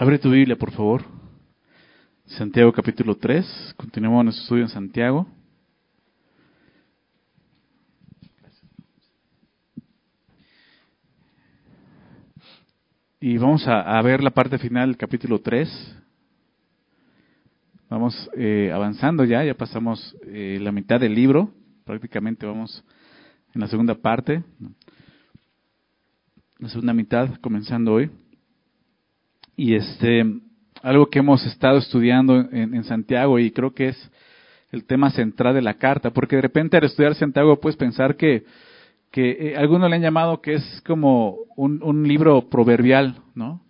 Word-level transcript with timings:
Abre 0.00 0.18
tu 0.18 0.30
Biblia, 0.30 0.56
por 0.56 0.70
favor. 0.70 1.04
Santiago 2.24 2.72
capítulo 2.72 3.18
3. 3.18 3.74
Continuamos 3.76 4.24
nuestro 4.24 4.44
estudio 4.44 4.62
en 4.62 4.70
Santiago. 4.70 5.26
Y 13.20 13.36
vamos 13.36 13.62
a, 13.66 14.00
ver 14.00 14.22
la 14.22 14.30
parte 14.30 14.56
final 14.56 14.88
del 14.88 14.96
capítulo 14.96 15.38
3. 15.38 15.68
Vamos 17.90 18.30
eh, 18.38 18.70
avanzando 18.72 19.22
ya, 19.24 19.44
ya 19.44 19.52
pasamos 19.52 20.16
eh, 20.28 20.58
la 20.62 20.72
mitad 20.72 20.98
del 20.98 21.14
libro, 21.14 21.52
prácticamente 21.84 22.46
vamos 22.46 22.82
en 23.52 23.60
la 23.60 23.68
segunda 23.68 23.94
parte, 23.94 24.42
la 26.58 26.70
segunda 26.70 26.94
mitad, 26.94 27.38
comenzando 27.42 27.92
hoy. 27.92 28.10
Y 29.62 29.74
este, 29.74 30.24
algo 30.80 31.10
que 31.10 31.18
hemos 31.18 31.44
estado 31.44 31.76
estudiando 31.76 32.48
en, 32.50 32.82
Santiago 32.84 33.38
y 33.38 33.50
creo 33.50 33.74
que 33.74 33.88
es 33.88 34.10
el 34.72 34.86
tema 34.86 35.10
central 35.10 35.54
de 35.54 35.60
la 35.60 35.74
carta, 35.74 36.12
porque 36.12 36.36
de 36.36 36.40
repente 36.40 36.78
al 36.78 36.84
estudiar 36.84 37.14
Santiago 37.14 37.60
puedes 37.60 37.76
pensar 37.76 38.16
que 38.16 38.46
que 39.10 39.32
eh, 39.32 39.56
algunos 39.58 39.90
le 39.90 39.96
han 39.96 40.02
llamado 40.02 40.40
que 40.40 40.54
es 40.54 40.82
como 40.86 41.36
un, 41.56 42.08
libro 42.08 42.48
proverbial, 42.48 43.20
¿no? 43.34 43.60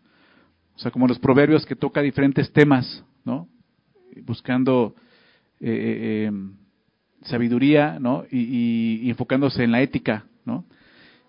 O 0.76 0.78
sea, 0.78 0.92
como 0.92 1.08
los 1.08 1.18
proverbios 1.18 1.66
que 1.66 1.74
toca 1.74 2.02
diferentes 2.02 2.52
temas, 2.52 3.04
¿no? 3.24 3.48
Buscando 4.22 4.94
eh, 5.58 5.70
eh, 5.70 6.24
em, 6.26 6.52
sabiduría, 7.22 7.98
¿no? 7.98 8.26
Y, 8.30 9.00
y, 9.02 9.10
enfocándose 9.10 9.64
en 9.64 9.72
la 9.72 9.82
ética, 9.82 10.24
¿no? 10.44 10.66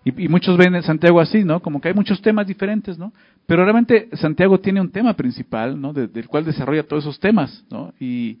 Y, 0.04 0.28
muchos 0.28 0.56
ven 0.56 0.74
en 0.74 0.82
Santiago 0.82 1.20
así, 1.20 1.44
¿no? 1.44 1.60
Como 1.60 1.80
que 1.80 1.88
hay 1.88 1.94
muchos 1.94 2.20
temas 2.20 2.46
diferentes, 2.46 2.98
¿no? 2.98 3.12
Pero 3.46 3.62
realmente 3.64 4.08
Santiago 4.14 4.58
tiene 4.58 4.80
un 4.80 4.90
tema 4.90 5.14
principal, 5.14 5.80
¿no? 5.80 5.92
del 5.92 6.26
cual 6.26 6.44
desarrolla 6.44 6.82
todos 6.82 7.04
esos 7.04 7.20
temas, 7.20 7.64
¿no? 7.70 7.92
Y, 8.00 8.38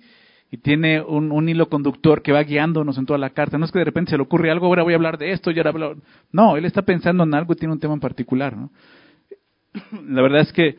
y 0.52 0.58
tiene 0.58 1.00
un, 1.00 1.48
hilo 1.48 1.70
conductor 1.70 2.20
que 2.20 2.30
va 2.30 2.42
guiándonos 2.42 2.98
en 2.98 3.06
toda 3.06 3.18
la 3.18 3.30
carta. 3.30 3.56
No 3.56 3.64
es 3.64 3.72
que 3.72 3.78
de 3.78 3.86
repente 3.86 4.10
se 4.10 4.18
le 4.18 4.22
ocurre 4.22 4.50
algo, 4.50 4.66
ahora 4.66 4.82
voy 4.82 4.92
a 4.92 4.96
hablar 4.96 5.16
de 5.16 5.32
esto, 5.32 5.50
y 5.50 5.56
ahora 5.56 5.70
hablo... 5.70 5.96
No, 6.30 6.58
él 6.58 6.66
está 6.66 6.82
pensando 6.82 7.24
en 7.24 7.34
algo 7.34 7.54
y 7.54 7.56
tiene 7.56 7.72
un 7.72 7.80
tema 7.80 7.94
en 7.94 8.00
particular. 8.00 8.54
¿no? 8.54 8.70
La 10.06 10.20
verdad 10.20 10.42
es 10.42 10.52
que 10.52 10.76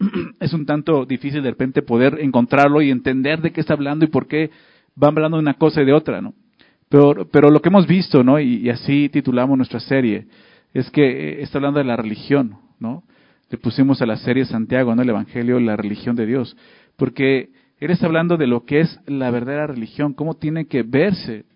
es 0.40 0.52
un 0.52 0.66
tanto 0.66 1.06
difícil 1.06 1.40
de 1.40 1.50
repente 1.50 1.82
poder 1.82 2.18
encontrarlo 2.20 2.82
y 2.82 2.90
entender 2.90 3.40
de 3.42 3.52
qué 3.52 3.60
está 3.60 3.74
hablando 3.74 4.04
y 4.04 4.08
por 4.08 4.26
qué 4.26 4.50
va 5.00 5.06
hablando 5.06 5.36
de 5.36 5.42
una 5.42 5.54
cosa 5.54 5.82
y 5.82 5.84
de 5.84 5.92
otra. 5.92 6.20
¿no? 6.20 6.34
Pero, 6.92 7.26
pero 7.32 7.50
lo 7.50 7.62
que 7.62 7.70
hemos 7.70 7.86
visto, 7.86 8.22
¿no? 8.22 8.38
y, 8.38 8.68
así 8.68 9.08
titulamos 9.08 9.56
nuestra 9.56 9.80
serie, 9.80 10.26
es 10.74 10.90
que 10.90 11.40
está 11.40 11.56
hablando 11.56 11.78
de 11.78 11.86
la 11.86 11.96
religión. 11.96 12.58
¿no? 12.78 13.02
Le 13.48 13.56
pusimos 13.56 14.02
a 14.02 14.06
la 14.06 14.18
serie 14.18 14.44
Santiago, 14.44 14.94
¿no? 14.94 15.00
el 15.00 15.08
Evangelio, 15.08 15.58
la 15.58 15.74
religión 15.74 16.16
de 16.16 16.26
Dios. 16.26 16.54
Porque 16.98 17.48
él 17.78 17.90
está 17.90 18.04
hablando 18.04 18.36
de 18.36 18.46
lo 18.46 18.66
que 18.66 18.80
es 18.80 19.00
la 19.06 19.30
verdadera 19.30 19.68
religión, 19.68 20.12
cómo 20.12 20.34
tiene 20.34 20.66
que 20.66 20.82
verse 20.82 21.46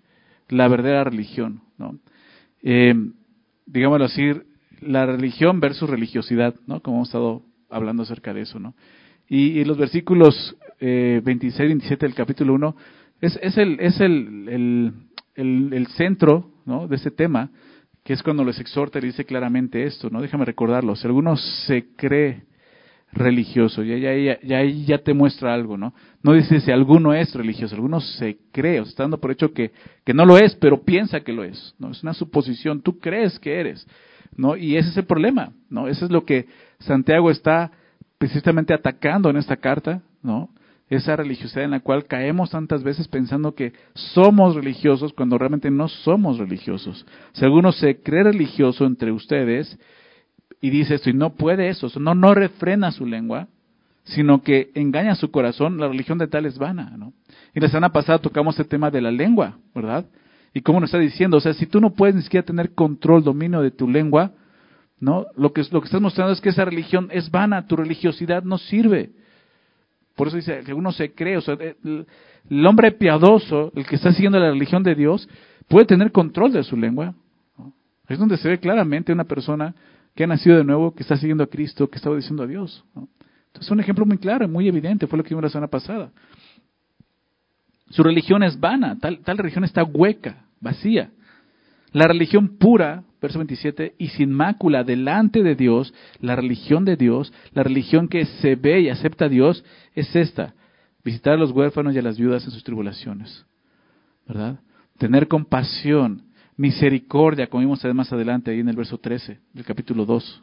la 0.48 0.68
verdadera 0.68 1.04
religión. 1.04 1.60
¿no? 1.76 1.98
Eh, 2.62 2.94
digámoslo 3.66 4.06
así, 4.06 4.32
la 4.80 5.04
religión 5.04 5.60
versus 5.60 5.90
religiosidad, 5.90 6.54
¿no? 6.66 6.80
como 6.80 6.96
hemos 6.96 7.08
estado 7.08 7.42
hablando 7.68 8.04
acerca 8.04 8.32
de 8.32 8.40
eso. 8.40 8.58
¿no? 8.58 8.74
Y, 9.28 9.62
los 9.64 9.76
versículos 9.76 10.56
eh, 10.80 11.20
26 11.22 11.60
y 11.60 11.68
27 11.68 12.06
del 12.06 12.14
capítulo 12.14 12.54
1 12.54 12.74
es, 13.20 13.38
es, 13.42 13.56
el, 13.56 13.80
es 13.80 14.00
el, 14.00 14.92
el, 15.36 15.86
centro 15.88 16.50
¿no? 16.64 16.88
de 16.88 16.96
ese 16.96 17.10
tema, 17.10 17.50
que 18.04 18.12
es 18.12 18.22
cuando 18.22 18.44
les 18.44 18.58
exhorta 18.60 18.98
y 18.98 19.02
dice 19.02 19.24
claramente 19.24 19.84
esto. 19.84 20.10
¿no? 20.10 20.20
Déjame 20.20 20.44
recordarlo. 20.44 20.96
Si 20.96 21.06
alguno 21.06 21.36
se 21.36 21.86
cree 21.96 22.44
religioso. 23.12 23.82
Ya, 23.82 23.96
ya, 23.96 24.38
ya, 24.42 24.64
ya 24.64 24.98
te 24.98 25.14
muestra 25.14 25.54
algo, 25.54 25.76
¿no? 25.76 25.94
No 26.22 26.32
dice 26.32 26.60
si 26.60 26.70
alguno 26.70 27.14
es 27.14 27.34
religioso, 27.34 27.74
alguno 27.74 28.00
se 28.00 28.38
cree, 28.52 28.80
o 28.80 28.84
está 28.84 29.04
dando 29.04 29.18
por 29.18 29.30
hecho 29.30 29.52
que, 29.52 29.72
que 30.04 30.14
no 30.14 30.24
lo 30.24 30.38
es, 30.38 30.54
pero 30.56 30.82
piensa 30.82 31.20
que 31.20 31.32
lo 31.32 31.44
es, 31.44 31.74
¿no? 31.78 31.90
Es 31.90 32.02
una 32.02 32.14
suposición, 32.14 32.82
tú 32.82 32.98
crees 32.98 33.38
que 33.38 33.58
eres, 33.58 33.86
¿no? 34.36 34.56
Y 34.56 34.76
ese 34.76 34.90
es 34.90 34.96
el 34.96 35.06
problema, 35.06 35.52
¿no? 35.70 35.88
Eso 35.88 36.04
es 36.04 36.10
lo 36.10 36.24
que 36.24 36.46
Santiago 36.80 37.30
está 37.30 37.70
precisamente 38.18 38.74
atacando 38.74 39.30
en 39.30 39.36
esta 39.36 39.56
carta, 39.56 40.02
¿no? 40.22 40.50
Esa 40.88 41.16
religiosidad 41.16 41.64
en 41.64 41.72
la 41.72 41.80
cual 41.80 42.04
caemos 42.06 42.50
tantas 42.50 42.84
veces 42.84 43.08
pensando 43.08 43.54
que 43.54 43.72
somos 43.94 44.54
religiosos 44.54 45.12
cuando 45.12 45.36
realmente 45.36 45.70
no 45.70 45.88
somos 45.88 46.38
religiosos. 46.38 47.04
Si 47.32 47.44
alguno 47.44 47.72
se 47.72 48.02
cree 48.02 48.22
religioso 48.22 48.86
entre 48.86 49.10
ustedes, 49.10 49.78
y 50.60 50.70
dice 50.70 50.94
esto, 50.94 51.10
y 51.10 51.14
no 51.14 51.34
puede 51.34 51.68
eso, 51.68 51.88
no, 51.98 52.14
no 52.14 52.34
refrena 52.34 52.92
su 52.92 53.04
lengua, 53.04 53.48
sino 54.04 54.42
que 54.42 54.70
engaña 54.74 55.16
su 55.16 55.30
corazón, 55.32 55.78
la 55.78 55.88
religión 55.88 56.18
de 56.18 56.28
tal 56.28 56.46
es 56.46 56.58
vana, 56.58 56.94
¿no? 56.96 57.12
Y 57.52 57.60
la 57.60 57.68
semana 57.68 57.92
pasada 57.92 58.20
tocamos 58.20 58.58
el 58.60 58.68
tema 58.68 58.90
de 58.90 59.00
la 59.00 59.10
lengua, 59.10 59.58
¿verdad? 59.74 60.06
Y 60.54 60.60
cómo 60.60 60.78
nos 60.78 60.88
está 60.88 60.98
diciendo, 60.98 61.38
o 61.38 61.40
sea, 61.40 61.54
si 61.54 61.66
tú 61.66 61.80
no 61.80 61.94
puedes 61.94 62.14
ni 62.14 62.22
siquiera 62.22 62.46
tener 62.46 62.74
control, 62.74 63.24
dominio 63.24 63.60
de 63.60 63.72
tu 63.72 63.88
lengua, 63.88 64.32
¿no? 65.00 65.26
Lo 65.36 65.52
que, 65.52 65.62
lo 65.72 65.80
que 65.80 65.86
estás 65.86 66.00
mostrando 66.00 66.32
es 66.32 66.40
que 66.40 66.50
esa 66.50 66.64
religión 66.64 67.08
es 67.10 67.30
vana, 67.30 67.66
tu 67.66 67.76
religiosidad 67.76 68.44
no 68.44 68.58
sirve. 68.58 69.10
Por 70.16 70.28
eso 70.28 70.36
dice 70.36 70.62
que 70.64 70.74
uno 70.74 70.92
se 70.92 71.12
cree, 71.12 71.36
o 71.36 71.40
sea, 71.40 71.54
el, 71.54 72.06
el 72.48 72.66
hombre 72.66 72.90
piadoso, 72.92 73.70
el 73.76 73.86
que 73.86 73.96
está 73.96 74.12
siguiendo 74.12 74.38
la 74.38 74.50
religión 74.50 74.82
de 74.82 74.94
Dios, 74.94 75.28
puede 75.68 75.86
tener 75.86 76.10
control 76.10 76.52
de 76.52 76.64
su 76.64 76.76
lengua. 76.76 77.14
Es 78.08 78.18
donde 78.18 78.36
se 78.38 78.48
ve 78.48 78.58
claramente 78.58 79.12
una 79.12 79.24
persona 79.24 79.74
que 80.14 80.24
ha 80.24 80.26
nacido 80.26 80.56
de 80.56 80.64
nuevo, 80.64 80.94
que 80.94 81.02
está 81.02 81.16
siguiendo 81.16 81.44
a 81.44 81.48
Cristo, 81.48 81.88
que 81.88 81.96
está 81.96 82.08
obedeciendo 82.08 82.42
a 82.42 82.46
Dios. 82.46 82.84
Entonces, 83.48 83.70
un 83.70 83.80
ejemplo 83.80 84.06
muy 84.06 84.18
claro, 84.18 84.48
muy 84.48 84.68
evidente, 84.68 85.06
fue 85.06 85.18
lo 85.18 85.24
que 85.24 85.30
vimos 85.30 85.44
la 85.44 85.50
semana 85.50 85.68
pasada. 85.68 86.10
Su 87.90 88.02
religión 88.02 88.42
es 88.42 88.58
vana, 88.58 88.98
tal 88.98 89.38
religión 89.38 89.64
está 89.64 89.84
hueca, 89.84 90.44
vacía. 90.60 91.10
La 91.92 92.06
religión 92.06 92.58
pura, 92.58 93.04
verso 93.20 93.38
27, 93.38 93.94
y 93.98 94.08
sin 94.08 94.32
mácula 94.32 94.84
delante 94.84 95.42
de 95.42 95.54
Dios, 95.54 95.94
la 96.20 96.36
religión 96.36 96.84
de 96.84 96.96
Dios, 96.96 97.32
la 97.52 97.62
religión 97.62 98.08
que 98.08 98.24
se 98.26 98.56
ve 98.56 98.82
y 98.82 98.88
acepta 98.88 99.26
a 99.26 99.28
Dios, 99.28 99.64
es 99.94 100.14
esta, 100.14 100.54
visitar 101.04 101.34
a 101.34 101.38
los 101.38 101.52
huérfanos 101.52 101.94
y 101.94 101.98
a 101.98 102.02
las 102.02 102.18
viudas 102.18 102.44
en 102.44 102.50
sus 102.50 102.64
tribulaciones. 102.64 103.46
¿Verdad? 104.26 104.60
Tener 104.98 105.28
compasión 105.28 106.26
Misericordia, 106.56 107.48
como 107.48 107.60
vimos 107.60 107.84
más 107.94 108.12
adelante 108.12 108.50
ahí 108.50 108.60
en 108.60 108.68
el 108.68 108.76
verso 108.76 108.98
13 108.98 109.38
del 109.52 109.64
capítulo 109.64 110.06
2. 110.06 110.42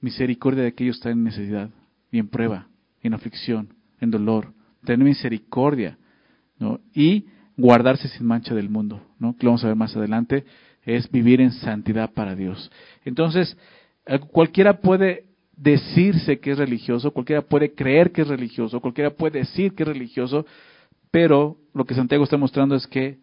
Misericordia 0.00 0.62
de 0.62 0.68
aquellos 0.68 0.96
que 0.96 1.00
están 1.00 1.12
en 1.12 1.24
necesidad 1.24 1.70
y 2.12 2.18
en 2.18 2.28
prueba, 2.28 2.68
en 3.02 3.14
aflicción, 3.14 3.74
en 4.00 4.12
dolor. 4.12 4.52
Tener 4.84 5.04
misericordia, 5.04 5.98
¿no? 6.58 6.80
Y 6.94 7.26
guardarse 7.62 8.08
sin 8.08 8.26
mancha 8.26 8.56
del 8.56 8.68
mundo, 8.68 9.00
¿no? 9.20 9.36
Que 9.36 9.44
lo 9.44 9.50
vamos 9.50 9.64
a 9.64 9.68
ver 9.68 9.76
más 9.76 9.96
adelante, 9.96 10.44
es 10.84 11.08
vivir 11.10 11.40
en 11.40 11.52
santidad 11.52 12.10
para 12.12 12.34
Dios. 12.34 12.72
Entonces, 13.04 13.56
eh, 14.04 14.18
cualquiera 14.18 14.80
puede 14.80 15.26
decirse 15.56 16.40
que 16.40 16.50
es 16.50 16.58
religioso, 16.58 17.12
cualquiera 17.12 17.42
puede 17.42 17.72
creer 17.72 18.10
que 18.10 18.22
es 18.22 18.28
religioso, 18.28 18.80
cualquiera 18.80 19.10
puede 19.10 19.38
decir 19.38 19.74
que 19.74 19.84
es 19.84 19.88
religioso, 19.88 20.44
pero 21.12 21.56
lo 21.72 21.84
que 21.84 21.94
Santiago 21.94 22.24
está 22.24 22.36
mostrando 22.36 22.74
es 22.74 22.84
que 22.88 23.18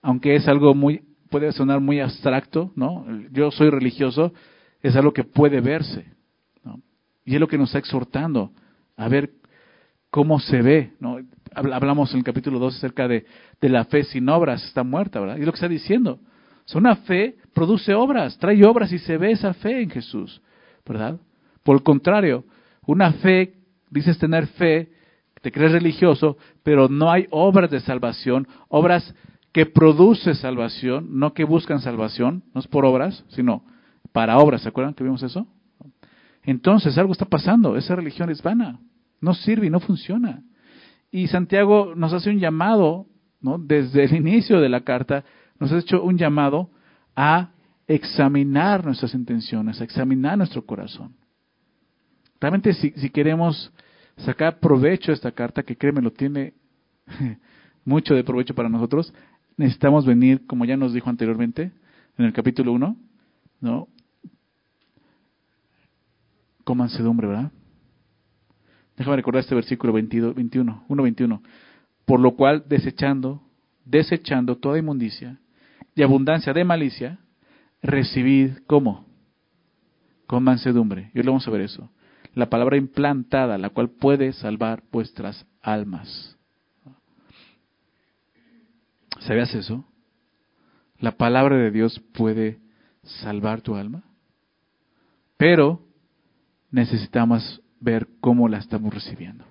aunque 0.00 0.34
es 0.34 0.48
algo 0.48 0.74
muy, 0.74 1.02
puede 1.28 1.52
sonar 1.52 1.80
muy 1.80 2.00
abstracto, 2.00 2.72
¿no? 2.74 3.04
Yo 3.30 3.50
soy 3.50 3.68
religioso, 3.68 4.32
es 4.80 4.96
algo 4.96 5.12
que 5.12 5.22
puede 5.22 5.60
verse, 5.60 6.06
¿no? 6.64 6.80
Y 7.26 7.34
es 7.34 7.40
lo 7.40 7.46
que 7.46 7.58
nos 7.58 7.68
está 7.68 7.78
exhortando 7.78 8.52
a 8.96 9.06
ver 9.08 9.32
cómo 10.08 10.40
se 10.40 10.62
ve, 10.62 10.92
¿no? 10.98 11.18
Hablamos 11.54 12.12
en 12.12 12.18
el 12.18 12.24
capítulo 12.24 12.58
2 12.58 12.76
acerca 12.76 13.08
de, 13.08 13.26
de 13.60 13.68
la 13.68 13.84
fe 13.84 14.04
sin 14.04 14.28
obras, 14.28 14.64
está 14.64 14.82
muerta, 14.82 15.20
¿verdad? 15.20 15.36
Y 15.36 15.44
lo 15.44 15.52
que 15.52 15.56
está 15.56 15.68
diciendo. 15.68 16.18
O 16.72 16.78
una 16.78 16.96
fe 16.96 17.36
produce 17.52 17.94
obras, 17.94 18.38
trae 18.38 18.64
obras 18.64 18.92
y 18.92 18.98
se 18.98 19.18
ve 19.18 19.32
esa 19.32 19.52
fe 19.54 19.82
en 19.82 19.90
Jesús, 19.90 20.40
¿verdad? 20.86 21.18
Por 21.62 21.76
el 21.76 21.82
contrario, 21.82 22.44
una 22.86 23.12
fe, 23.14 23.54
dices 23.90 24.18
tener 24.18 24.46
fe, 24.48 24.90
te 25.42 25.52
crees 25.52 25.72
religioso, 25.72 26.36
pero 26.62 26.88
no 26.88 27.10
hay 27.10 27.26
obras 27.30 27.70
de 27.70 27.80
salvación, 27.80 28.46
obras 28.68 29.14
que 29.52 29.66
produce 29.66 30.34
salvación, 30.34 31.18
no 31.18 31.34
que 31.34 31.44
buscan 31.44 31.80
salvación, 31.80 32.44
no 32.54 32.60
es 32.60 32.66
por 32.66 32.86
obras, 32.86 33.24
sino 33.28 33.64
para 34.12 34.38
obras. 34.38 34.62
¿Se 34.62 34.68
acuerdan 34.68 34.94
que 34.94 35.04
vimos 35.04 35.22
eso? 35.22 35.46
Entonces 36.44 36.96
algo 36.96 37.12
está 37.12 37.26
pasando, 37.26 37.76
esa 37.76 37.94
religión 37.94 38.30
es 38.30 38.42
vana, 38.42 38.78
no 39.20 39.34
sirve 39.34 39.66
y 39.66 39.70
no 39.70 39.80
funciona. 39.80 40.42
Y 41.12 41.28
Santiago 41.28 41.92
nos 41.94 42.14
hace 42.14 42.30
un 42.30 42.40
llamado, 42.40 43.06
¿no? 43.42 43.58
desde 43.58 44.04
el 44.04 44.16
inicio 44.16 44.60
de 44.60 44.70
la 44.70 44.80
carta, 44.80 45.24
nos 45.60 45.70
ha 45.70 45.78
hecho 45.78 46.02
un 46.02 46.16
llamado 46.16 46.70
a 47.14 47.50
examinar 47.86 48.84
nuestras 48.84 49.12
intenciones, 49.12 49.78
a 49.80 49.84
examinar 49.84 50.38
nuestro 50.38 50.64
corazón. 50.64 51.14
Realmente 52.40 52.72
si, 52.72 53.10
queremos 53.10 53.70
sacar 54.16 54.58
provecho 54.58 55.12
de 55.12 55.16
esta 55.16 55.32
carta, 55.32 55.62
que 55.62 55.76
créeme 55.76 56.00
lo 56.00 56.12
tiene 56.12 56.54
mucho 57.84 58.14
de 58.14 58.24
provecho 58.24 58.54
para 58.54 58.70
nosotros, 58.70 59.12
necesitamos 59.58 60.06
venir, 60.06 60.46
como 60.46 60.64
ya 60.64 60.78
nos 60.78 60.94
dijo 60.94 61.10
anteriormente, 61.10 61.72
en 62.16 62.24
el 62.24 62.32
capítulo 62.32 62.72
1, 62.72 62.96
¿no? 63.60 63.88
Con 66.64 66.78
mansedumbre, 66.78 67.26
¿verdad? 67.26 67.52
Déjame 68.96 69.16
recordar 69.16 69.40
este 69.40 69.54
versículo 69.54 69.92
22, 69.92 70.34
21, 70.34 70.84
1.21. 70.88 71.40
Por 72.04 72.20
lo 72.20 72.34
cual, 72.34 72.64
desechando, 72.68 73.42
desechando 73.84 74.56
toda 74.56 74.78
inmundicia 74.78 75.38
y 75.94 76.02
abundancia 76.02 76.52
de 76.52 76.64
malicia, 76.64 77.18
recibid, 77.82 78.58
¿cómo? 78.66 79.06
Con 80.26 80.44
mansedumbre. 80.44 81.10
Y 81.14 81.20
hoy 81.20 81.26
vamos 81.26 81.46
a 81.46 81.50
ver 81.50 81.62
eso. 81.62 81.90
La 82.34 82.48
palabra 82.48 82.76
implantada, 82.76 83.58
la 83.58 83.70
cual 83.70 83.90
puede 83.90 84.32
salvar 84.32 84.82
vuestras 84.90 85.46
almas. 85.60 86.36
¿Sabías 89.20 89.54
eso? 89.54 89.84
La 90.98 91.12
palabra 91.12 91.56
de 91.56 91.70
Dios 91.70 92.00
puede 92.12 92.58
salvar 93.02 93.60
tu 93.60 93.76
alma. 93.76 94.02
Pero 95.36 95.80
necesitamos 96.70 97.61
ver 97.82 98.08
cómo 98.20 98.48
la 98.48 98.58
estamos 98.58 98.94
recibiendo. 98.94 99.44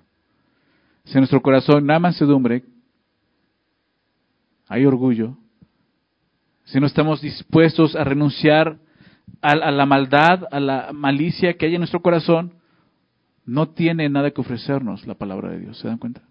Si 1.04 1.12
en 1.12 1.20
nuestro 1.20 1.42
corazón 1.42 1.88
hay 1.90 2.00
mansedumbre, 2.00 2.64
hay 4.68 4.86
orgullo, 4.86 5.36
si 6.64 6.80
no 6.80 6.86
estamos 6.86 7.20
dispuestos 7.20 7.94
a 7.94 8.04
renunciar 8.04 8.78
a, 9.40 9.54
la 9.54 9.86
maldad, 9.86 10.44
a 10.50 10.60
la 10.60 10.90
malicia 10.92 11.54
que 11.54 11.66
hay 11.66 11.74
en 11.74 11.80
nuestro 11.80 12.00
corazón, 12.00 12.54
no 13.44 13.70
tiene 13.70 14.08
nada 14.08 14.30
que 14.30 14.40
ofrecernos 14.40 15.06
la 15.06 15.14
palabra 15.14 15.50
de 15.50 15.58
Dios. 15.58 15.78
¿Se 15.78 15.88
dan 15.88 15.98
cuenta? 15.98 16.22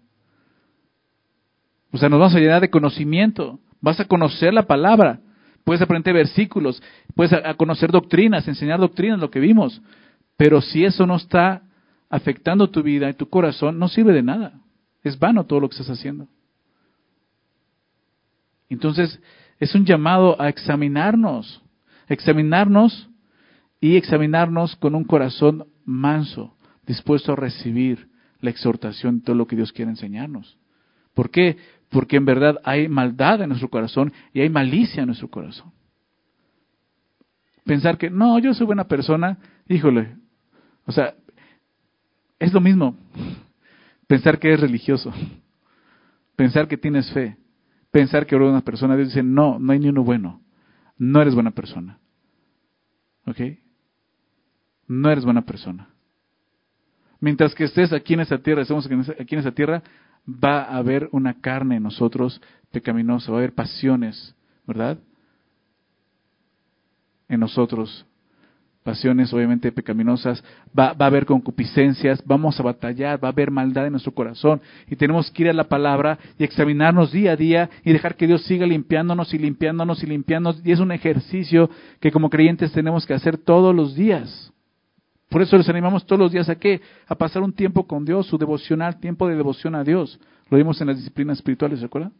O 1.92 1.98
sea, 1.98 2.08
nos 2.08 2.18
vamos 2.18 2.34
a 2.34 2.40
llenar 2.40 2.62
de 2.62 2.70
conocimiento. 2.70 3.60
Vas 3.80 4.00
a 4.00 4.06
conocer 4.06 4.54
la 4.54 4.66
palabra. 4.66 5.20
Puedes 5.64 5.82
aprender 5.82 6.14
versículos, 6.14 6.82
puedes 7.14 7.32
a 7.32 7.54
conocer 7.54 7.92
doctrinas, 7.92 8.48
enseñar 8.48 8.80
doctrinas, 8.80 9.20
lo 9.20 9.30
que 9.30 9.38
vimos. 9.38 9.80
Pero 10.36 10.60
si 10.60 10.84
eso 10.84 11.06
no 11.06 11.16
está 11.16 11.62
afectando 12.12 12.68
tu 12.68 12.82
vida 12.82 13.08
y 13.08 13.14
tu 13.14 13.30
corazón, 13.30 13.78
no 13.78 13.88
sirve 13.88 14.12
de 14.12 14.22
nada. 14.22 14.60
Es 15.02 15.18
vano 15.18 15.46
todo 15.46 15.60
lo 15.60 15.68
que 15.68 15.72
estás 15.72 15.98
haciendo. 15.98 16.28
Entonces, 18.68 19.18
es 19.58 19.74
un 19.74 19.86
llamado 19.86 20.40
a 20.40 20.50
examinarnos, 20.50 21.62
examinarnos 22.08 23.08
y 23.80 23.96
examinarnos 23.96 24.76
con 24.76 24.94
un 24.94 25.04
corazón 25.04 25.66
manso, 25.86 26.54
dispuesto 26.86 27.32
a 27.32 27.36
recibir 27.36 28.08
la 28.40 28.50
exhortación 28.50 29.18
de 29.18 29.24
todo 29.24 29.36
lo 29.36 29.46
que 29.46 29.56
Dios 29.56 29.72
quiere 29.72 29.90
enseñarnos. 29.90 30.58
¿Por 31.14 31.30
qué? 31.30 31.56
Porque 31.88 32.16
en 32.16 32.26
verdad 32.26 32.60
hay 32.62 32.88
maldad 32.88 33.40
en 33.40 33.48
nuestro 33.48 33.70
corazón 33.70 34.12
y 34.34 34.40
hay 34.42 34.50
malicia 34.50 35.00
en 35.00 35.06
nuestro 35.06 35.28
corazón. 35.28 35.72
Pensar 37.64 37.96
que, 37.96 38.10
no, 38.10 38.38
yo 38.38 38.52
soy 38.52 38.66
buena 38.66 38.84
persona, 38.84 39.38
híjole, 39.66 40.16
o 40.84 40.92
sea, 40.92 41.14
es 42.42 42.52
lo 42.52 42.60
mismo. 42.60 42.96
Pensar 44.08 44.38
que 44.38 44.48
eres 44.48 44.60
religioso, 44.60 45.12
pensar 46.34 46.66
que 46.66 46.76
tienes 46.76 47.10
fe, 47.12 47.36
pensar 47.92 48.26
que 48.26 48.34
una 48.34 48.60
persona 48.62 48.96
dice, 48.96 49.22
no, 49.22 49.60
no 49.60 49.72
hay 49.72 49.78
ni 49.78 49.88
uno 49.88 50.02
bueno, 50.02 50.40
no 50.98 51.22
eres 51.22 51.34
buena 51.34 51.52
persona. 51.52 51.98
¿Ok? 53.26 53.40
No 54.88 55.10
eres 55.10 55.24
buena 55.24 55.42
persona. 55.42 55.88
Mientras 57.20 57.54
que 57.54 57.64
estés 57.64 57.92
aquí 57.92 58.14
en 58.14 58.20
esta 58.20 58.38
tierra, 58.38 58.62
estamos 58.62 58.86
aquí 58.86 59.34
en 59.34 59.38
esta 59.38 59.52
tierra, 59.52 59.82
va 60.26 60.64
a 60.64 60.78
haber 60.78 61.08
una 61.12 61.40
carne 61.40 61.76
en 61.76 61.84
nosotros 61.84 62.42
pecaminosa, 62.72 63.30
va 63.30 63.38
a 63.38 63.40
haber 63.40 63.54
pasiones, 63.54 64.34
¿verdad? 64.66 64.98
En 67.28 67.38
nosotros 67.38 68.04
pasiones 68.82 69.32
obviamente 69.32 69.70
pecaminosas, 69.72 70.42
va, 70.78 70.92
va, 70.92 71.06
a 71.06 71.08
haber 71.08 71.24
concupiscencias, 71.24 72.22
vamos 72.26 72.58
a 72.58 72.62
batallar, 72.62 73.22
va 73.22 73.28
a 73.28 73.32
haber 73.32 73.50
maldad 73.50 73.86
en 73.86 73.92
nuestro 73.92 74.12
corazón 74.12 74.60
y 74.88 74.96
tenemos 74.96 75.30
que 75.30 75.44
ir 75.44 75.50
a 75.50 75.52
la 75.52 75.64
palabra 75.64 76.18
y 76.38 76.44
examinarnos 76.44 77.12
día 77.12 77.32
a 77.32 77.36
día 77.36 77.70
y 77.84 77.92
dejar 77.92 78.16
que 78.16 78.26
Dios 78.26 78.42
siga 78.44 78.66
limpiándonos 78.66 79.32
y 79.34 79.38
limpiándonos 79.38 80.02
y 80.02 80.06
limpiándonos 80.06 80.64
y 80.64 80.72
es 80.72 80.80
un 80.80 80.92
ejercicio 80.92 81.70
que 82.00 82.10
como 82.10 82.30
creyentes 82.30 82.72
tenemos 82.72 83.06
que 83.06 83.14
hacer 83.14 83.38
todos 83.38 83.74
los 83.74 83.94
días. 83.94 84.52
Por 85.28 85.40
eso 85.40 85.56
les 85.56 85.68
animamos 85.68 86.04
todos 86.04 86.20
los 86.20 86.32
días 86.32 86.48
a 86.50 86.56
qué? 86.56 86.82
A 87.06 87.14
pasar 87.14 87.42
un 87.42 87.54
tiempo 87.54 87.86
con 87.86 88.04
Dios, 88.04 88.26
su 88.26 88.36
devocional, 88.36 89.00
tiempo 89.00 89.26
de 89.28 89.36
devoción 89.36 89.74
a 89.74 89.82
Dios. 89.82 90.20
Lo 90.50 90.58
vimos 90.58 90.78
en 90.82 90.88
las 90.88 90.96
disciplinas 90.98 91.38
espirituales, 91.38 91.80
¿se 91.80 91.86
acuerdan? 91.86 92.12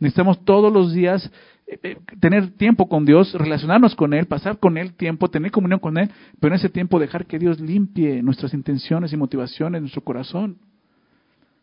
Necesitamos 0.00 0.44
todos 0.44 0.72
los 0.72 0.92
días 0.92 1.30
eh, 1.66 1.78
eh, 1.82 1.98
tener 2.20 2.50
tiempo 2.52 2.88
con 2.88 3.04
Dios, 3.04 3.32
relacionarnos 3.34 3.94
con 3.94 4.14
Él, 4.14 4.26
pasar 4.26 4.58
con 4.58 4.78
Él 4.78 4.94
tiempo, 4.94 5.28
tener 5.28 5.50
comunión 5.50 5.80
con 5.80 5.98
Él, 5.98 6.10
pero 6.40 6.54
en 6.54 6.60
ese 6.60 6.68
tiempo 6.68 6.98
dejar 6.98 7.26
que 7.26 7.38
Dios 7.38 7.60
limpie 7.60 8.22
nuestras 8.22 8.54
intenciones 8.54 9.12
y 9.12 9.16
motivaciones, 9.16 9.80
nuestro 9.80 10.02
corazón. 10.02 10.58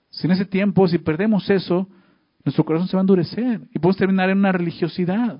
Si 0.09 0.27
en 0.27 0.31
ese 0.31 0.45
tiempo, 0.45 0.87
si 0.87 0.97
perdemos 0.97 1.49
eso, 1.49 1.87
nuestro 2.43 2.63
corazón 2.63 2.87
se 2.87 2.95
va 2.95 3.01
a 3.01 3.03
endurecer 3.03 3.61
y 3.73 3.79
podemos 3.79 3.97
terminar 3.97 4.29
en 4.29 4.37
una 4.37 4.51
religiosidad. 4.51 5.39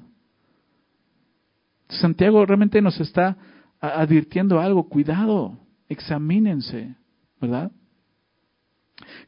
Santiago 1.87 2.45
realmente 2.45 2.81
nos 2.81 2.99
está 2.99 3.37
advirtiendo 3.79 4.59
algo, 4.59 4.89
cuidado, 4.89 5.59
examínense, 5.87 6.95
¿verdad? 7.39 7.71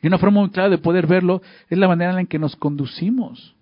Y 0.01 0.07
una 0.07 0.17
forma 0.17 0.41
muy 0.41 0.49
clara 0.49 0.69
de 0.69 0.77
poder 0.77 1.05
verlo 1.05 1.41
es 1.69 1.77
la 1.77 1.87
manera 1.87 2.19
en 2.19 2.27
que 2.27 2.39
nos 2.39 2.55
conducimos. 2.55 3.55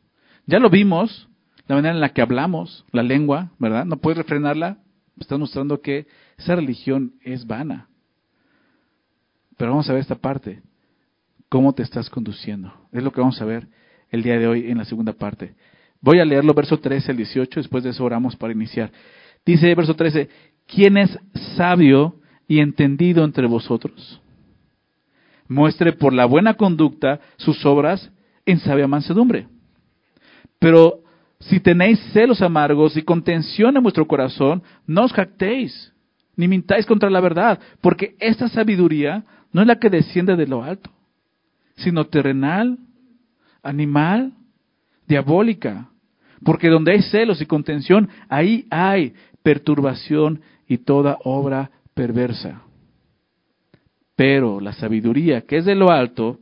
Ya 0.46 0.60
lo 0.60 0.70
vimos, 0.70 1.28
la 1.68 1.76
manera 1.76 1.96
en 1.96 2.02
la 2.02 2.10
que 2.10 2.22
hablamos, 2.22 2.86
la 2.92 3.04
lengua, 3.04 3.52
¿verdad? 3.58 3.86
No 3.86 3.98
puedes 3.98 4.18
refrenarla, 4.18 4.78
estás 5.20 5.40
mostrando 5.40 5.82
que 5.82 6.08
esa 6.38 6.56
religión 6.56 7.14
es 7.24 7.48
vana. 7.48 7.88
Pero 9.58 9.72
vamos 9.72 9.90
a 9.90 9.94
ver 9.94 10.02
esta 10.02 10.16
parte, 10.16 10.62
cómo 11.50 11.74
te 11.74 11.84
estás 11.84 12.10
conduciendo. 12.10 12.74
Es 12.92 13.04
lo 13.04 13.12
que 13.12 13.22
vamos 13.22 13.42
a 13.42 13.46
ver 13.46 13.68
el 14.12 14.22
día 14.22 14.38
de 14.38 14.48
hoy 14.48 14.70
en 14.70 14.78
la 14.78 14.86
segunda 14.86 15.14
parte. 15.14 15.56
Voy 16.02 16.20
a 16.20 16.26
leerlo, 16.26 16.54
verso 16.54 16.80
13 16.80 17.12
al 17.12 17.18
18, 17.18 17.60
después 17.60 17.84
de 17.84 17.90
eso 17.90 18.04
oramos 18.04 18.36
para 18.36 18.54
iniciar. 18.54 18.92
Dice 19.46 19.74
verso 19.74 19.96
13, 19.96 20.30
¿quién 20.68 20.98
es 20.98 21.18
sabio 21.56 22.20
y 22.48 22.60
entendido 22.60 23.24
entre 23.24 23.48
vosotros? 23.48 24.22
Muestre 25.48 25.94
por 25.94 26.14
la 26.14 26.26
buena 26.26 26.56
conducta 26.56 27.20
sus 27.38 27.66
obras 27.66 28.12
en 28.46 28.60
sabia 28.60 28.88
mansedumbre. 28.88 29.48
Pero 30.66 31.04
si 31.42 31.60
tenéis 31.60 32.00
celos 32.12 32.42
amargos 32.42 32.98
y 32.98 33.04
contención 33.04 33.78
en 33.78 33.84
vuestro 33.84 34.08
corazón, 34.08 34.64
no 34.88 35.04
os 35.04 35.14
jactéis, 35.14 35.94
ni 36.36 36.48
mintáis 36.48 36.88
contra 36.88 37.08
la 37.12 37.22
verdad, 37.22 37.60
porque 37.82 38.16
esta 38.20 38.50
sabiduría 38.50 39.26
no 39.54 39.62
es 39.62 39.68
la 39.68 39.78
que 39.78 39.92
desciende 39.92 40.36
de 40.36 40.48
lo 40.48 40.64
alto, 40.64 40.90
sino 41.76 42.06
terrenal, 42.06 42.80
animal, 43.62 44.34
diabólica. 45.08 45.92
Porque 46.44 46.70
donde 46.70 46.94
hay 46.94 47.04
celos 47.04 47.42
y 47.42 47.46
contención, 47.46 48.10
ahí 48.28 48.66
hay 48.72 49.14
perturbación 49.44 50.42
y 50.68 50.80
toda 50.80 51.20
obra 51.26 51.70
perversa. 51.94 52.64
Pero 54.16 54.60
la 54.60 54.74
sabiduría 54.74 55.42
que 55.42 55.58
es 55.58 55.66
de 55.66 55.76
lo 55.76 55.92
alto 55.92 56.40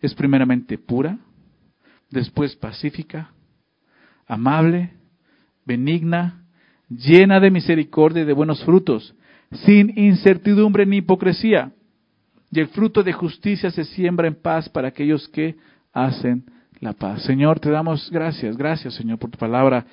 es 0.00 0.14
primeramente 0.14 0.78
pura, 0.78 1.18
después 2.10 2.54
pacífica, 2.54 3.32
amable, 4.30 4.92
benigna, 5.66 6.44
llena 6.88 7.40
de 7.40 7.50
misericordia 7.50 8.22
y 8.22 8.26
de 8.26 8.32
buenos 8.32 8.62
frutos, 8.64 9.14
sin 9.64 9.92
incertidumbre 9.98 10.86
ni 10.86 10.98
hipocresía. 10.98 11.72
Y 12.52 12.60
el 12.60 12.68
fruto 12.68 13.02
de 13.02 13.12
justicia 13.12 13.72
se 13.72 13.84
siembra 13.84 14.28
en 14.28 14.36
paz 14.36 14.68
para 14.68 14.88
aquellos 14.88 15.28
que 15.28 15.56
hacen 15.92 16.44
la 16.78 16.92
paz. 16.92 17.22
Señor, 17.24 17.58
te 17.58 17.70
damos 17.70 18.08
gracias, 18.10 18.56
gracias 18.56 18.94
Señor 18.94 19.18
por 19.18 19.30
tu 19.30 19.38
palabra. 19.38 19.84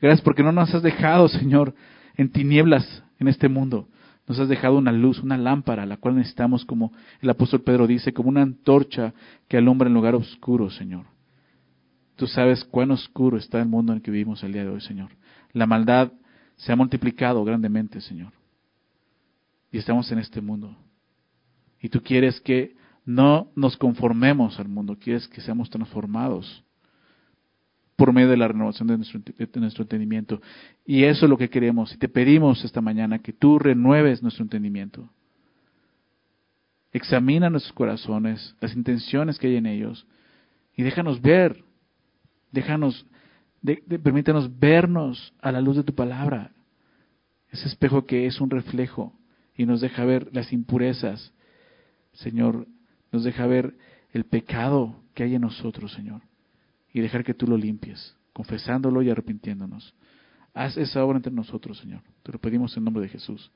Gracias 0.00 0.22
porque 0.22 0.42
no 0.42 0.50
nos 0.50 0.74
has 0.74 0.82
dejado, 0.82 1.28
Señor, 1.28 1.72
en 2.16 2.30
tinieblas 2.30 3.02
en 3.20 3.28
este 3.28 3.48
mundo. 3.48 3.88
Nos 4.26 4.40
has 4.40 4.48
dejado 4.48 4.76
una 4.76 4.90
luz, 4.90 5.20
una 5.20 5.38
lámpara, 5.38 5.86
la 5.86 5.98
cual 5.98 6.16
necesitamos, 6.16 6.64
como 6.64 6.92
el 7.20 7.30
apóstol 7.30 7.60
Pedro 7.60 7.86
dice, 7.86 8.12
como 8.12 8.30
una 8.30 8.42
antorcha 8.42 9.12
que 9.48 9.56
alumbra 9.56 9.86
en 9.86 9.94
lugar 9.94 10.16
oscuro, 10.16 10.68
Señor. 10.70 11.13
Tú 12.16 12.26
sabes 12.26 12.64
cuán 12.64 12.90
oscuro 12.90 13.36
está 13.36 13.60
el 13.60 13.68
mundo 13.68 13.92
en 13.92 13.98
el 13.98 14.02
que 14.02 14.10
vivimos 14.10 14.42
el 14.42 14.52
día 14.52 14.64
de 14.64 14.70
hoy, 14.70 14.80
Señor. 14.80 15.10
La 15.52 15.66
maldad 15.66 16.12
se 16.56 16.72
ha 16.72 16.76
multiplicado 16.76 17.44
grandemente, 17.44 18.00
Señor. 18.00 18.32
Y 19.72 19.78
estamos 19.78 20.10
en 20.12 20.20
este 20.20 20.40
mundo. 20.40 20.76
Y 21.80 21.88
tú 21.88 22.02
quieres 22.02 22.40
que 22.40 22.76
no 23.04 23.50
nos 23.54 23.76
conformemos 23.76 24.58
al 24.58 24.68
mundo, 24.68 24.96
quieres 24.98 25.28
que 25.28 25.40
seamos 25.40 25.68
transformados 25.68 26.64
por 27.96 28.12
medio 28.12 28.30
de 28.30 28.36
la 28.36 28.48
renovación 28.48 28.88
de 28.88 28.96
nuestro, 28.96 29.20
de 29.20 29.60
nuestro, 29.60 29.82
entendimiento. 29.82 30.40
Y 30.84 31.04
eso 31.04 31.26
es 31.26 31.30
lo 31.30 31.36
que 31.36 31.50
queremos. 31.50 31.92
Y 31.94 31.98
te 31.98 32.08
pedimos 32.08 32.64
esta 32.64 32.80
mañana 32.80 33.18
que 33.18 33.32
tú 33.32 33.58
renueves 33.58 34.22
nuestro 34.22 34.42
entendimiento. 34.42 35.08
Examina 36.92 37.50
nuestros 37.50 37.72
corazones, 37.72 38.56
las 38.60 38.74
intenciones 38.74 39.38
que 39.38 39.48
hay 39.48 39.56
en 39.56 39.66
ellos, 39.66 40.06
y 40.76 40.82
déjanos 40.82 41.20
ver 41.20 41.64
Déjanos, 42.54 43.04
permítanos 44.02 44.60
vernos 44.60 45.34
a 45.40 45.50
la 45.50 45.60
luz 45.60 45.74
de 45.76 45.82
tu 45.82 45.92
palabra. 45.92 46.52
Ese 47.50 47.66
espejo 47.66 48.06
que 48.06 48.26
es 48.26 48.40
un 48.40 48.48
reflejo 48.48 49.12
y 49.56 49.66
nos 49.66 49.80
deja 49.80 50.04
ver 50.04 50.28
las 50.32 50.52
impurezas, 50.52 51.32
Señor, 52.12 52.68
nos 53.10 53.24
deja 53.24 53.46
ver 53.48 53.74
el 54.12 54.24
pecado 54.24 55.02
que 55.14 55.24
hay 55.24 55.34
en 55.34 55.42
nosotros, 55.42 55.92
Señor, 55.92 56.22
y 56.92 57.00
dejar 57.00 57.24
que 57.24 57.34
tú 57.34 57.48
lo 57.48 57.56
limpies, 57.56 58.16
confesándolo 58.32 59.02
y 59.02 59.10
arrepintiéndonos. 59.10 59.92
Haz 60.54 60.76
esa 60.76 61.04
obra 61.04 61.16
entre 61.16 61.32
nosotros, 61.32 61.78
Señor. 61.78 62.02
Te 62.22 62.30
lo 62.30 62.38
pedimos 62.38 62.76
en 62.76 62.84
nombre 62.84 63.02
de 63.02 63.08
Jesús. 63.08 63.50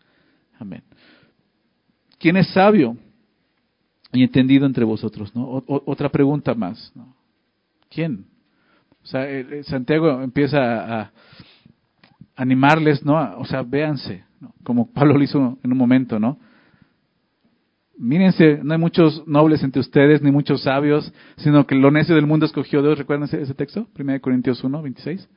Amén. 0.59 0.83
¿Quién 2.19 2.37
es 2.37 2.49
sabio 2.49 2.97
y 4.12 4.25
entendido 4.25 4.67
entre 4.67 4.85
vosotros? 4.85 5.33
¿no? 5.37 5.62
otra 5.69 6.09
pregunta 6.09 6.52
más. 6.57 6.90
¿no? 6.97 7.14
¿Quién? 7.88 8.26
O 9.02 9.07
sea, 9.07 9.26
Santiago 9.64 10.23
empieza 10.23 11.00
a 11.00 11.12
animarles, 12.37 13.05
¿no? 13.05 13.38
O 13.38 13.45
sea, 13.45 13.62
véanse, 13.62 14.25
como 14.62 14.93
Pablo 14.93 15.14
lo 15.14 15.23
hizo 15.23 15.59
en 15.62 15.73
un 15.73 15.78
momento, 15.78 16.19
¿no? 16.19 16.38
Mírense, 17.97 18.61
no 18.62 18.75
hay 18.75 18.78
muchos 18.78 19.26
nobles 19.26 19.62
entre 19.64 19.81
ustedes, 19.81 20.23
ni 20.23 20.31
muchos 20.31 20.62
sabios, 20.62 21.12
sino 21.37 21.67
que 21.67 21.75
lo 21.75 21.90
necio 21.90 22.14
del 22.14 22.26
mundo 22.26 22.47
escogió 22.47 22.81
Dios. 22.81 22.97
¿Recuerdan 22.97 23.25
ese, 23.25 23.43
ese 23.43 23.55
texto? 23.55 23.88
1 23.99 24.21
Corintios 24.21 24.62
1, 24.62 24.83
26. 24.83 25.28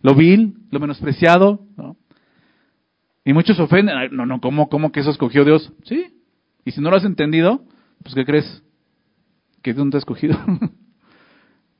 Lo 0.00 0.14
vil, 0.14 0.54
lo 0.70 0.78
menospreciado, 0.78 1.60
¿no? 1.76 1.96
Y 3.24 3.32
muchos 3.32 3.58
ofenden. 3.58 3.96
No, 4.12 4.26
no, 4.26 4.40
¿cómo, 4.40 4.68
¿cómo 4.68 4.92
que 4.92 5.00
eso 5.00 5.10
escogió 5.10 5.44
Dios? 5.44 5.72
Sí. 5.84 6.14
Y 6.64 6.70
si 6.70 6.80
no 6.80 6.90
lo 6.90 6.96
has 6.96 7.04
entendido, 7.04 7.64
pues 8.02 8.14
¿qué 8.14 8.24
crees? 8.24 8.62
Que 9.62 9.72
Dios 9.72 9.84
no 9.84 9.90
te 9.90 9.96
ha 9.96 9.98
escogido. 9.98 10.38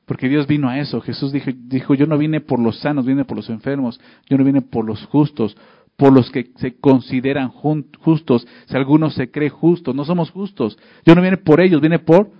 Porque 0.05 0.29
Dios 0.29 0.47
vino 0.47 0.69
a 0.69 0.79
eso. 0.79 1.01
Jesús 1.01 1.31
dijo, 1.31 1.51
dijo, 1.55 1.95
yo 1.95 2.05
no 2.05 2.17
vine 2.17 2.39
por 2.39 2.59
los 2.59 2.79
sanos, 2.79 3.05
vine 3.05 3.25
por 3.25 3.37
los 3.37 3.49
enfermos. 3.49 3.99
Yo 4.29 4.37
no 4.37 4.43
vine 4.43 4.61
por 4.61 4.85
los 4.85 5.03
justos, 5.05 5.57
por 5.95 6.13
los 6.13 6.29
que 6.29 6.51
se 6.57 6.75
consideran 6.79 7.49
justos. 7.49 8.47
Si 8.65 8.75
alguno 8.75 9.09
se 9.09 9.31
cree 9.31 9.49
justo, 9.49 9.93
no 9.93 10.05
somos 10.05 10.29
justos. 10.31 10.77
Yo 11.05 11.15
no 11.15 11.21
vine 11.21 11.37
por 11.37 11.59
ellos, 11.59 11.81
vine 11.81 11.99
por 11.99 12.31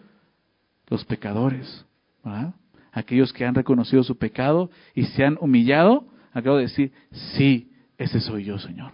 los 0.87 1.03
pecadores. 1.05 1.85
Aquellos 2.91 3.33
que 3.33 3.45
han 3.45 3.55
reconocido 3.55 4.03
su 4.03 4.17
pecado 4.17 4.69
y 4.93 5.03
se 5.05 5.25
han 5.25 5.37
humillado. 5.41 6.07
Acabo 6.33 6.57
de 6.57 6.63
decir, 6.63 6.91
sí, 7.11 7.71
ese 7.97 8.19
soy 8.19 8.43
yo, 8.43 8.59
Señor. 8.59 8.91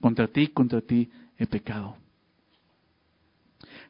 Contra 0.00 0.26
ti, 0.26 0.48
contra 0.48 0.80
ti 0.80 1.10
he 1.38 1.46
pecado. 1.46 1.96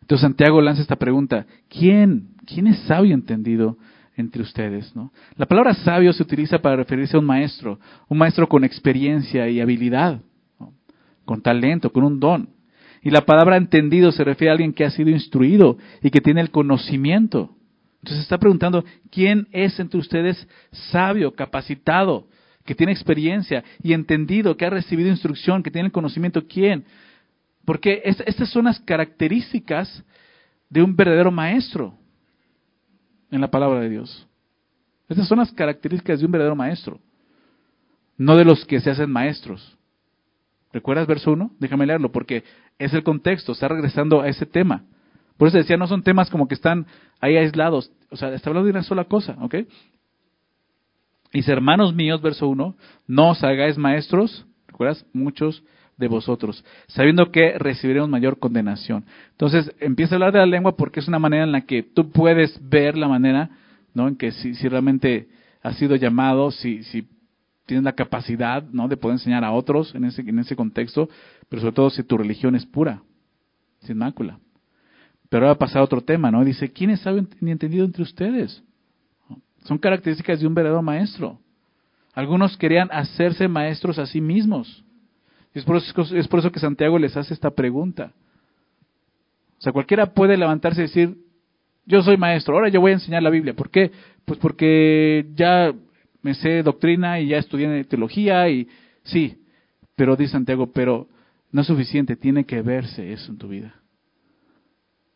Entonces 0.06 0.22
Santiago 0.22 0.60
lanza 0.60 0.82
esta 0.82 0.94
pregunta, 0.94 1.46
¿quién, 1.68 2.28
quién 2.46 2.68
es 2.68 2.78
sabio 2.86 3.12
entendido 3.12 3.76
entre 4.16 4.40
ustedes? 4.40 4.94
¿no? 4.94 5.12
La 5.34 5.46
palabra 5.46 5.74
sabio 5.74 6.12
se 6.12 6.22
utiliza 6.22 6.60
para 6.60 6.76
referirse 6.76 7.16
a 7.16 7.18
un 7.18 7.26
maestro, 7.26 7.80
un 8.06 8.16
maestro 8.16 8.48
con 8.48 8.62
experiencia 8.62 9.48
y 9.48 9.60
habilidad, 9.60 10.20
con 11.24 11.42
talento, 11.42 11.90
con 11.90 12.04
un 12.04 12.20
don. 12.20 12.50
Y 13.02 13.10
la 13.10 13.22
palabra 13.22 13.56
entendido 13.56 14.12
se 14.12 14.22
refiere 14.22 14.50
a 14.50 14.52
alguien 14.52 14.72
que 14.72 14.84
ha 14.84 14.90
sido 14.90 15.10
instruido 15.10 15.76
y 16.00 16.10
que 16.10 16.20
tiene 16.20 16.40
el 16.40 16.52
conocimiento. 16.52 17.56
Entonces 17.98 18.22
está 18.22 18.38
preguntando, 18.38 18.84
¿quién 19.10 19.48
es 19.50 19.80
entre 19.80 19.98
ustedes 19.98 20.46
sabio, 20.92 21.34
capacitado, 21.34 22.28
que 22.64 22.76
tiene 22.76 22.92
experiencia 22.92 23.64
y 23.82 23.92
entendido, 23.92 24.56
que 24.56 24.66
ha 24.66 24.70
recibido 24.70 25.08
instrucción, 25.08 25.64
que 25.64 25.72
tiene 25.72 25.86
el 25.86 25.92
conocimiento? 25.92 26.46
¿Quién? 26.46 26.84
Porque 27.66 28.00
estas 28.04 28.48
son 28.48 28.64
las 28.64 28.78
características 28.80 30.04
de 30.70 30.82
un 30.82 30.94
verdadero 30.96 31.32
maestro 31.32 31.94
en 33.30 33.40
la 33.40 33.50
palabra 33.50 33.80
de 33.80 33.90
Dios. 33.90 34.26
Estas 35.08 35.26
son 35.28 35.38
las 35.38 35.52
características 35.52 36.20
de 36.20 36.26
un 36.26 36.32
verdadero 36.32 36.56
maestro, 36.56 37.00
no 38.16 38.36
de 38.36 38.44
los 38.44 38.64
que 38.64 38.80
se 38.80 38.90
hacen 38.90 39.10
maestros. 39.10 39.76
¿Recuerdas 40.72 41.08
verso 41.08 41.32
1? 41.32 41.56
Déjame 41.58 41.86
leerlo 41.86 42.12
porque 42.12 42.44
es 42.78 42.94
el 42.94 43.02
contexto, 43.02 43.52
está 43.52 43.66
regresando 43.66 44.20
a 44.20 44.28
ese 44.28 44.46
tema. 44.46 44.84
Por 45.36 45.48
eso 45.48 45.58
decía, 45.58 45.76
no 45.76 45.88
son 45.88 46.04
temas 46.04 46.30
como 46.30 46.46
que 46.46 46.54
están 46.54 46.86
ahí 47.20 47.36
aislados, 47.36 47.90
o 48.10 48.16
sea, 48.16 48.32
está 48.32 48.48
hablando 48.48 48.66
de 48.66 48.70
una 48.70 48.82
sola 48.84 49.04
cosa, 49.04 49.36
¿ok? 49.40 49.56
Dice, 51.32 51.50
hermanos 51.50 51.94
míos, 51.94 52.22
verso 52.22 52.46
1, 52.48 52.76
no 53.08 53.30
os 53.30 53.42
hagáis 53.42 53.76
maestros, 53.76 54.46
¿recuerdas? 54.68 55.04
Muchos 55.12 55.62
de 55.96 56.08
vosotros, 56.08 56.64
sabiendo 56.88 57.30
que 57.30 57.58
recibiremos 57.58 58.08
mayor 58.08 58.38
condenación. 58.38 59.04
Entonces, 59.30 59.72
empieza 59.80 60.14
a 60.14 60.16
hablar 60.16 60.32
de 60.32 60.40
la 60.40 60.46
lengua 60.46 60.76
porque 60.76 61.00
es 61.00 61.08
una 61.08 61.18
manera 61.18 61.44
en 61.44 61.52
la 61.52 61.62
que 61.62 61.82
tú 61.82 62.10
puedes 62.10 62.58
ver 62.68 62.96
la 62.96 63.08
manera, 63.08 63.50
¿no? 63.94 64.08
En 64.08 64.16
que 64.16 64.32
si, 64.32 64.54
si 64.54 64.68
realmente 64.68 65.28
has 65.62 65.76
sido 65.76 65.96
llamado, 65.96 66.50
si, 66.50 66.82
si 66.84 67.08
tienes 67.64 67.84
la 67.84 67.94
capacidad, 67.94 68.62
¿no? 68.70 68.88
De 68.88 68.96
poder 68.96 69.14
enseñar 69.14 69.44
a 69.44 69.52
otros 69.52 69.94
en 69.94 70.04
ese, 70.04 70.20
en 70.22 70.38
ese 70.38 70.54
contexto, 70.54 71.08
pero 71.48 71.60
sobre 71.62 71.74
todo 71.74 71.90
si 71.90 72.02
tu 72.02 72.18
religión 72.18 72.54
es 72.54 72.66
pura, 72.66 73.02
sin 73.80 73.98
mácula. 73.98 74.38
Pero 75.28 75.46
ahora 75.46 75.58
pasa 75.58 75.80
a 75.80 75.82
otro 75.82 76.02
tema, 76.02 76.30
¿no? 76.30 76.44
Dice, 76.44 76.72
¿quién 76.72 76.90
es 76.90 77.00
sabio 77.00 77.26
ni 77.40 77.50
entendido 77.50 77.84
entre 77.84 78.02
ustedes? 78.02 78.62
Son 79.64 79.78
características 79.78 80.40
de 80.40 80.46
un 80.46 80.54
verdadero 80.54 80.82
maestro. 80.82 81.40
Algunos 82.14 82.56
querían 82.56 82.88
hacerse 82.92 83.48
maestros 83.48 83.98
a 83.98 84.06
sí 84.06 84.20
mismos. 84.20 84.85
Es 85.56 85.64
por, 85.64 85.78
eso, 85.78 86.52
que 86.52 86.60
Santiago 86.60 86.98
les 86.98 87.16
hace 87.16 87.32
esta 87.32 87.50
pregunta. 87.50 88.12
O 89.58 89.62
sea, 89.62 89.72
cualquiera 89.72 90.12
puede 90.12 90.36
levantarse 90.36 90.82
y 90.82 90.82
decir, 90.82 91.16
yo 91.86 92.02
soy 92.02 92.18
maestro, 92.18 92.54
ahora 92.54 92.68
yo 92.68 92.82
voy 92.82 92.90
a 92.90 92.96
enseñar 92.96 93.22
la 93.22 93.30
Biblia. 93.30 93.54
¿Por 93.54 93.70
qué? 93.70 93.90
Pues 94.26 94.38
porque 94.38 95.24
ya 95.34 95.72
me 96.20 96.34
sé 96.34 96.62
doctrina 96.62 97.20
y 97.20 97.28
ya 97.28 97.38
estudié 97.38 97.84
teología 97.84 98.50
y 98.50 98.68
sí, 99.04 99.38
pero 99.94 100.14
dice 100.14 100.32
Santiago, 100.32 100.72
pero 100.72 101.08
no 101.50 101.62
es 101.62 101.66
suficiente, 101.66 102.16
tiene 102.16 102.44
que 102.44 102.60
verse 102.60 103.14
eso 103.14 103.32
en 103.32 103.38
tu 103.38 103.48
vida. 103.48 103.76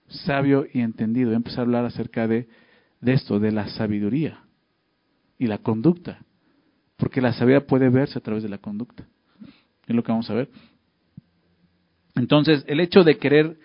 Sabio 0.08 0.64
y 0.72 0.80
entendido. 0.80 1.26
Voy 1.26 1.34
a 1.34 1.36
empezar 1.36 1.58
a 1.58 1.62
hablar 1.64 1.84
acerca 1.84 2.26
de 2.26 2.48
esto, 3.02 3.40
de 3.40 3.52
la 3.52 3.68
sabiduría 3.68 4.42
y 5.38 5.48
la 5.48 5.58
conducta. 5.58 6.20
Porque 6.96 7.20
la 7.20 7.34
sabiduría 7.34 7.66
puede 7.66 7.90
verse 7.90 8.18
a 8.18 8.22
través 8.22 8.42
de 8.42 8.48
la 8.48 8.56
conducta. 8.56 9.06
Es 9.86 9.94
lo 9.94 10.02
que 10.02 10.12
vamos 10.12 10.30
a 10.30 10.34
ver. 10.34 10.48
Entonces, 12.14 12.64
el 12.66 12.80
hecho 12.80 13.02
de 13.02 13.18
querer 13.18 13.58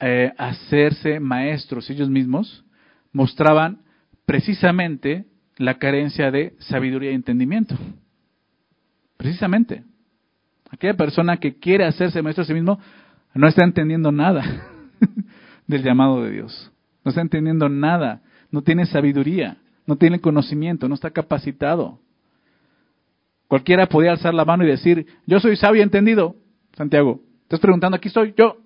eh, 0.00 0.32
hacerse 0.38 1.20
maestros 1.20 1.88
ellos 1.90 2.10
mismos 2.10 2.64
mostraban 3.12 3.82
precisamente 4.26 5.26
la 5.56 5.78
carencia 5.78 6.30
de 6.30 6.54
sabiduría 6.58 7.12
y 7.12 7.14
entendimiento. 7.14 7.76
Precisamente. 9.16 9.84
Aquella 10.70 10.94
persona 10.94 11.36
que 11.36 11.58
quiere 11.58 11.84
hacerse 11.84 12.20
maestro 12.22 12.42
a 12.42 12.46
sí 12.46 12.54
mismo 12.54 12.80
no 13.34 13.46
está 13.46 13.64
entendiendo 13.64 14.10
nada 14.10 14.42
del 15.66 15.82
llamado 15.82 16.24
de 16.24 16.32
Dios. 16.32 16.72
No 17.04 17.10
está 17.10 17.20
entendiendo 17.20 17.68
nada. 17.68 18.22
No 18.50 18.62
tiene 18.62 18.86
sabiduría. 18.86 19.58
No 19.86 19.96
tiene 19.96 20.20
conocimiento. 20.20 20.88
No 20.88 20.94
está 20.94 21.10
capacitado. 21.10 22.00
Cualquiera 23.48 23.86
podía 23.86 24.12
alzar 24.12 24.34
la 24.34 24.44
mano 24.44 24.64
y 24.64 24.68
decir, 24.68 25.06
yo 25.26 25.40
soy 25.40 25.56
sabio 25.56 25.80
y 25.80 25.84
entendido. 25.84 26.36
Santiago, 26.76 27.20
estás 27.42 27.60
preguntando, 27.60 27.96
aquí 27.96 28.08
estoy 28.08 28.34
yo. 28.36 28.56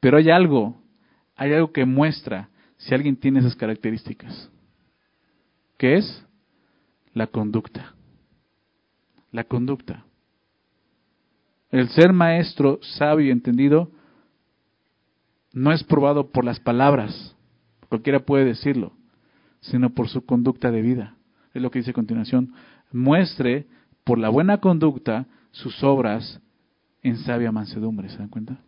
Pero 0.00 0.18
hay 0.18 0.30
algo, 0.30 0.76
hay 1.36 1.52
algo 1.52 1.72
que 1.72 1.84
muestra 1.84 2.50
si 2.76 2.94
alguien 2.94 3.16
tiene 3.16 3.40
esas 3.40 3.56
características. 3.56 4.50
¿Qué 5.78 5.96
es? 5.96 6.26
La 7.12 7.26
conducta. 7.26 7.94
La 9.30 9.44
conducta. 9.44 10.04
El 11.70 11.88
ser 11.88 12.12
maestro, 12.12 12.78
sabio 12.82 13.26
y 13.26 13.30
entendido 13.30 13.90
no 15.52 15.72
es 15.72 15.82
probado 15.84 16.30
por 16.30 16.44
las 16.44 16.60
palabras, 16.60 17.36
cualquiera 17.88 18.20
puede 18.20 18.44
decirlo, 18.44 18.92
sino 19.60 19.90
por 19.90 20.08
su 20.08 20.24
conducta 20.26 20.70
de 20.70 20.82
vida. 20.82 21.16
Es 21.54 21.62
lo 21.62 21.70
que 21.70 21.78
dice 21.78 21.92
a 21.92 21.94
continuación 21.94 22.52
muestre 22.94 23.66
por 24.04 24.18
la 24.18 24.28
buena 24.28 24.58
conducta 24.58 25.26
sus 25.50 25.82
obras 25.82 26.40
en 27.02 27.18
sabia 27.18 27.52
mansedumbre. 27.52 28.08
¿Se 28.08 28.18
dan 28.18 28.28
cuenta? 28.28 28.58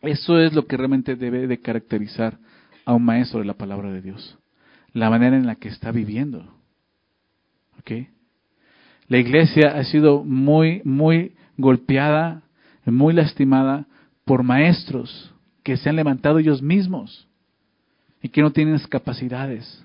Eso 0.00 0.38
es 0.38 0.54
lo 0.54 0.66
que 0.66 0.76
realmente 0.76 1.16
debe 1.16 1.46
de 1.46 1.60
caracterizar 1.60 2.38
a 2.84 2.94
un 2.94 3.04
maestro 3.04 3.40
de 3.40 3.46
la 3.46 3.54
palabra 3.54 3.90
de 3.92 4.00
Dios. 4.00 4.38
La 4.92 5.10
manera 5.10 5.36
en 5.36 5.46
la 5.46 5.56
que 5.56 5.68
está 5.68 5.92
viviendo. 5.92 6.54
¿Ok? 7.78 8.08
La 9.08 9.18
iglesia 9.18 9.76
ha 9.76 9.84
sido 9.84 10.24
muy, 10.24 10.80
muy 10.84 11.34
golpeada, 11.56 12.42
muy 12.86 13.12
lastimada 13.12 13.86
por 14.24 14.42
maestros 14.42 15.34
que 15.62 15.76
se 15.76 15.88
han 15.88 15.96
levantado 15.96 16.38
ellos 16.38 16.62
mismos 16.62 17.28
y 18.22 18.28
que 18.28 18.42
no 18.42 18.52
tienen 18.52 18.78
capacidades 18.88 19.84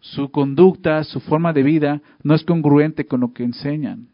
su 0.00 0.30
conducta, 0.30 1.02
su 1.04 1.20
forma 1.20 1.52
de 1.52 1.62
vida 1.62 2.02
no 2.22 2.34
es 2.34 2.44
congruente 2.44 3.06
con 3.06 3.20
lo 3.20 3.32
que 3.32 3.44
enseñan. 3.44 4.08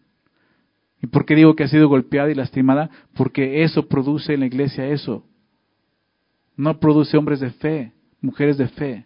¿Y 1.02 1.06
por 1.06 1.26
qué 1.26 1.34
digo 1.34 1.54
que 1.54 1.64
ha 1.64 1.68
sido 1.68 1.88
golpeada 1.88 2.30
y 2.30 2.34
lastimada? 2.34 2.90
Porque 3.14 3.62
eso 3.62 3.88
produce 3.88 4.34
en 4.34 4.40
la 4.40 4.46
iglesia 4.46 4.86
eso. 4.88 5.26
No 6.56 6.78
produce 6.80 7.16
hombres 7.16 7.40
de 7.40 7.50
fe, 7.50 7.92
mujeres 8.20 8.56
de 8.56 8.68
fe. 8.68 9.04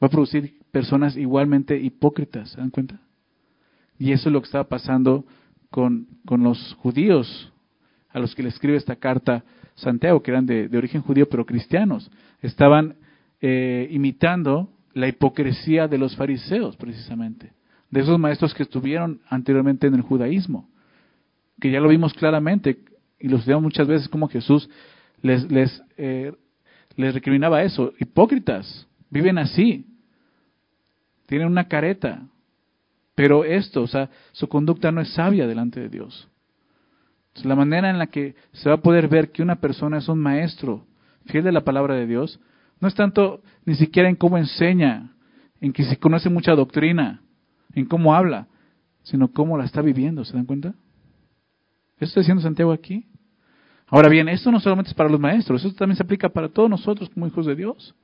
Va 0.00 0.06
a 0.06 0.10
producir 0.10 0.54
personas 0.70 1.16
igualmente 1.16 1.76
hipócritas, 1.76 2.50
¿se 2.50 2.58
dan 2.58 2.70
cuenta? 2.70 3.00
Y 3.98 4.12
eso 4.12 4.28
es 4.28 4.32
lo 4.32 4.40
que 4.40 4.46
estaba 4.46 4.68
pasando 4.68 5.24
con, 5.70 6.06
con 6.24 6.44
los 6.44 6.74
judíos 6.74 7.52
a 8.10 8.20
los 8.20 8.34
que 8.34 8.42
le 8.42 8.50
escribe 8.50 8.76
esta 8.76 8.96
carta 8.96 9.44
Santiago, 9.74 10.22
que 10.22 10.30
eran 10.30 10.46
de, 10.46 10.68
origen 10.76 11.02
judío 11.02 11.28
pero 11.28 11.46
cristianos. 11.46 12.10
Estaban 12.40 12.96
eh, 13.40 13.88
imitando 13.90 14.70
la 14.98 15.06
hipocresía 15.06 15.86
de 15.86 15.96
los 15.96 16.16
fariseos, 16.16 16.76
precisamente, 16.76 17.52
de 17.90 18.00
esos 18.00 18.18
maestros 18.18 18.52
que 18.52 18.64
estuvieron 18.64 19.20
anteriormente 19.28 19.86
en 19.86 19.94
el 19.94 20.02
judaísmo, 20.02 20.68
que 21.60 21.70
ya 21.70 21.80
lo 21.80 21.88
vimos 21.88 22.12
claramente 22.14 22.78
y 23.20 23.28
lo 23.28 23.36
estudiamos 23.36 23.62
muchas 23.62 23.86
veces 23.86 24.08
como 24.08 24.28
Jesús 24.28 24.68
les, 25.22 25.50
les, 25.50 25.82
eh, 25.96 26.32
les 26.96 27.14
recriminaba 27.14 27.62
eso. 27.62 27.92
Hipócritas, 28.00 28.88
viven 29.08 29.38
así, 29.38 29.86
tienen 31.26 31.46
una 31.46 31.68
careta, 31.68 32.22
pero 33.14 33.44
esto, 33.44 33.82
o 33.82 33.86
sea, 33.86 34.10
su 34.32 34.48
conducta 34.48 34.90
no 34.90 35.00
es 35.00 35.12
sabia 35.12 35.46
delante 35.46 35.78
de 35.80 35.88
Dios. 35.88 36.28
la 37.44 37.54
manera 37.54 37.88
en 37.88 37.98
la 37.98 38.08
que 38.08 38.34
se 38.52 38.68
va 38.68 38.76
a 38.76 38.82
poder 38.82 39.06
ver 39.06 39.30
que 39.30 39.42
una 39.42 39.60
persona 39.60 39.98
es 39.98 40.08
un 40.08 40.18
maestro 40.18 40.86
fiel 41.26 41.44
de 41.44 41.52
la 41.52 41.62
palabra 41.62 41.94
de 41.94 42.06
Dios, 42.06 42.40
no 42.80 42.88
es 42.88 42.94
tanto 42.94 43.42
ni 43.64 43.74
siquiera 43.74 44.08
en 44.08 44.16
cómo 44.16 44.38
enseña, 44.38 45.12
en 45.60 45.72
que 45.72 45.84
se 45.84 45.98
conoce 45.98 46.28
mucha 46.28 46.54
doctrina, 46.54 47.22
en 47.74 47.86
cómo 47.86 48.14
habla, 48.14 48.46
sino 49.02 49.32
cómo 49.32 49.58
la 49.58 49.64
está 49.64 49.82
viviendo, 49.82 50.24
¿se 50.24 50.34
dan 50.34 50.46
cuenta? 50.46 50.74
Eso 51.96 52.06
está 52.06 52.20
diciendo 52.20 52.42
Santiago 52.42 52.72
aquí. 52.72 53.06
Ahora 53.88 54.08
bien, 54.08 54.28
esto 54.28 54.52
no 54.52 54.60
solamente 54.60 54.90
es 54.90 54.94
para 54.94 55.08
los 55.08 55.18
maestros, 55.18 55.64
esto 55.64 55.76
también 55.76 55.96
se 55.96 56.02
aplica 56.02 56.28
para 56.28 56.48
todos 56.48 56.68
nosotros 56.68 57.08
como 57.10 57.26
hijos 57.26 57.46
de 57.46 57.56
Dios. 57.56 57.94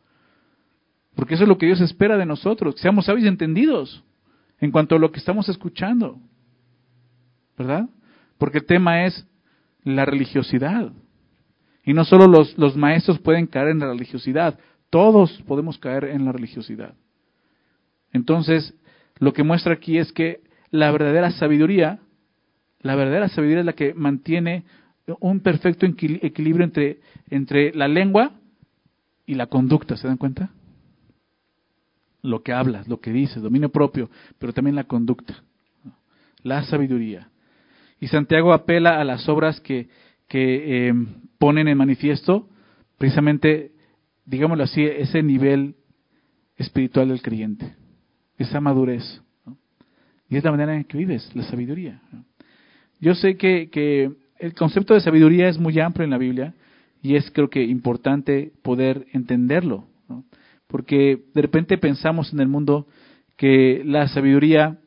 Porque 1.14 1.34
eso 1.34 1.44
es 1.44 1.48
lo 1.48 1.58
que 1.58 1.66
Dios 1.66 1.80
espera 1.80 2.16
de 2.16 2.26
nosotros, 2.26 2.74
que 2.74 2.80
seamos 2.80 3.04
sabios 3.04 3.24
y 3.24 3.28
entendidos 3.28 4.02
en 4.60 4.70
cuanto 4.70 4.96
a 4.96 4.98
lo 4.98 5.12
que 5.12 5.18
estamos 5.18 5.48
escuchando. 5.48 6.18
¿Verdad? 7.56 7.88
Porque 8.38 8.58
el 8.58 8.66
tema 8.66 9.04
es 9.04 9.26
la 9.84 10.04
religiosidad. 10.04 10.92
Y 11.84 11.92
no 11.92 12.04
solo 12.04 12.26
los, 12.26 12.56
los 12.58 12.76
maestros 12.76 13.18
pueden 13.18 13.46
caer 13.46 13.68
en 13.68 13.80
la 13.80 13.88
religiosidad, 13.88 14.58
todos 14.90 15.42
podemos 15.46 15.78
caer 15.78 16.04
en 16.04 16.24
la 16.24 16.32
religiosidad. 16.32 16.94
Entonces, 18.12 18.74
lo 19.18 19.32
que 19.32 19.42
muestra 19.42 19.74
aquí 19.74 19.98
es 19.98 20.12
que 20.12 20.40
la 20.70 20.90
verdadera 20.90 21.30
sabiduría, 21.32 21.98
la 22.80 22.94
verdadera 22.94 23.28
sabiduría 23.28 23.60
es 23.60 23.66
la 23.66 23.72
que 23.74 23.92
mantiene 23.94 24.64
un 25.20 25.40
perfecto 25.40 25.86
equilibrio 25.86 26.64
entre, 26.64 27.00
entre 27.28 27.72
la 27.74 27.88
lengua 27.88 28.32
y 29.26 29.34
la 29.34 29.46
conducta, 29.46 29.96
¿se 29.96 30.06
dan 30.06 30.16
cuenta? 30.16 30.50
Lo 32.22 32.42
que 32.42 32.52
hablas, 32.52 32.88
lo 32.88 33.00
que 33.00 33.10
dices, 33.10 33.42
dominio 33.42 33.68
propio, 33.68 34.10
pero 34.38 34.52
también 34.52 34.76
la 34.76 34.84
conducta, 34.84 35.42
la 36.42 36.64
sabiduría. 36.64 37.28
Y 38.00 38.08
Santiago 38.08 38.52
apela 38.52 39.00
a 39.00 39.04
las 39.04 39.28
obras 39.28 39.60
que, 39.60 39.88
que 40.34 40.88
eh, 40.88 40.94
ponen 41.38 41.68
en 41.68 41.78
manifiesto 41.78 42.48
precisamente, 42.98 43.70
digámoslo 44.26 44.64
así, 44.64 44.82
ese 44.82 45.22
nivel 45.22 45.76
espiritual 46.56 47.06
del 47.06 47.22
creyente, 47.22 47.76
esa 48.36 48.60
madurez. 48.60 49.22
Y 50.28 50.36
es 50.36 50.42
la 50.42 50.50
manera 50.50 50.74
en 50.74 50.82
que 50.82 50.98
vives, 50.98 51.30
la 51.36 51.44
sabiduría. 51.44 52.02
Yo 52.98 53.14
sé 53.14 53.36
que 53.36 54.10
el 54.40 54.54
concepto 54.54 54.94
de 54.94 55.02
sabiduría 55.02 55.48
es 55.48 55.56
muy 55.56 55.78
amplio 55.78 56.02
en 56.02 56.10
la 56.10 56.18
Biblia 56.18 56.52
y 57.00 57.14
es 57.14 57.30
creo 57.30 57.48
que 57.48 57.62
importante 57.62 58.50
poder 58.62 59.06
entenderlo, 59.12 59.86
porque 60.66 61.22
de 61.32 61.42
repente 61.42 61.78
pensamos 61.78 62.32
en 62.32 62.40
el 62.40 62.48
mundo 62.48 62.88
que 63.36 63.82
la 63.84 64.08
sabiduría 64.08 64.80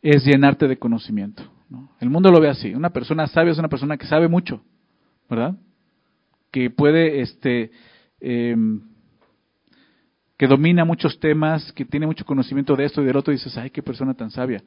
es 0.00 0.24
llenarte 0.24 0.66
de 0.66 0.78
conocimiento. 0.78 1.42
El 2.00 2.10
mundo 2.10 2.30
lo 2.30 2.40
ve 2.40 2.48
así. 2.48 2.74
Una 2.74 2.90
persona 2.90 3.26
sabia 3.26 3.52
es 3.52 3.58
una 3.58 3.68
persona 3.68 3.96
que 3.96 4.06
sabe 4.06 4.28
mucho, 4.28 4.62
¿verdad? 5.28 5.56
Que 6.50 6.70
puede, 6.70 7.20
este, 7.20 7.70
em, 8.20 8.82
que 10.36 10.46
domina 10.46 10.84
muchos 10.84 11.20
temas, 11.20 11.72
que 11.72 11.84
tiene 11.84 12.06
mucho 12.06 12.24
conocimiento 12.24 12.74
de 12.74 12.86
esto 12.86 13.02
y 13.02 13.04
del 13.04 13.16
otro, 13.16 13.32
y 13.32 13.36
dices, 13.36 13.56
ay, 13.56 13.70
qué 13.70 13.82
persona 13.82 14.14
tan 14.14 14.30
sabia. 14.30 14.62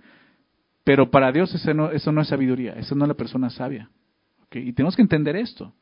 Pero 0.83 1.09
para 1.09 1.31
Dios 1.31 1.53
eso 1.53 1.73
no, 1.73 1.91
eso 1.91 2.11
no 2.11 2.21
es 2.21 2.27
sabiduría, 2.27 2.73
eso 2.73 2.95
no 2.95 3.05
es 3.05 3.09
la 3.09 3.15
persona 3.15 3.49
sabia. 3.49 3.89
Y 4.51 4.73
tenemos 4.73 4.95
que 4.95 5.01
entender 5.01 5.35
esto. 5.35 5.73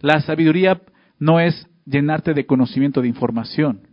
La 0.00 0.20
sabiduría 0.20 0.80
no 1.18 1.40
es 1.40 1.66
llenarte 1.84 2.34
de 2.34 2.46
conocimiento, 2.46 3.02
de 3.02 3.08
información. 3.08 3.88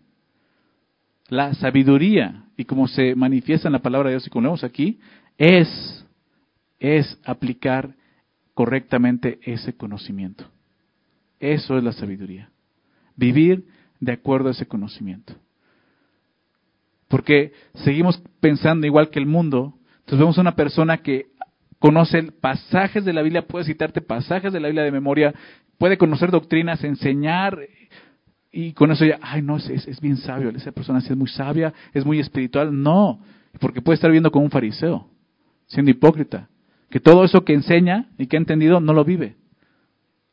La 1.30 1.54
sabiduría, 1.56 2.46
y 2.58 2.66
como 2.66 2.88
se 2.88 3.16
manifiesta 3.16 3.68
en 3.68 3.74
la 3.74 3.82
palabra 3.82 4.10
de 4.10 4.16
Dios 4.16 4.28
y 4.28 4.30
como 4.30 4.44
vemos 4.44 4.64
aquí, 4.64 5.00
es, 5.38 6.03
es 6.84 7.17
aplicar 7.24 7.96
correctamente 8.54 9.39
ese 9.41 9.74
conocimiento. 9.74 10.46
Eso 11.39 11.78
es 11.78 11.84
la 11.84 11.93
sabiduría. 11.93 12.50
Vivir 13.15 13.65
de 14.02 14.12
acuerdo 14.12 14.50
a 14.50 14.52
ese 14.52 14.67
conocimiento. 14.67 15.34
Porque 17.08 17.54
seguimos 17.74 18.22
pensando 18.41 18.86
igual 18.86 19.10
que 19.10 19.19
el 19.19 19.26
mundo, 19.26 19.76
entonces 20.00 20.19
vemos 20.19 20.38
a 20.38 20.41
una 20.41 20.56
persona 20.58 20.98
que 20.98 21.28
conoce 21.80 22.22
pasajes 22.34 23.06
de 23.06 23.13
la 23.13 23.22
Biblia, 23.22 23.48
puede 23.48 23.63
citarte 23.63 24.02
pasajes 24.02 24.52
de 24.52 24.60
la 24.60 24.67
Biblia 24.67 24.84
de 24.84 24.91
memoria, 24.91 25.34
puede 25.78 25.98
conocer 25.98 26.32
doctrinas, 26.32 26.84
enseñar, 26.84 27.60
y 28.52 28.74
con 28.74 28.91
eso 28.91 29.06
ya, 29.06 29.19
ay, 29.22 29.41
no, 29.41 29.56
es, 29.56 29.69
es, 29.69 30.02
bien 30.02 30.17
sabio, 30.17 30.50
esa 30.50 30.74
persona 30.74 31.00
es 31.00 31.15
muy 31.15 31.30
sabia, 31.30 31.74
es 31.93 32.06
muy 32.06 32.19
espiritual. 32.19 32.78
No, 32.82 33.22
porque 33.62 33.82
puede 33.82 33.96
estar 33.96 34.12
viendo 34.12 34.32
como 34.32 34.43
un 34.43 34.52
fariseo, 34.52 35.08
siendo 35.67 35.91
hipócrita, 35.91 36.50
que 36.94 37.00
todo 37.00 37.24
eso 37.24 37.44
que 37.44 37.56
enseña 37.56 38.12
y 38.20 38.28
que 38.28 38.38
ha 38.38 38.40
entendido 38.40 38.80
no 38.80 38.94
lo 38.94 39.04
vive. 39.04 39.36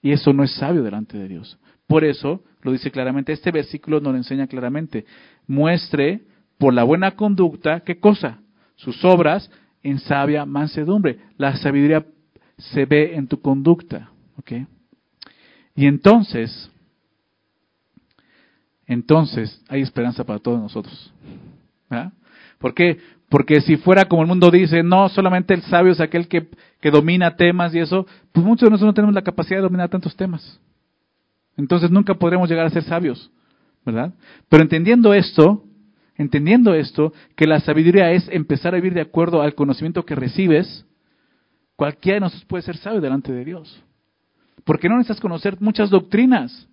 Y 0.03 0.12
eso 0.12 0.35
no 0.35 0.44
es 0.44 0.53
sabio 0.57 0.83
delante 0.83 1.16
de 1.16 1.27
Dios. 1.27 1.59
Por 1.87 2.05
eso 2.05 2.44
lo 2.61 2.70
dice 2.70 2.90
claramente, 2.90 3.33
este 3.33 3.51
versículo 3.51 3.99
nos 3.99 4.12
lo 4.12 4.18
enseña 4.18 4.46
claramente. 4.46 5.07
Muestre 5.46 6.20
por 6.59 6.75
la 6.75 6.85
buena 6.85 7.12
conducta, 7.12 7.81
¿qué 7.81 7.99
cosa? 7.99 8.40
sus 8.77 9.03
obras 9.07 9.51
en 9.83 10.01
sabia 10.01 10.44
mansedumbre. 10.44 11.20
La 11.38 11.57
sabiduría 11.57 12.05
se 12.59 12.85
ve 12.85 13.14
en 13.14 13.27
tu 13.27 13.40
conducta. 13.40 14.11
¿ok? 14.37 14.53
Y 15.75 15.87
entonces, 15.87 16.70
entonces 18.87 19.64
hay 19.66 19.81
esperanza 19.81 20.25
para 20.25 20.40
todos 20.40 20.61
nosotros. 20.61 21.11
¿Por 22.59 22.75
qué? 22.75 22.99
Porque 23.30 23.60
si 23.60 23.76
fuera 23.76 24.06
como 24.06 24.22
el 24.22 24.28
mundo 24.28 24.50
dice, 24.50 24.82
no, 24.82 25.08
solamente 25.08 25.54
el 25.54 25.62
sabio 25.62 25.92
es 25.92 26.00
aquel 26.00 26.26
que, 26.26 26.48
que 26.80 26.90
domina 26.90 27.36
temas 27.36 27.72
y 27.72 27.78
eso, 27.78 28.04
pues 28.32 28.44
muchos 28.44 28.66
de 28.66 28.70
nosotros 28.70 28.88
no 28.88 28.94
tenemos 28.94 29.14
la 29.14 29.22
capacidad 29.22 29.58
de 29.58 29.62
dominar 29.62 29.88
tantos 29.88 30.16
temas. 30.16 30.60
Entonces 31.56 31.92
nunca 31.92 32.14
podremos 32.14 32.50
llegar 32.50 32.66
a 32.66 32.70
ser 32.70 32.82
sabios, 32.82 33.30
¿verdad? 33.86 34.12
Pero 34.48 34.64
entendiendo 34.64 35.14
esto, 35.14 35.62
entendiendo 36.16 36.74
esto, 36.74 37.12
que 37.36 37.46
la 37.46 37.60
sabiduría 37.60 38.10
es 38.10 38.28
empezar 38.30 38.74
a 38.74 38.78
vivir 38.78 38.94
de 38.94 39.02
acuerdo 39.02 39.42
al 39.42 39.54
conocimiento 39.54 40.04
que 40.04 40.16
recibes, 40.16 40.84
cualquiera 41.76 42.16
de 42.16 42.20
nosotros 42.22 42.46
puede 42.46 42.64
ser 42.64 42.78
sabio 42.78 43.00
delante 43.00 43.32
de 43.32 43.44
Dios. 43.44 43.80
Porque 44.64 44.88
no 44.88 44.96
necesitas 44.96 45.20
conocer 45.20 45.56
muchas 45.60 45.88
doctrinas 45.88 46.68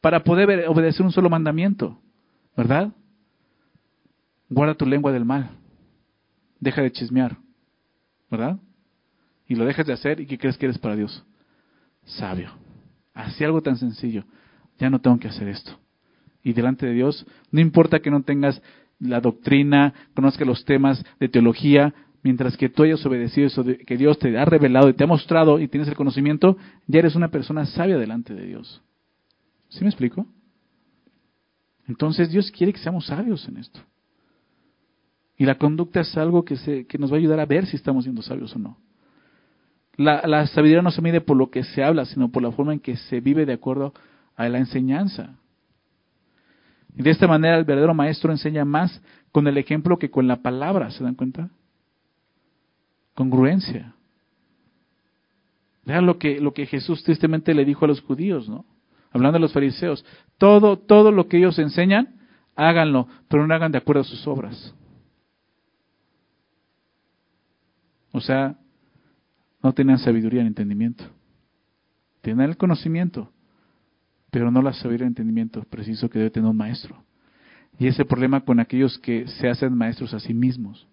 para 0.00 0.24
poder 0.24 0.66
obedecer 0.66 1.04
un 1.04 1.12
solo 1.12 1.28
mandamiento, 1.28 1.98
¿verdad? 2.56 2.90
Guarda 4.48 4.74
tu 4.74 4.86
lengua 4.86 5.12
del 5.12 5.26
mal. 5.26 5.59
Deja 6.60 6.82
de 6.82 6.92
chismear, 6.92 7.36
¿verdad? 8.30 8.58
Y 9.48 9.56
lo 9.56 9.64
dejas 9.64 9.86
de 9.86 9.94
hacer 9.94 10.20
y 10.20 10.26
¿qué 10.26 10.38
crees 10.38 10.56
que 10.56 10.66
eres 10.66 10.78
para 10.78 10.94
Dios? 10.94 11.24
Sabio. 12.04 12.52
Así 13.14 13.42
algo 13.42 13.62
tan 13.62 13.76
sencillo. 13.76 14.24
Ya 14.78 14.88
no 14.90 15.00
tengo 15.00 15.18
que 15.18 15.28
hacer 15.28 15.48
esto 15.48 15.80
y 16.42 16.52
delante 16.52 16.86
de 16.86 16.92
Dios, 16.92 17.26
no 17.50 17.60
importa 17.60 18.00
que 18.00 18.10
no 18.10 18.22
tengas 18.22 18.60
la 18.98 19.20
doctrina, 19.20 19.94
conozcas 20.14 20.46
los 20.46 20.64
temas 20.64 21.04
de 21.18 21.28
teología, 21.28 21.94
mientras 22.22 22.56
que 22.56 22.68
tú 22.68 22.82
hayas 22.82 23.04
obedecido 23.06 23.46
eso 23.46 23.64
que 23.64 23.96
Dios 23.96 24.18
te 24.18 24.36
ha 24.36 24.44
revelado 24.44 24.88
y 24.88 24.94
te 24.94 25.04
ha 25.04 25.06
mostrado 25.06 25.58
y 25.58 25.68
tienes 25.68 25.88
el 25.88 25.96
conocimiento, 25.96 26.56
ya 26.86 26.98
eres 27.00 27.14
una 27.14 27.28
persona 27.28 27.66
sabia 27.66 27.98
delante 27.98 28.34
de 28.34 28.46
Dios. 28.46 28.82
¿Sí 29.68 29.82
me 29.82 29.88
explico? 29.88 30.26
Entonces 31.86 32.30
Dios 32.30 32.50
quiere 32.50 32.72
que 32.72 32.78
seamos 32.78 33.06
sabios 33.06 33.46
en 33.48 33.58
esto. 33.58 33.80
Y 35.40 35.46
la 35.46 35.54
conducta 35.54 36.00
es 36.00 36.14
algo 36.18 36.44
que, 36.44 36.56
se, 36.56 36.86
que 36.86 36.98
nos 36.98 37.10
va 37.10 37.14
a 37.14 37.18
ayudar 37.18 37.40
a 37.40 37.46
ver 37.46 37.64
si 37.64 37.74
estamos 37.74 38.04
siendo 38.04 38.20
sabios 38.20 38.54
o 38.54 38.58
no. 38.58 38.76
La, 39.96 40.20
la 40.26 40.46
sabiduría 40.46 40.82
no 40.82 40.90
se 40.90 41.00
mide 41.00 41.22
por 41.22 41.34
lo 41.34 41.50
que 41.50 41.64
se 41.64 41.82
habla, 41.82 42.04
sino 42.04 42.30
por 42.30 42.42
la 42.42 42.52
forma 42.52 42.74
en 42.74 42.78
que 42.78 42.98
se 42.98 43.20
vive 43.20 43.46
de 43.46 43.54
acuerdo 43.54 43.94
a 44.36 44.46
la 44.50 44.58
enseñanza. 44.58 45.38
Y 46.94 47.02
de 47.02 47.08
esta 47.08 47.26
manera 47.26 47.56
el 47.56 47.64
verdadero 47.64 47.94
maestro 47.94 48.30
enseña 48.30 48.66
más 48.66 49.00
con 49.32 49.46
el 49.46 49.56
ejemplo 49.56 49.98
que 49.98 50.10
con 50.10 50.28
la 50.28 50.42
palabra, 50.42 50.90
¿se 50.90 51.02
dan 51.02 51.14
cuenta? 51.14 51.48
Congruencia. 53.14 53.94
Vean 55.86 56.04
lo 56.04 56.18
que, 56.18 56.38
lo 56.38 56.52
que 56.52 56.66
Jesús 56.66 57.02
tristemente 57.02 57.54
le 57.54 57.64
dijo 57.64 57.86
a 57.86 57.88
los 57.88 58.02
judíos, 58.02 58.46
¿no? 58.46 58.66
Hablando 59.10 59.38
de 59.38 59.40
los 59.40 59.54
fariseos. 59.54 60.04
Todo, 60.36 60.76
todo 60.76 61.10
lo 61.10 61.28
que 61.28 61.38
ellos 61.38 61.58
enseñan, 61.58 62.16
háganlo, 62.56 63.08
pero 63.28 63.46
no 63.46 63.54
hagan 63.54 63.72
de 63.72 63.78
acuerdo 63.78 64.02
a 64.02 64.04
sus 64.04 64.26
obras. 64.26 64.74
O 68.12 68.20
sea, 68.20 68.56
no 69.62 69.72
tenían 69.72 69.98
sabiduría 69.98 70.42
ni 70.42 70.48
entendimiento. 70.48 71.04
Tenían 72.22 72.50
el 72.50 72.56
conocimiento, 72.56 73.32
pero 74.30 74.50
no 74.50 74.62
la 74.62 74.72
sabiduría 74.72 75.06
ni 75.06 75.10
entendimiento 75.10 75.62
preciso 75.64 76.08
que 76.08 76.18
debe 76.18 76.30
tener 76.30 76.48
un 76.50 76.56
maestro. 76.56 77.02
Y 77.78 77.86
ese 77.86 78.04
problema 78.04 78.44
con 78.44 78.60
aquellos 78.60 78.98
que 78.98 79.26
se 79.26 79.48
hacen 79.48 79.74
maestros 79.76 80.12
a 80.12 80.20
sí 80.20 80.34
mismos. 80.34 80.86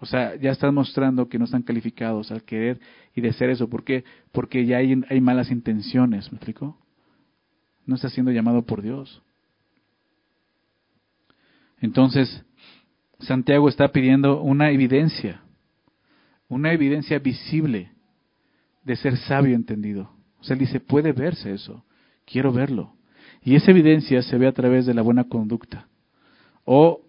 O 0.00 0.06
sea, 0.06 0.36
ya 0.36 0.52
están 0.52 0.74
mostrando 0.74 1.28
que 1.28 1.38
no 1.38 1.44
están 1.44 1.62
calificados 1.62 2.30
al 2.30 2.44
querer 2.44 2.80
y 3.14 3.20
de 3.20 3.32
ser 3.32 3.50
eso. 3.50 3.68
¿Por 3.68 3.84
qué? 3.84 4.04
Porque 4.32 4.64
ya 4.64 4.78
hay, 4.78 5.00
hay 5.08 5.20
malas 5.20 5.50
intenciones, 5.50 6.30
¿me 6.30 6.36
explico? 6.36 6.78
No 7.84 7.96
está 7.96 8.08
siendo 8.08 8.30
llamado 8.30 8.62
por 8.62 8.82
Dios. 8.82 9.22
Entonces, 11.80 12.44
Santiago 13.20 13.68
está 13.68 13.88
pidiendo 13.88 14.40
una 14.40 14.70
evidencia, 14.70 15.42
una 16.48 16.72
evidencia 16.72 17.18
visible 17.18 17.92
de 18.84 18.96
ser 18.96 19.16
sabio 19.16 19.54
entendido. 19.54 20.10
O 20.40 20.44
sea, 20.44 20.54
él 20.54 20.60
dice, 20.60 20.80
puede 20.80 21.12
verse 21.12 21.52
eso, 21.52 21.84
quiero 22.24 22.52
verlo. 22.52 22.94
Y 23.42 23.56
esa 23.56 23.70
evidencia 23.70 24.22
se 24.22 24.38
ve 24.38 24.46
a 24.46 24.52
través 24.52 24.86
de 24.86 24.94
la 24.94 25.02
buena 25.02 25.24
conducta. 25.24 25.88
O, 26.64 27.02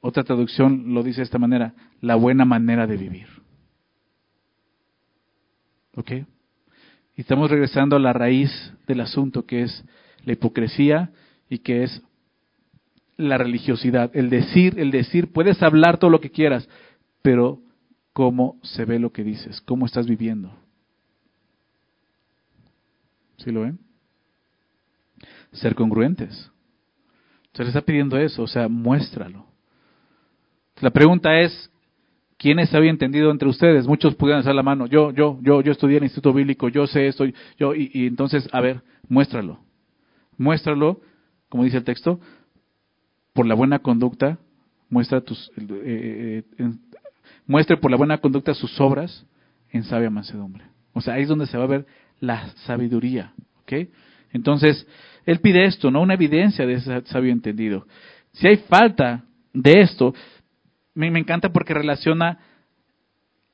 otra 0.00 0.24
traducción 0.24 0.92
lo 0.92 1.02
dice 1.02 1.20
de 1.20 1.24
esta 1.24 1.38
manera, 1.38 1.74
la 2.00 2.16
buena 2.16 2.44
manera 2.44 2.86
de 2.86 2.96
vivir. 2.96 3.28
¿Ok? 5.94 6.10
Y 7.16 7.20
estamos 7.20 7.50
regresando 7.50 7.96
a 7.96 8.00
la 8.00 8.12
raíz 8.12 8.50
del 8.86 9.00
asunto, 9.00 9.46
que 9.46 9.62
es 9.62 9.84
la 10.24 10.32
hipocresía 10.32 11.12
y 11.48 11.58
que 11.58 11.84
es 11.84 12.02
la 13.16 13.38
religiosidad. 13.38 14.10
El 14.14 14.30
decir, 14.30 14.78
el 14.78 14.90
decir, 14.90 15.32
puedes 15.32 15.62
hablar 15.62 15.98
todo 15.98 16.10
lo 16.10 16.20
que 16.20 16.30
quieras, 16.30 16.68
pero 17.22 17.60
cómo 18.12 18.58
se 18.62 18.84
ve 18.84 18.98
lo 18.98 19.12
que 19.12 19.24
dices, 19.24 19.60
cómo 19.62 19.86
estás 19.86 20.06
viviendo. 20.06 20.52
¿Sí 23.38 23.50
lo 23.50 23.62
ven? 23.62 23.78
Ser 25.52 25.74
congruentes. 25.74 26.50
Se 27.52 27.62
está 27.62 27.82
pidiendo 27.82 28.18
eso, 28.18 28.42
o 28.42 28.46
sea, 28.46 28.68
muéstralo. 28.68 29.46
La 30.80 30.90
pregunta 30.90 31.40
es, 31.40 31.70
¿quién 32.36 32.58
es 32.58 32.74
había 32.74 32.90
entendido 32.90 33.30
entre 33.30 33.48
ustedes? 33.48 33.86
Muchos 33.86 34.16
pudieran 34.16 34.40
hacer 34.40 34.54
la 34.54 34.62
mano. 34.62 34.86
Yo, 34.86 35.12
yo, 35.12 35.38
yo, 35.40 35.60
yo 35.60 35.72
estudié 35.72 35.98
en 35.98 36.02
el 36.02 36.06
Instituto 36.06 36.32
Bíblico, 36.32 36.68
yo 36.68 36.86
sé 36.86 37.06
esto, 37.06 37.24
yo, 37.56 37.74
y 37.74 38.06
entonces, 38.06 38.48
a 38.52 38.60
ver, 38.60 38.82
muéstralo. 39.08 39.60
Muéstralo, 40.36 41.00
como 41.48 41.62
dice 41.62 41.76
el 41.76 41.84
texto, 41.84 42.18
por 43.34 43.46
la 43.46 43.54
buena 43.54 43.80
conducta, 43.80 44.38
muestra 44.88 45.20
tus, 45.20 45.50
eh, 45.58 46.44
eh, 46.56 46.72
muestre 47.46 47.76
por 47.76 47.90
la 47.90 47.96
buena 47.96 48.18
conducta 48.18 48.54
sus 48.54 48.80
obras 48.80 49.26
en 49.70 49.82
sabia 49.82 50.08
mansedumbre. 50.08 50.64
O 50.92 51.00
sea, 51.00 51.14
ahí 51.14 51.22
es 51.24 51.28
donde 51.28 51.46
se 51.46 51.58
va 51.58 51.64
a 51.64 51.68
ver 51.68 51.86
la 52.20 52.48
sabiduría. 52.64 53.32
¿ok? 53.62 53.88
Entonces, 54.32 54.86
él 55.26 55.40
pide 55.40 55.64
esto, 55.64 55.90
no 55.90 56.00
una 56.00 56.14
evidencia 56.14 56.64
de 56.64 56.74
ese 56.74 57.02
sabio 57.06 57.32
entendido. 57.32 57.86
Si 58.32 58.46
hay 58.46 58.58
falta 58.58 59.24
de 59.52 59.80
esto, 59.80 60.14
me, 60.94 61.10
me 61.10 61.18
encanta 61.18 61.52
porque 61.52 61.74
relaciona 61.74 62.38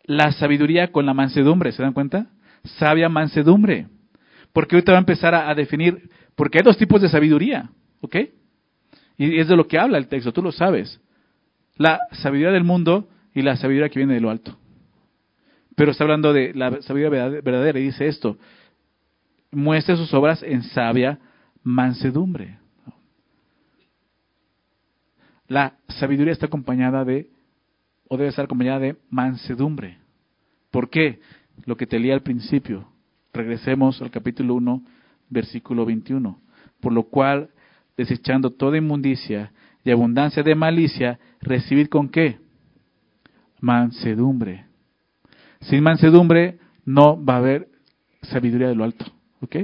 la 0.05 0.33
sabiduría 0.33 0.93
con 0.93 1.07
la 1.07 1.15
mansedumbre, 1.15 1.73
¿se 1.73 1.83
dan 1.83 1.95
cuenta? 1.95 2.27
Sabia 2.79 3.09
mansedumbre. 3.09 3.87
Porque 4.53 4.77
ahorita 4.77 4.93
va 4.93 4.99
a 4.99 5.01
empezar 5.01 5.35
a, 5.35 5.49
a 5.49 5.55
definir, 5.55 6.11
porque 6.35 6.59
hay 6.59 6.65
dos 6.65 6.77
tipos 6.77 7.01
de 7.01 7.09
sabiduría, 7.09 7.71
¿ok? 8.03 8.17
Y 9.21 9.39
es 9.39 9.49
de 9.49 9.57
lo 9.57 9.69
que 9.69 9.79
habla 9.79 9.99
el 9.99 10.09
texto, 10.09 10.33
tú 10.33 10.41
lo 10.41 10.51
sabes. 10.51 10.99
La 11.77 12.01
sabiduría 12.11 12.53
del 12.53 12.65
mundo 12.65 13.07
y 13.35 13.43
la 13.43 13.55
sabiduría 13.55 13.91
que 13.91 13.99
viene 13.99 14.15
de 14.15 14.21
lo 14.21 14.31
alto. 14.31 14.57
Pero 15.77 15.91
está 15.91 16.05
hablando 16.05 16.33
de 16.33 16.55
la 16.55 16.81
sabiduría 16.81 17.29
verdadera 17.29 17.79
y 17.79 17.83
dice 17.83 18.07
esto, 18.07 18.39
muestre 19.51 19.97
sus 19.97 20.15
obras 20.15 20.43
en 20.43 20.63
sabia 20.63 21.19
mansedumbre. 21.63 22.61
La 25.49 25.75
sabiduría 25.89 26.33
está 26.33 26.47
acompañada 26.47 27.05
de, 27.05 27.29
o 28.09 28.17
debe 28.17 28.31
estar 28.31 28.47
acompañada 28.47 28.79
de 28.79 28.97
mansedumbre. 29.11 29.99
¿Por 30.71 30.89
qué? 30.89 31.21
Lo 31.67 31.77
que 31.77 31.87
te 31.87 31.99
leí 31.99 32.11
al 32.11 32.23
principio. 32.23 32.89
Regresemos 33.35 34.01
al 34.01 34.11
capítulo 34.11 34.55
1, 34.55 34.83
versículo 35.29 35.85
21. 35.85 36.41
Por 36.81 36.95
lo 36.95 37.03
cual 37.03 37.51
desechando 38.01 38.49
toda 38.49 38.79
inmundicia 38.79 39.53
y 39.85 39.91
abundancia 39.91 40.43
de 40.43 40.55
malicia, 40.55 41.19
recibir 41.43 41.91
con 41.91 42.09
qué? 42.09 42.39
Mansedumbre. 43.61 44.65
Sin 45.61 45.83
mansedumbre 45.83 46.59
no 46.87 47.23
va 47.23 47.35
a 47.35 47.39
haber 47.39 47.69
sabiduría 48.23 48.69
de 48.69 48.75
lo 48.75 48.85
alto. 48.85 49.05
¿Ok? 49.43 49.57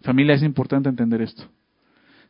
Familia, 0.00 0.36
es 0.36 0.42
importante 0.42 0.88
entender 0.88 1.20
esto. 1.20 1.44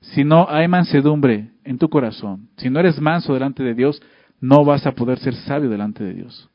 Si 0.00 0.24
no 0.24 0.48
hay 0.50 0.66
mansedumbre 0.66 1.52
en 1.62 1.78
tu 1.78 1.88
corazón, 1.88 2.48
si 2.56 2.70
no 2.70 2.80
eres 2.80 3.00
manso 3.00 3.34
delante 3.34 3.62
de 3.62 3.74
Dios, 3.74 4.02
no 4.40 4.64
vas 4.64 4.84
a 4.84 4.96
poder 4.96 5.20
ser 5.20 5.36
sabio 5.36 5.70
delante 5.70 6.02
de 6.02 6.14
Dios. 6.14 6.50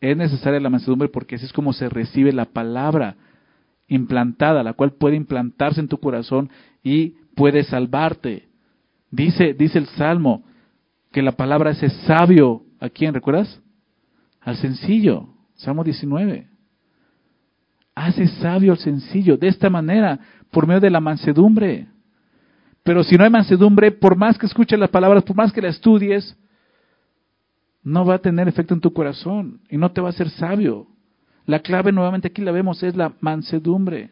Es 0.00 0.16
necesaria 0.16 0.60
la 0.60 0.70
mansedumbre 0.70 1.08
porque 1.08 1.34
así 1.34 1.46
es 1.46 1.52
como 1.52 1.72
se 1.72 1.88
recibe 1.88 2.32
la 2.32 2.44
palabra 2.44 3.16
implantada, 3.88 4.62
la 4.62 4.72
cual 4.72 4.92
puede 4.92 5.16
implantarse 5.16 5.80
en 5.80 5.88
tu 5.88 5.98
corazón 5.98 6.50
y 6.82 7.16
puede 7.34 7.64
salvarte. 7.64 8.48
Dice, 9.10 9.54
dice 9.54 9.78
el 9.78 9.86
Salmo 9.86 10.44
que 11.12 11.22
la 11.22 11.32
palabra 11.32 11.70
es 11.70 11.92
sabio. 12.06 12.62
¿A 12.80 12.88
quién 12.88 13.14
recuerdas? 13.14 13.60
Al 14.40 14.56
sencillo. 14.56 15.28
Salmo 15.54 15.84
19. 15.84 16.48
Hace 17.94 18.28
sabio 18.28 18.72
al 18.72 18.78
sencillo. 18.78 19.38
De 19.38 19.48
esta 19.48 19.70
manera, 19.70 20.20
por 20.50 20.66
medio 20.66 20.80
de 20.80 20.90
la 20.90 21.00
mansedumbre. 21.00 21.88
Pero 22.82 23.02
si 23.02 23.16
no 23.16 23.24
hay 23.24 23.30
mansedumbre, 23.30 23.90
por 23.90 24.16
más 24.16 24.36
que 24.38 24.46
escuches 24.46 24.78
las 24.78 24.90
palabras, 24.90 25.24
por 25.24 25.36
más 25.36 25.52
que 25.52 25.62
la 25.62 25.68
estudies, 25.68 26.36
no 27.82 28.04
va 28.04 28.16
a 28.16 28.18
tener 28.18 28.48
efecto 28.48 28.74
en 28.74 28.80
tu 28.80 28.92
corazón 28.92 29.60
y 29.70 29.76
no 29.76 29.90
te 29.92 30.00
va 30.00 30.08
a 30.08 30.10
hacer 30.10 30.28
sabio. 30.30 30.86
La 31.46 31.60
clave 31.60 31.92
nuevamente 31.92 32.28
aquí 32.28 32.42
la 32.42 32.50
vemos 32.50 32.82
es 32.82 32.96
la 32.96 33.14
mansedumbre. 33.20 34.10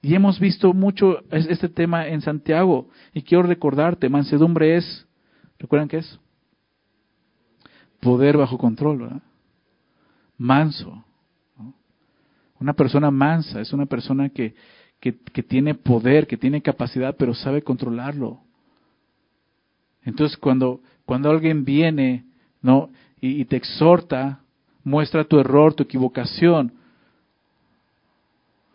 Y 0.00 0.14
hemos 0.14 0.38
visto 0.38 0.72
mucho 0.72 1.22
este 1.30 1.68
tema 1.68 2.06
en 2.06 2.20
Santiago. 2.20 2.88
Y 3.12 3.22
quiero 3.22 3.42
recordarte, 3.42 4.08
mansedumbre 4.08 4.76
es, 4.76 5.06
¿recuerdan 5.58 5.88
qué 5.88 5.98
es? 5.98 6.20
Poder 8.00 8.36
bajo 8.36 8.58
control. 8.58 9.20
Manso. 10.38 11.04
Una 12.58 12.72
persona 12.72 13.10
mansa 13.10 13.60
es 13.60 13.72
una 13.72 13.86
persona 13.86 14.28
que, 14.28 14.54
que, 15.00 15.12
tiene 15.42 15.74
poder, 15.74 16.28
que 16.28 16.36
tiene 16.36 16.62
capacidad, 16.62 17.16
pero 17.16 17.34
sabe 17.34 17.62
controlarlo. 17.62 18.40
Entonces 20.04 20.36
cuando, 20.36 20.80
cuando 21.04 21.30
alguien 21.30 21.64
viene 21.64 22.24
¿no? 22.60 22.90
y 23.20 23.44
te 23.44 23.56
exhorta, 23.56 24.41
muestra 24.84 25.24
tu 25.24 25.38
error, 25.38 25.74
tu 25.74 25.82
equivocación, 25.82 26.72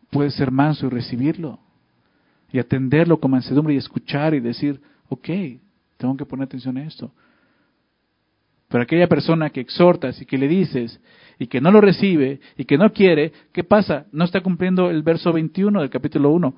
puedes 0.09 0.33
ser 0.35 0.51
manso 0.51 0.87
y 0.87 0.89
recibirlo 0.89 1.59
y 2.51 2.59
atenderlo 2.59 3.19
con 3.19 3.31
mansedumbre 3.31 3.73
y 3.73 3.77
escuchar 3.77 4.33
y 4.33 4.39
decir, 4.39 4.79
ok, 5.09 5.29
tengo 5.97 6.15
que 6.15 6.25
poner 6.25 6.45
atención 6.45 6.77
a 6.77 6.85
esto. 6.85 7.11
Pero 8.69 8.83
aquella 8.83 9.07
persona 9.07 9.49
que 9.49 9.61
exhortas 9.61 10.21
y 10.21 10.25
que 10.25 10.37
le 10.37 10.47
dices 10.47 10.99
y 11.39 11.47
que 11.47 11.61
no 11.61 11.71
lo 11.71 11.81
recibe 11.81 12.41
y 12.57 12.65
que 12.65 12.77
no 12.77 12.91
quiere, 12.91 13.31
¿qué 13.53 13.63
pasa? 13.63 14.05
No 14.11 14.25
está 14.25 14.41
cumpliendo 14.41 14.89
el 14.89 15.03
verso 15.03 15.31
21 15.31 15.81
del 15.81 15.89
capítulo 15.89 16.31
1. 16.31 16.55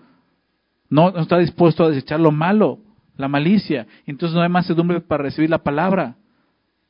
No, 0.89 1.11
no 1.11 1.19
está 1.19 1.37
dispuesto 1.37 1.83
a 1.83 1.89
desechar 1.89 2.19
lo 2.19 2.31
malo, 2.31 2.79
la 3.15 3.27
malicia. 3.27 3.85
Entonces 4.07 4.35
no 4.35 4.41
hay 4.41 4.49
mansedumbre 4.49 5.01
para 5.01 5.23
recibir 5.23 5.49
la 5.49 5.59
palabra. 5.59 6.15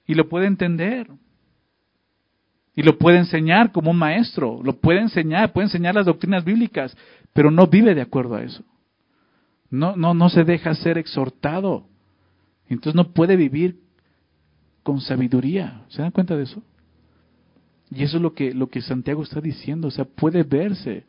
Y 0.08 0.16
lo 0.16 0.30
puede 0.30 0.48
entender. 0.48 1.08
Y 2.76 2.84
lo 2.84 2.98
puede 2.98 3.18
enseñar 3.18 3.72
como 3.72 3.92
un 3.92 3.98
maestro, 3.98 4.62
lo 4.64 4.80
puede 4.80 5.02
enseñar, 5.02 5.52
puede 5.54 5.66
enseñar 5.66 5.96
las 5.96 6.06
doctrinas 6.06 6.46
bíblicas, 6.46 6.96
pero 7.34 7.52
no 7.52 7.68
vive 7.68 7.96
de 7.96 8.02
acuerdo 8.02 8.36
a 8.36 8.44
eso. 8.44 8.64
No, 9.70 9.96
no, 9.96 10.14
no 10.14 10.30
se 10.30 10.44
deja 10.44 10.74
ser 10.76 10.98
exhortado. 10.98 11.86
Entonces 12.68 12.96
no 12.96 13.12
puede 13.12 13.36
vivir 13.36 13.80
con 14.84 15.02
sabiduría. 15.02 15.84
¿Se 15.90 16.02
dan 16.02 16.12
cuenta 16.12 16.36
de 16.36 16.44
eso? 16.44 16.64
Y 17.92 18.04
eso 18.04 18.18
es 18.18 18.24
lo 18.24 18.34
que, 18.34 18.54
lo 18.54 18.70
que 18.70 18.82
Santiago 18.82 19.24
está 19.24 19.42
diciendo. 19.42 19.88
O 19.88 19.92
sea, 19.92 20.06
puede 20.06 20.44
verse, 20.44 21.06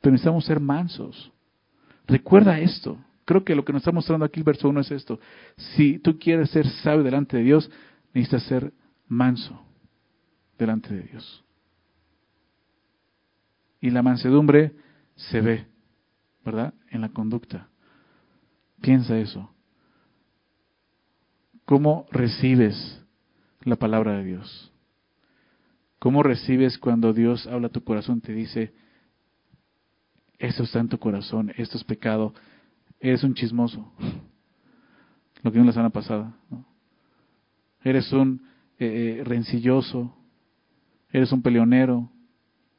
pero 0.00 0.12
necesitamos 0.12 0.44
ser 0.44 0.60
mansos. 0.60 1.32
Recuerda 2.06 2.58
esto. 2.60 2.98
Creo 3.24 3.44
que 3.44 3.54
lo 3.54 3.64
que 3.64 3.72
nos 3.72 3.80
está 3.80 3.92
mostrando 3.92 4.24
aquí 4.24 4.40
el 4.40 4.44
verso 4.44 4.68
1 4.68 4.80
es 4.80 4.90
esto. 4.90 5.20
Si 5.56 5.98
tú 5.98 6.18
quieres 6.18 6.50
ser 6.50 6.66
sabio 6.66 7.04
delante 7.04 7.36
de 7.36 7.44
Dios, 7.44 7.70
necesitas 8.12 8.42
ser 8.44 8.72
manso 9.06 9.60
delante 10.64 10.94
de 10.94 11.02
Dios. 11.02 11.44
Y 13.80 13.90
la 13.90 14.02
mansedumbre 14.02 14.72
se 15.16 15.40
ve, 15.40 15.66
¿verdad? 16.44 16.74
En 16.90 17.00
la 17.00 17.08
conducta. 17.08 17.68
Piensa 18.80 19.18
eso. 19.18 19.52
¿Cómo 21.64 22.06
recibes 22.10 23.02
la 23.62 23.76
palabra 23.76 24.18
de 24.18 24.24
Dios? 24.24 24.72
¿Cómo 25.98 26.22
recibes 26.22 26.78
cuando 26.78 27.12
Dios 27.12 27.46
habla 27.46 27.68
a 27.68 27.72
tu 27.72 27.84
corazón 27.84 28.20
te 28.20 28.32
dice, 28.32 28.72
esto 30.38 30.62
está 30.62 30.80
en 30.80 30.88
tu 30.88 30.98
corazón, 30.98 31.52
esto 31.56 31.76
es 31.76 31.84
pecado, 31.84 32.34
eres 32.98 33.22
un 33.22 33.34
chismoso? 33.34 33.92
Lo 35.42 35.50
que 35.50 35.58
vimos 35.58 35.68
la 35.68 35.72
semana 35.72 35.90
pasada. 35.90 36.34
Eres 37.82 38.12
un 38.12 38.46
eh, 38.78 39.20
eh, 39.20 39.24
rencilloso, 39.24 40.14
eres 41.12 41.32
un 41.32 41.42
peleonero, 41.42 42.10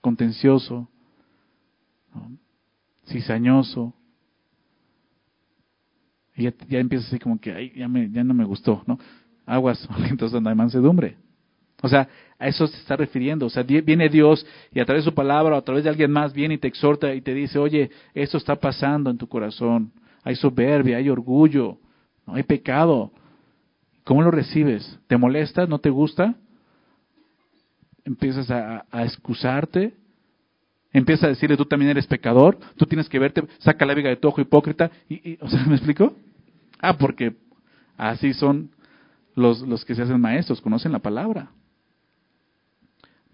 contencioso, 0.02 0.90
cizañoso. 3.08 3.94
Y 6.36 6.44
ya, 6.44 6.80
empiezas 6.80 7.08
así 7.08 7.20
como 7.20 7.40
que, 7.40 7.52
ay, 7.52 7.74
ya, 7.76 7.88
me, 7.88 8.10
ya 8.10 8.24
no 8.24 8.34
me 8.34 8.46
gustó, 8.46 8.84
¿no? 8.88 8.98
Aguas, 9.46 9.88
entonces 10.10 10.42
no 10.42 10.50
hay 10.50 10.56
mansedumbre. 10.56 11.18
O 11.82 11.90
sea, 11.90 12.08
a 12.38 12.48
eso 12.48 12.68
se 12.68 12.78
está 12.78 12.96
refiriendo. 12.96 13.48
O 13.48 13.50
sea, 13.50 13.64
viene 13.64 14.08
Dios 14.08 14.46
y 14.72 14.80
a 14.80 14.86
través 14.86 15.04
de 15.04 15.12
su 15.12 15.16
palabra 15.16 15.56
o 15.56 15.58
a 15.58 15.64
través 15.64 15.84
de 15.84 15.90
alguien 15.90 16.12
más 16.12 16.32
viene 16.32 16.56
y 16.56 16.58
te 16.58 16.68
exhorta 16.68 17.14
y 17.14 17.22
te 17.22 17.34
dice, 17.34 17.58
oye, 17.58 17.90
esto 18.14 18.38
está 18.38 18.56
pasando 18.56 19.10
en 19.10 19.18
tu 19.18 19.28
corazón. 19.28 19.92
Hay 20.24 20.36
soberbia, 20.36 20.98
hay 20.98 21.10
orgullo, 21.10 21.80
¿no? 22.26 22.36
hay 22.36 22.44
pecado. 22.44 23.12
¿Cómo 24.04 24.22
lo 24.22 24.32
recibes? 24.32 25.00
¿Te 25.08 25.18
molesta? 25.18 25.66
¿No 25.66 25.80
te 25.80 25.90
gusta? 25.90 26.36
Empiezas 28.06 28.50
a, 28.50 28.86
excusarte. 29.04 29.94
Empiezas 30.94 31.26
a 31.26 31.28
decirle, 31.30 31.58
tú 31.58 31.66
también 31.66 31.92
eres 31.92 32.08
pecador. 32.08 32.58
Tú 32.78 32.86
tienes 32.86 33.08
que 33.08 33.20
verte, 33.20 33.44
saca 33.60 33.86
la 33.86 33.94
viga 33.94 34.10
de 34.10 34.18
tu 34.18 34.28
ojo 34.28 34.42
hipócrita. 34.42 34.92
Y, 35.10 35.38
¿me 35.68 35.76
explico? 35.76 36.16
Ah, 36.80 36.98
porque 36.98 37.36
así 37.98 38.34
son 38.34 38.72
los, 39.36 39.62
los 39.62 39.86
que 39.86 39.96
se 39.96 40.02
hacen 40.02 40.20
maestros, 40.20 40.62
conocen 40.62 40.92
la 40.92 41.00
palabra 41.00 41.52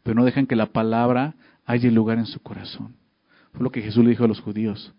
pero 0.08 0.16
no 0.16 0.24
dejan 0.24 0.48
que 0.48 0.56
la 0.56 0.68
palabra 0.68 1.36
haya 1.66 1.92
lugar 1.92 2.18
en 2.18 2.28
su 2.28 2.40
corazón. 2.40 2.96
Fue 3.52 3.62
lo 3.62 3.72
que 3.72 3.82
Jesús 3.82 4.06
le 4.06 4.12
dijo 4.12 4.24
a 4.24 4.28
los 4.30 4.40
judíos. 4.40 4.94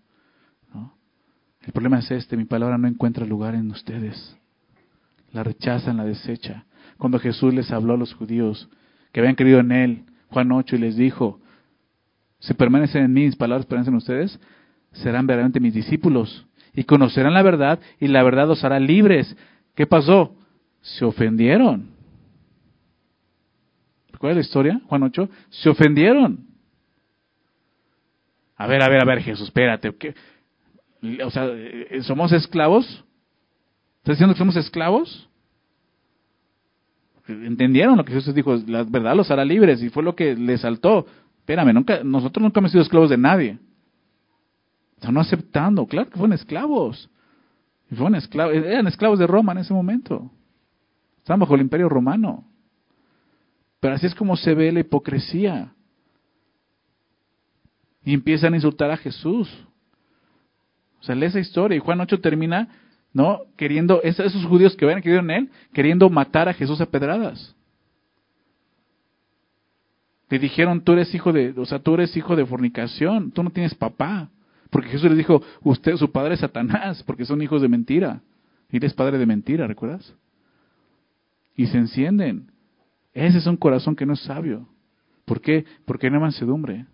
El 1.63 1.73
problema 1.73 2.01
es 2.01 2.11
este, 2.11 2.37
mi 2.37 2.45
palabra 2.45 2.77
no 2.77 2.87
encuentra 2.87 3.25
lugar 3.25 3.55
en 3.55 3.71
ustedes. 3.71 4.37
La 5.33 5.43
rechazan, 5.43 5.97
la 5.97 6.05
desecha. 6.05 6.67
Cuando 6.99 7.19
Jesús 7.19 7.55
les 7.55 7.71
habló 7.71 7.95
a 7.95 7.97
los 7.97 8.13
judíos 8.13 8.69
que 9.19 9.23
habían 9.23 9.35
creído 9.35 9.59
en 9.59 9.73
Él, 9.73 10.05
Juan 10.29 10.53
8, 10.53 10.77
y 10.77 10.79
les 10.79 10.95
dijo, 10.95 11.41
si 12.39 12.55
permanecen 12.55 13.03
en 13.03 13.13
mí, 13.13 13.25
mis 13.25 13.35
palabras 13.35 13.67
permanecen 13.67 13.95
en 13.95 13.99
ustedes, 13.99 14.39
serán 14.93 15.27
verdaderamente 15.27 15.59
mis 15.59 15.75
discípulos 15.75 16.47
y 16.73 16.85
conocerán 16.85 17.35
la 17.35 17.43
verdad 17.43 17.81
y 17.99 18.07
la 18.07 18.23
verdad 18.23 18.47
los 18.47 18.63
hará 18.63 18.79
libres. 18.79 19.37
¿Qué 19.75 19.89
pasó? 19.89 20.37
Se 20.83 21.05
ofendieron. 21.05 21.91
¿Cuál 24.21 24.31
es 24.31 24.37
la 24.37 24.43
historia? 24.43 24.81
Juan 24.87 25.03
8. 25.03 25.29
Se 25.51 25.69
ofendieron. 25.69 26.47
A 28.57 28.69
ver, 28.69 28.81
a 28.85 28.89
ver, 28.89 29.03
a 29.03 29.05
ver, 29.05 29.21
Jesús, 29.21 29.49
espérate. 29.49 29.89
O 31.25 31.31
sea, 31.33 31.51
¿somos 32.03 32.31
esclavos? 32.31 32.87
¿Estás 33.97 34.15
diciendo 34.15 34.35
que 34.35 34.39
somos 34.39 34.55
esclavos? 34.55 35.28
Entendieron 37.29 37.97
lo 37.97 38.05
que 38.05 38.15
Jesús 38.15 38.35
dijo, 38.35 38.57
la 38.67 38.85
verdad 38.85 39.15
los 39.15 39.31
hará 39.31 39.45
libres 39.45 39.83
y 39.83 39.91
fue 39.91 40.03
lo 40.03 40.17
que 40.17 40.35
les 40.35 40.63
saltó. 40.63 41.07
Espérame, 41.41 41.75
nunca, 41.75 42.03
nosotros 42.03 42.43
nunca 42.43 42.61
hemos 42.61 42.73
sido 42.73 42.83
esclavos 42.83 43.11
de 43.11 43.19
nadie. 43.19 43.59
Están 44.97 45.15
no 45.15 45.21
aceptando, 45.21 45.87
claro 45.87 46.09
que 46.09 46.17
fueron 46.17 46.33
esclavos. 46.33 47.11
Fueron 47.91 48.15
esclavos, 48.15 48.55
eran 48.55 48.87
esclavos 48.87 49.19
de 49.19 49.27
Roma 49.27 49.53
en 49.53 49.59
ese 49.59 49.75
momento. 49.75 50.31
Estaban 51.19 51.41
bajo 51.41 51.55
el 51.55 51.61
imperio 51.61 51.89
romano. 51.89 52.45
Pero 53.81 53.95
así 53.95 54.07
es 54.07 54.15
como 54.15 54.37
se 54.37 54.55
ve 54.55 54.73
la 54.73 54.81
hipocresía. 54.81 55.73
Y 58.05 58.15
empiezan 58.15 58.55
a 58.55 58.57
insultar 58.57 58.91
a 58.91 58.97
Jesús. 58.97 59.49
O 61.01 61.03
sea, 61.05 61.15
lee 61.15 61.27
esa 61.27 61.41
historia. 61.41 61.77
Y 61.77 61.81
Juan 61.81 62.01
8 62.01 62.21
termina, 62.21 62.69
¿no? 63.13 63.41
Queriendo, 63.57 64.03
esos 64.03 64.45
judíos 64.47 64.77
que 64.77 64.85
habían 64.85 65.03
querido 65.03 65.21
en 65.21 65.31
él, 65.31 65.51
queriendo 65.73 66.09
matar 66.11 66.49
a 66.49 66.55
Jesús 66.55 66.81
a 66.81 66.87
pedradas. 66.87 67.55
Le 70.29 70.39
dijeron, 70.39 70.83
tú 70.83 70.93
eres 70.93 71.15
hijo 71.15 71.33
de, 71.33 71.55
o 71.57 71.65
sea, 71.65 71.79
tú 71.79 71.95
eres 71.95 72.17
hijo 72.17 72.37
de 72.37 72.45
fornicación, 72.45 73.31
tú 73.31 73.43
no 73.43 73.51
tienes 73.51 73.75
papá. 73.75 74.29
Porque 74.71 74.91
Jesús 74.91 75.09
les 75.09 75.19
dijo, 75.19 75.43
usted, 75.63 75.97
su 75.97 76.13
padre 76.13 76.35
es 76.35 76.41
Satanás, 76.41 77.03
porque 77.05 77.25
son 77.25 77.41
hijos 77.41 77.63
de 77.63 77.69
mentira. 77.69 78.21
Y 78.71 78.77
eres 78.77 78.93
padre 78.93 79.17
de 79.17 79.25
mentira, 79.25 79.67
¿recuerdas? 79.67 80.15
Y 81.57 81.67
se 81.67 81.79
encienden. 81.79 82.51
Ese 83.15 83.39
es 83.39 83.47
un 83.47 83.57
corazón 83.57 83.97
que 83.97 84.05
no 84.05 84.13
es 84.13 84.21
sabio. 84.21 84.69
¿Por 85.25 85.41
qué? 85.41 85.65
Porque 85.87 86.07
hay 86.07 86.13
mansedumbre. 86.13 86.87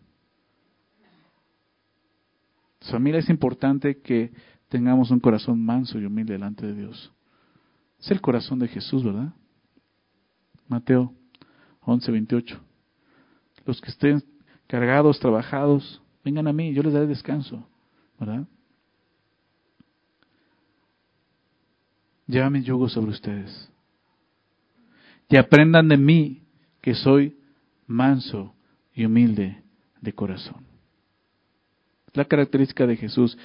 Familia, 2.90 3.20
es 3.20 3.30
importante 3.30 4.00
que 4.00 4.30
tengamos 4.68 5.10
un 5.10 5.20
corazón 5.20 5.64
manso 5.64 5.98
y 5.98 6.04
humilde 6.04 6.32
delante 6.32 6.66
de 6.66 6.74
Dios. 6.74 7.12
Es 8.00 8.10
el 8.10 8.20
corazón 8.20 8.58
de 8.58 8.68
Jesús, 8.68 9.04
¿verdad? 9.04 9.32
Mateo 10.68 11.14
11, 11.82 12.10
28. 12.10 12.60
Los 13.66 13.80
que 13.80 13.90
estén 13.90 14.22
cargados, 14.66 15.18
trabajados, 15.20 16.02
vengan 16.24 16.48
a 16.48 16.52
mí, 16.52 16.72
yo 16.72 16.82
les 16.82 16.92
daré 16.92 17.06
descanso, 17.06 17.66
¿verdad? 18.18 18.46
Lleva 22.26 22.50
mi 22.50 22.62
yugo 22.62 22.88
sobre 22.88 23.10
ustedes 23.10 23.70
y 25.28 25.36
aprendan 25.36 25.88
de 25.88 25.96
mí 25.96 26.42
que 26.80 26.94
soy 26.94 27.36
manso 27.86 28.54
y 28.94 29.04
humilde 29.04 29.62
de 30.00 30.12
corazón. 30.12 30.64
La 32.12 32.24
característica 32.24 32.86
de 32.86 32.96
Jesús, 32.96 33.36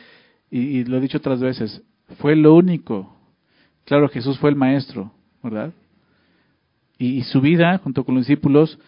y, 0.52 0.84
lo 0.86 0.98
he 0.98 1.02
dicho 1.02 1.18
otras 1.20 1.40
veces, 1.40 1.82
fue 2.18 2.36
lo 2.36 2.56
único. 2.56 3.16
Claro, 3.86 4.10
Jesús 4.10 4.40
fue 4.40 4.50
el 4.50 4.56
maestro, 4.56 5.12
¿verdad? 5.44 5.74
Y, 6.98 7.22
su 7.24 7.42
vida 7.42 7.78
junto 7.80 8.04
con 8.04 8.16
los 8.16 8.26
discípulos, 8.28 8.80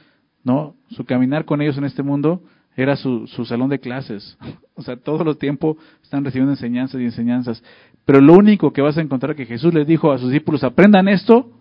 ¿no? 0.43 0.76
Su 0.89 1.06
caminar 1.06 1.45
con 1.45 1.62
ellos 1.62 1.78
en 1.78 1.86
este 1.86 2.04
mundo 2.04 2.41
era 2.76 2.95
su, 2.95 3.28
salón 3.45 3.69
de 3.69 3.80
clases. 3.80 4.38
O 4.74 4.84
sea, 4.84 4.97
todo 4.97 5.30
el 5.30 5.38
tiempo 5.38 5.78
están 6.02 6.26
recibiendo 6.26 6.54
enseñanzas 6.54 7.00
y 7.00 7.04
enseñanzas. 7.04 7.62
Pero 8.04 8.19
lo 8.19 8.34
único 8.34 8.74
que 8.74 8.82
vas 8.82 8.97
a 8.97 9.02
encontrar 9.02 9.36
que 9.36 9.45
Jesús 9.45 9.71
les 9.76 9.86
dijo 9.86 10.12
a 10.12 10.17
sus 10.17 10.32
discípulos, 10.32 10.63
aprendan 10.63 11.08
esto, 11.08 11.52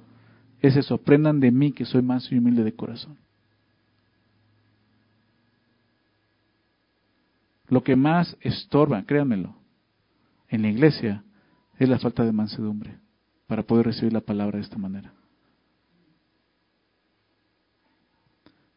es 0.62 0.74
eso, 0.74 0.94
aprendan 0.94 1.38
de 1.38 1.50
mí 1.50 1.72
que 1.72 1.84
soy 1.84 2.00
más 2.00 2.32
humilde 2.32 2.64
de 2.64 2.72
corazón. 2.72 3.18
Lo 7.68 7.82
que 7.82 7.94
más 7.94 8.38
estorba, 8.40 9.02
créanmelo, 9.02 9.59
en 10.50 10.62
la 10.62 10.68
iglesia 10.68 11.24
es 11.78 11.88
la 11.88 11.98
falta 11.98 12.24
de 12.24 12.32
mansedumbre 12.32 12.98
para 13.46 13.62
poder 13.62 13.86
recibir 13.86 14.12
la 14.12 14.20
palabra 14.20 14.58
de 14.58 14.64
esta 14.64 14.76
manera. 14.76 15.12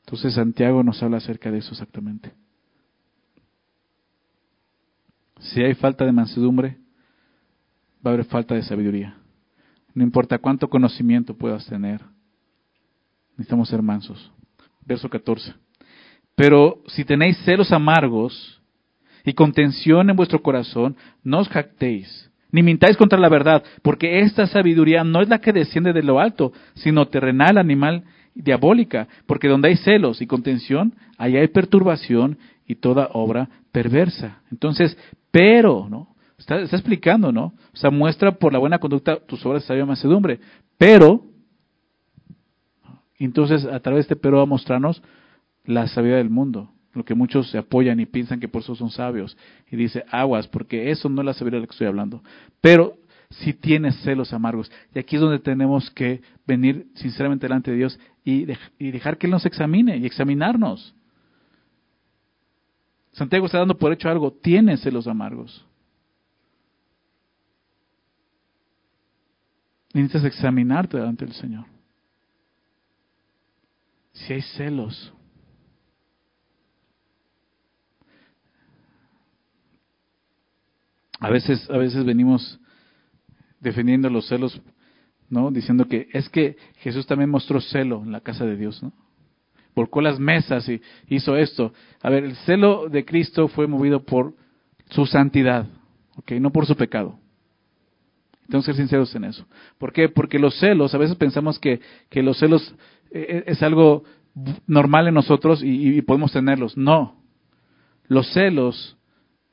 Entonces 0.06 0.36
Santiago 0.36 0.84
nos 0.84 1.02
habla 1.02 1.18
acerca 1.18 1.52
de 1.52 1.58
eso 1.58 1.72
exactamente. 1.72 2.32
Si 5.40 5.62
hay 5.62 5.74
falta 5.74 6.06
de 6.06 6.12
mansedumbre, 6.12 6.78
va 8.06 8.12
a 8.12 8.14
haber 8.14 8.26
falta 8.26 8.56
de 8.56 8.64
sabiduría. 8.64 9.18
No 9.94 10.04
importa 10.04 10.38
cuánto 10.38 10.70
conocimiento 10.70 11.36
puedas 11.36 11.66
tener. 11.66 12.02
Necesitamos 13.32 13.70
ser 13.70 13.82
mansos. 13.82 14.32
Verso 14.86 15.10
14. 15.10 15.54
Pero 16.36 16.82
si 16.88 17.04
tenéis 17.04 17.38
celos 17.44 17.72
amargos 17.72 18.62
y 19.26 19.34
contención 19.34 20.10
en 20.10 20.16
vuestro 20.16 20.42
corazón, 20.42 20.96
no 21.24 21.40
os 21.40 21.50
jactéis, 21.50 22.32
ni 22.52 22.62
mintáis 22.62 22.98
contra 22.98 23.20
la 23.20 23.30
verdad, 23.30 23.64
porque 23.82 24.20
esta 24.20 24.48
sabiduría 24.48 25.04
no 25.04 25.22
es 25.22 25.30
la 25.30 25.40
que 25.40 25.54
desciende 25.54 25.94
de 25.94 26.04
lo 26.04 26.20
alto, 26.20 26.54
sino 26.76 27.08
terrenal, 27.08 27.58
animal, 27.58 28.04
diabólica, 28.36 29.08
porque 29.26 29.48
donde 29.48 29.70
hay 29.70 29.78
celos 29.78 30.22
y 30.22 30.28
contención, 30.28 30.94
ahí 31.18 31.38
hay 31.38 31.48
perturbación 31.48 32.38
y 32.68 32.76
toda 32.76 33.10
obra 33.14 33.50
perversa. 33.72 34.42
Entonces, 34.52 34.98
pero, 35.32 35.88
¿no? 35.90 36.16
Está, 36.38 36.62
explicando, 36.62 37.32
¿no? 37.32 37.54
O 37.74 37.78
sea, 37.78 37.90
muestra 37.90 38.34
por 38.34 38.52
la 38.52 38.60
buena 38.60 38.80
conducta 38.80 39.18
tus 39.26 39.46
obras 39.46 39.64
de 39.64 39.68
sabia 39.68 39.86
mansedumbre. 39.86 40.40
Pero, 40.78 41.24
entonces 43.18 43.66
a 43.66 43.80
través 43.80 44.00
de 44.00 44.14
este 44.14 44.16
pero 44.16 44.38
va 44.38 44.44
a 44.44 44.48
mostrarnos 44.48 45.02
la 45.66 45.88
sabiduría 45.88 46.18
del 46.18 46.30
mundo. 46.30 46.73
Lo 46.94 47.04
que 47.04 47.16
muchos 47.16 47.50
se 47.50 47.58
apoyan 47.58 48.00
y 48.00 48.06
piensan 48.06 48.40
que 48.40 48.48
por 48.48 48.62
eso 48.62 48.76
son 48.76 48.92
sabios. 48.92 49.36
Y 49.72 49.76
dice, 49.76 50.06
aguas, 50.10 50.48
porque 50.48 50.92
eso 50.92 51.10
no 51.10 51.22
es 51.22 51.26
la 51.26 51.34
sabiduría 51.34 51.58
de 51.58 51.62
la 51.62 51.68
que 51.68 51.74
estoy 51.74 51.88
hablando. 51.88 52.24
Pero 52.62 52.98
si 53.30 53.54
tienes 53.54 53.96
celos 54.04 54.32
amargos. 54.32 54.72
Y 54.94 55.00
aquí 55.00 55.16
es 55.16 55.22
donde 55.22 55.40
tenemos 55.40 55.90
que 55.92 56.22
venir 56.46 56.88
sinceramente 56.94 57.48
delante 57.48 57.72
de 57.72 57.78
Dios 57.78 58.00
y, 58.24 58.46
y 58.78 58.92
dejar 58.92 59.18
que 59.18 59.28
Él 59.28 59.32
nos 59.32 59.46
examine 59.46 59.98
y 59.98 60.06
examinarnos. 60.06 60.94
Santiago 63.14 63.46
está 63.46 63.60
dando 63.60 63.78
por 63.78 63.92
hecho 63.92 64.10
algo, 64.10 64.32
tiene 64.32 64.78
celos 64.78 65.08
amargos. 65.08 65.66
necesitas 69.94 70.26
examinarte 70.26 70.98
delante 70.98 71.26
del 71.26 71.36
Señor. 71.36 71.66
Si 74.12 74.34
hay 74.34 74.42
celos, 74.42 75.14
a 81.24 81.30
veces, 81.30 81.70
a 81.70 81.78
veces 81.78 82.04
venimos 82.04 82.60
defendiendo 83.62 84.10
los 84.10 84.28
celos, 84.28 84.62
¿no? 85.30 85.52
Diciendo 85.52 85.88
que 85.88 86.10
es 86.12 86.28
que 86.28 86.58
Jesús 86.80 87.08
también 87.08 87.30
mostró 87.30 87.62
celo 87.62 88.04
en 88.04 88.12
la 88.12 88.20
casa 88.20 88.46
de 88.46 88.58
Dios, 88.58 88.84
¿no? 88.84 88.92
Volcó 89.74 90.02
las 90.02 90.20
mesas 90.20 90.68
y 90.68 90.82
hizo 91.08 91.38
esto. 91.38 91.74
A 92.02 92.10
ver, 92.10 92.26
el 92.26 92.36
celo 92.36 92.90
de 92.90 93.06
Cristo 93.06 93.48
fue 93.48 93.68
movido 93.68 94.04
por 94.04 94.34
su 94.90 95.06
santidad, 95.06 95.66
¿ok? 96.18 96.34
No 96.34 96.52
por 96.52 96.66
su 96.66 96.76
pecado. 96.76 97.18
Tenemos 98.48 98.66
que 98.66 98.74
ser 98.74 98.82
sinceros 98.82 99.16
en 99.16 99.24
eso. 99.24 99.46
¿Por 99.78 99.94
qué? 99.94 100.10
Porque 100.10 100.40
los 100.40 100.60
celos, 100.60 100.94
a 100.94 100.98
veces 100.98 101.16
pensamos 101.16 101.58
que, 101.58 101.80
que 102.10 102.22
los 102.22 102.38
celos 102.38 102.76
eh, 103.12 103.26
eh, 103.30 103.44
es 103.48 103.64
algo 103.64 104.04
normal 104.68 105.08
en 105.08 105.14
nosotros 105.14 105.64
y, 105.64 105.96
y 105.98 106.02
podemos 106.02 106.34
tenerlos. 106.34 106.76
No. 106.76 107.16
Los 108.08 108.28
celos 108.34 108.98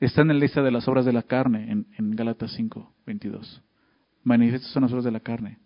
están 0.05 0.29
en 0.29 0.37
la 0.37 0.41
lista 0.41 0.61
de 0.61 0.71
las 0.71 0.87
obras 0.87 1.05
de 1.05 1.13
la 1.13 1.23
carne 1.23 1.71
en, 1.71 1.87
en 1.97 2.11
Gálatas 2.11 2.51
5, 2.53 2.93
22. 3.05 3.61
Manifiestas 4.23 4.71
son 4.71 4.83
las 4.83 4.91
obras 4.91 5.05
de 5.05 5.11
la 5.11 5.19
carne. 5.19 5.59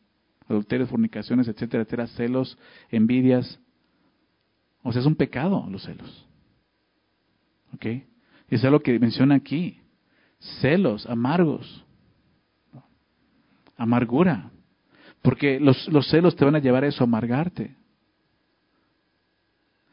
Adulterios, 0.47 0.89
fornicaciones, 0.89 1.47
etcétera, 1.47 1.83
etcétera, 1.83 2.07
celos, 2.07 2.57
envidias. 2.89 3.59
O 4.83 4.91
sea, 4.91 5.01
es 5.01 5.07
un 5.07 5.15
pecado 5.15 5.65
los 5.69 5.83
celos. 5.83 6.27
¿Ok? 7.73 7.85
Es 8.49 8.63
algo 8.63 8.79
que 8.81 8.99
menciona 8.99 9.35
aquí. 9.35 9.79
Celos, 10.61 11.07
amargos 11.07 11.85
amargura. 13.77 14.51
Porque 15.21 15.59
los, 15.59 15.87
los 15.87 16.07
celos 16.09 16.35
te 16.35 16.45
van 16.45 16.55
a 16.55 16.59
llevar 16.59 16.83
a 16.83 16.87
eso, 16.87 17.03
a 17.03 17.07
amargarte. 17.07 17.75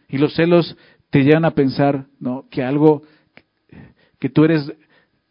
Y 0.09 0.19
los 0.19 0.35
celos 0.35 0.77
te 1.11 1.23
llevan 1.23 1.45
a 1.45 1.53
pensar 1.53 2.07
que 2.51 2.63
algo, 2.63 3.03
que 4.23 4.29
tú 4.29 4.45
eres 4.45 4.73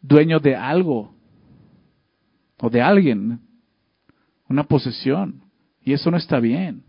dueño 0.02 0.38
de 0.38 0.54
algo 0.54 1.14
o 2.60 2.68
de 2.68 2.82
alguien, 2.82 3.40
una 4.50 4.64
posesión. 4.64 5.40
Y 5.82 5.94
eso 5.94 6.10
no 6.10 6.18
está 6.18 6.38
bien. 6.40 6.84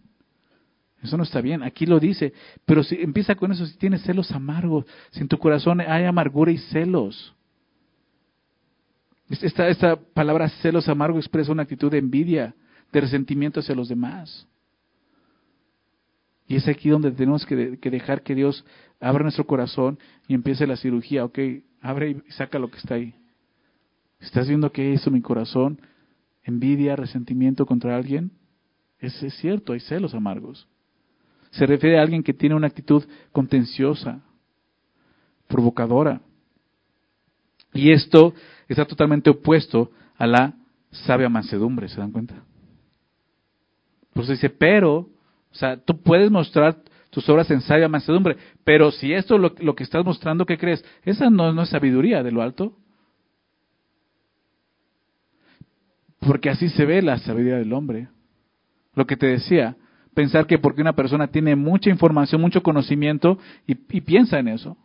Eso 1.02 1.16
no 1.16 1.24
está 1.24 1.39
bien. 1.39 1.63
Aquí 1.63 1.86
lo 1.86 2.02
dice. 2.02 2.34
Pero 2.66 2.84
si 2.84 2.96
empieza 2.96 3.36
con 3.36 3.54
eso, 3.54 3.66
si 3.66 3.78
tienes 3.78 4.02
celos 4.02 4.34
amargos, 4.34 4.84
si 5.12 5.22
en 5.22 5.30
tu 5.30 5.38
corazón 5.38 5.80
hay 5.80 6.04
amargura 6.04 6.52
y 6.52 6.58
celos, 6.58 7.34
esta, 9.30 9.70
esta 9.70 9.96
palabra 9.96 10.50
celos 10.50 10.89
amargo 10.89 11.20
expresa 11.20 11.54
una 11.54 11.63
actitud 11.63 11.89
de 11.89 12.00
envidia, 12.00 12.54
de 12.92 13.00
resentimiento 13.00 13.62
hacia 13.62 13.76
los 13.76 13.88
demás. 13.88 14.46
Y 16.50 16.58
es 16.58 16.68
aquí 16.68 16.89
donde 16.89 17.12
tenemos 17.12 17.46
que, 17.46 17.56
dejar 17.56 18.24
que 18.24 18.36
Dios 18.36 18.66
abra 19.00 19.24
nuestro 19.24 19.48
corazón 19.48 19.98
y 20.28 20.34
empiece 20.34 20.68
la 20.68 20.76
cirugía. 20.76 21.24
Ok, 21.24 21.39
abre 21.84 22.12
y 22.12 22.32
saca 22.32 22.58
lo 22.58 22.72
que 22.72 22.78
está 22.78 22.96
ahí. 22.96 23.13
¿Estás 24.19 24.48
viendo 24.48 24.72
que 24.72 24.93
eso 24.93 25.12
mi 25.12 25.22
corazón? 25.22 25.80
Envidia, 26.43 26.96
resentimiento 26.96 27.65
contra 27.65 27.96
alguien. 27.96 28.32
Es, 29.00 29.22
es 29.22 29.36
cierto, 29.36 29.74
hay 29.74 29.82
celos 29.82 30.15
amargos. 30.15 30.67
Se 31.52 31.65
refiere 31.65 32.00
a 32.00 32.02
alguien 32.02 32.24
que 32.24 32.34
tiene 32.34 32.56
una 32.56 32.67
actitud 32.67 33.04
contenciosa, 33.32 34.22
provocadora. 35.48 36.22
Y 37.74 37.91
esto 37.91 38.34
está 38.67 38.86
totalmente 38.86 39.30
opuesto 39.30 39.91
a 40.17 40.26
la 40.26 40.54
sabia 40.89 41.30
mansedumbre, 41.30 41.89
¿se 41.89 42.00
dan 42.00 42.12
cuenta? 42.12 42.43
Por 44.13 44.26
dice, 44.28 44.50
pero, 44.50 44.98
o 45.52 45.56
sea, 45.56 45.78
tú 45.78 46.02
puedes 46.02 46.32
mostrar 46.32 46.78
tus 47.13 47.30
obras 47.30 47.49
en 47.52 47.62
sabia 47.62 47.88
mansedumbre, 47.88 48.38
pero 48.63 48.91
si 48.91 49.13
esto 49.13 49.38
lo, 49.38 49.54
lo 49.60 49.76
que 49.76 49.84
estás 49.84 50.04
mostrando, 50.04 50.47
¿qué 50.47 50.58
crees? 50.58 50.84
Esa 51.04 51.30
no, 51.30 51.54
no 51.54 51.62
es 51.62 51.69
sabiduría 51.69 52.23
de 52.23 52.32
lo 52.32 52.41
alto. 52.41 52.76
Porque 56.19 56.49
así 56.49 56.69
se 56.69 56.86
ve 56.86 57.04
la 57.04 57.19
sabiduría 57.19 57.58
del 57.58 57.71
hombre. 57.71 58.08
Lo 58.95 59.06
que 59.06 59.15
te 59.15 59.28
decía, 59.28 59.78
pensar 60.15 60.47
que 60.47 60.58
porque 60.58 60.82
una 60.82 60.93
persona 60.93 61.28
tiene 61.28 61.56
mucha 61.56 61.91
información, 61.91 62.41
mucho 62.41 62.63
conocimiento 62.63 63.38
y, 63.67 63.73
y 63.95 64.02
piensa 64.02 64.39
en 64.39 64.47
eso. 64.47 64.76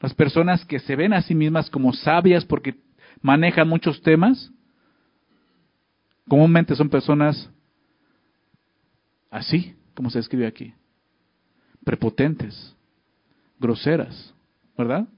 Las 0.00 0.12
personas 0.12 0.64
que 0.66 0.78
se 0.78 0.94
ven 0.94 1.14
a 1.14 1.22
sí 1.22 1.34
mismas 1.34 1.70
como 1.70 1.94
sabias 1.94 2.44
porque 2.44 2.74
manejan 3.22 3.66
muchos 3.66 4.02
temas, 4.02 4.52
comúnmente 6.28 6.76
son 6.76 6.90
personas 6.90 7.50
así, 9.30 9.74
como 9.94 10.10
se 10.10 10.18
escribe 10.18 10.46
aquí, 10.46 10.74
prepotentes, 11.84 12.76
groseras, 13.58 14.34
¿verdad? 14.76 15.08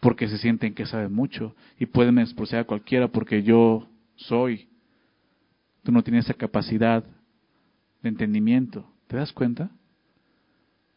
Porque 0.00 0.28
se 0.28 0.38
sienten 0.38 0.74
que 0.74 0.86
saben 0.86 1.12
mucho 1.12 1.54
y 1.78 1.86
pueden 1.86 2.18
expulsar 2.18 2.60
a 2.60 2.64
cualquiera 2.64 3.08
porque 3.08 3.42
yo 3.42 3.88
soy. 4.16 4.68
Tú 5.82 5.92
no 5.92 6.02
tienes 6.02 6.26
esa 6.26 6.34
capacidad 6.34 7.04
de 8.02 8.08
entendimiento. 8.08 8.86
¿Te 9.06 9.16
das 9.16 9.32
cuenta? 9.32 9.70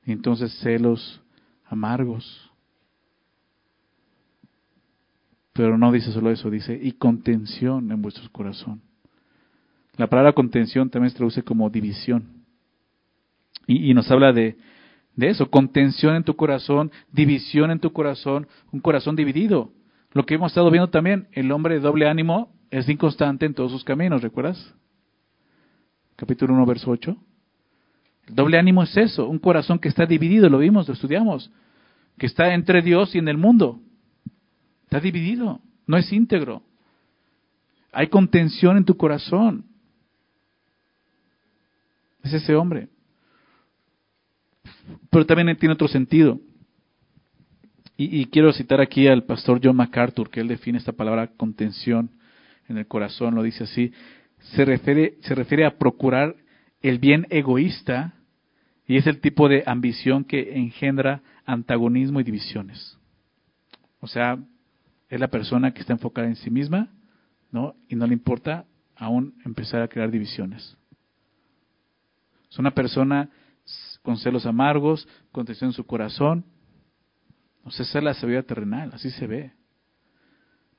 Y 0.05 0.11
entonces 0.11 0.57
celos 0.59 1.21
amargos, 1.65 2.47
Pero 5.57 5.75
no 5.75 5.91
dice 5.91 6.11
solo 6.11 6.29
eso, 6.29 6.51
dice, 6.51 6.79
y 6.79 6.91
contención 6.91 7.91
en 7.91 7.99
vuestro 7.99 8.31
corazón. 8.31 8.79
La 9.95 10.05
palabra 10.05 10.33
contención 10.33 10.91
también 10.91 11.09
se 11.09 11.17
traduce 11.17 11.41
como 11.41 11.67
división. 11.71 12.43
Y, 13.65 13.91
nos 13.95 14.09
habla 14.11 14.31
de, 14.33 14.55
de 15.17 15.29
eso, 15.29 15.49
contención 15.49 16.15
en 16.15 16.23
tu 16.23 16.35
corazón, 16.35 16.91
división 17.11 17.71
en 17.71 17.79
tu 17.79 17.91
corazón, 17.91 18.47
un 18.71 18.79
corazón 18.79 19.15
dividido. 19.15 19.71
Lo 20.13 20.25
que 20.25 20.35
hemos 20.35 20.51
estado 20.51 20.69
viendo 20.69 20.89
también, 20.89 21.27
el 21.31 21.51
hombre 21.51 21.73
de 21.73 21.79
doble 21.81 22.07
ánimo 22.07 22.53
es 22.69 22.87
inconstante 22.87 23.47
en 23.47 23.55
todos 23.55 23.71
sus 23.71 23.83
caminos, 23.83 24.21
¿recuerdas? 24.21 24.75
Capítulo 26.15 26.53
1, 26.53 26.65
verso 26.67 26.91
8. 26.91 27.17
El 28.27 28.35
doble 28.35 28.59
ánimo 28.59 28.83
es 28.83 28.95
eso, 28.95 29.27
un 29.27 29.39
corazón 29.39 29.79
que 29.79 29.89
está 29.89 30.05
dividido, 30.05 30.49
lo 30.49 30.59
vimos, 30.59 30.87
lo 30.87 30.93
estudiamos, 30.93 31.51
que 32.19 32.27
está 32.27 32.53
entre 32.53 32.83
Dios 32.83 33.15
y 33.15 33.17
en 33.17 33.27
el 33.27 33.37
mundo. 33.37 33.79
Está 34.83 34.99
dividido, 34.99 35.61
no 35.87 35.97
es 35.97 36.13
íntegro. 36.13 36.61
Hay 37.91 38.07
contención 38.07 38.77
en 38.77 38.85
tu 38.85 38.95
corazón. 38.95 39.65
Es 42.21 42.33
ese 42.33 42.55
hombre. 42.55 42.89
Pero 45.09 45.25
también 45.25 45.55
tiene 45.57 45.73
otro 45.73 45.87
sentido. 45.87 46.39
Y, 47.99 48.27
quiero 48.27 48.53
citar 48.53 48.79
aquí 48.79 49.07
al 49.07 49.23
pastor 49.23 49.59
John 49.63 49.75
MacArthur, 49.75 50.29
que 50.29 50.39
él 50.39 50.47
define 50.47 50.77
esta 50.77 50.91
palabra 50.91 51.31
contención 51.35 52.11
en 52.69 52.77
el 52.77 52.85
corazón, 52.85 53.33
lo 53.33 53.41
dice 53.41 53.63
así. 53.63 53.91
Se 54.53 54.65
refiere, 54.65 55.15
se 55.21 55.33
refiere 55.33 55.65
a 55.65 55.79
procurar 55.79 56.35
el 56.83 56.99
bien 56.99 57.25
egoísta 57.31 58.13
y 58.85 58.97
es 58.97 59.07
el 59.07 59.19
tipo 59.19 59.49
de 59.49 59.63
ambición 59.65 60.25
que 60.25 60.57
engendra 60.57 61.23
antagonismo 61.45 62.19
y 62.19 62.23
divisiones. 62.23 62.99
O 63.99 64.05
sea, 64.07 64.37
es 65.09 65.19
la 65.19 65.29
persona 65.29 65.73
que 65.73 65.81
está 65.81 65.93
enfocada 65.93 66.27
en 66.27 66.35
sí 66.35 66.51
misma, 66.51 66.89
¿no? 67.51 67.75
Y 67.89 67.95
no 67.95 68.05
le 68.05 68.13
importa 68.13 68.65
aún 68.95 69.33
empezar 69.43 69.81
a 69.81 69.87
crear 69.87 70.11
divisiones. 70.11 70.77
Es 72.49 72.59
una 72.59 72.71
persona 72.71 73.29
con 74.07 74.15
celos 74.15 74.45
amargos, 74.45 75.05
con 75.33 75.45
tensión 75.45 75.71
en 75.71 75.73
su 75.73 75.85
corazón. 75.85 76.45
No 77.65 77.71
sé, 77.71 77.83
esa 77.83 77.97
es 77.97 78.03
la 78.05 78.13
sabiduría 78.13 78.41
terrenal, 78.41 78.89
así 78.93 79.09
se 79.09 79.27
ve. 79.27 79.51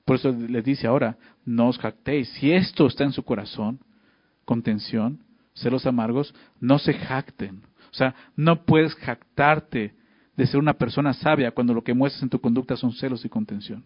Por 0.07 0.17
eso 0.17 0.33
les 0.33 0.65
dice 0.65 0.87
ahora, 0.87 1.19
no 1.45 1.69
os 1.69 1.79
jactéis. 1.79 2.27
Si 2.31 2.51
esto 2.51 2.87
está 2.87 3.05
en 3.05 3.13
su 3.13 3.23
corazón, 3.25 3.81
contención, 4.47 5.23
celos 5.53 5.85
amargos, 5.85 6.35
no 6.59 6.79
se 6.79 6.95
jacten. 6.95 7.65
O 7.91 7.95
sea, 7.95 8.15
no 8.35 8.65
puedes 8.65 8.95
jactarte 8.95 9.95
de 10.35 10.47
ser 10.47 10.59
una 10.59 10.73
persona 10.73 11.13
sabia 11.13 11.51
cuando 11.51 11.75
lo 11.75 11.85
que 11.85 11.93
muestras 11.93 12.23
en 12.23 12.31
tu 12.31 12.41
conducta 12.41 12.79
son 12.79 12.93
celos 12.93 13.27
y 13.27 13.29
contención. 13.29 13.85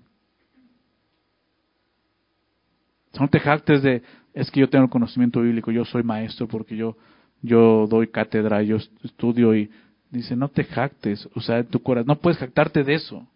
No 3.18 3.26
te 3.26 3.40
jactes 3.40 3.82
de, 3.82 4.04
es 4.34 4.52
que 4.52 4.60
yo 4.60 4.70
tengo 4.70 4.88
conocimiento 4.88 5.40
bíblico, 5.40 5.72
yo 5.72 5.84
soy 5.84 6.04
maestro 6.04 6.46
porque 6.46 6.76
yo, 6.76 6.96
yo 7.42 7.86
doy 7.88 8.06
cátedra, 8.06 8.62
yo 8.62 8.76
estudio 9.02 9.54
y 9.54 9.70
dice, 10.10 10.36
no 10.36 10.48
te 10.48 10.64
jactes, 10.64 11.28
o 11.34 11.40
sea, 11.40 11.64
tu 11.64 11.82
corazón, 11.82 12.06
no 12.06 12.20
puedes 12.20 12.38
jactarte 12.38 12.84
de 12.84 12.94
eso. 12.94 13.26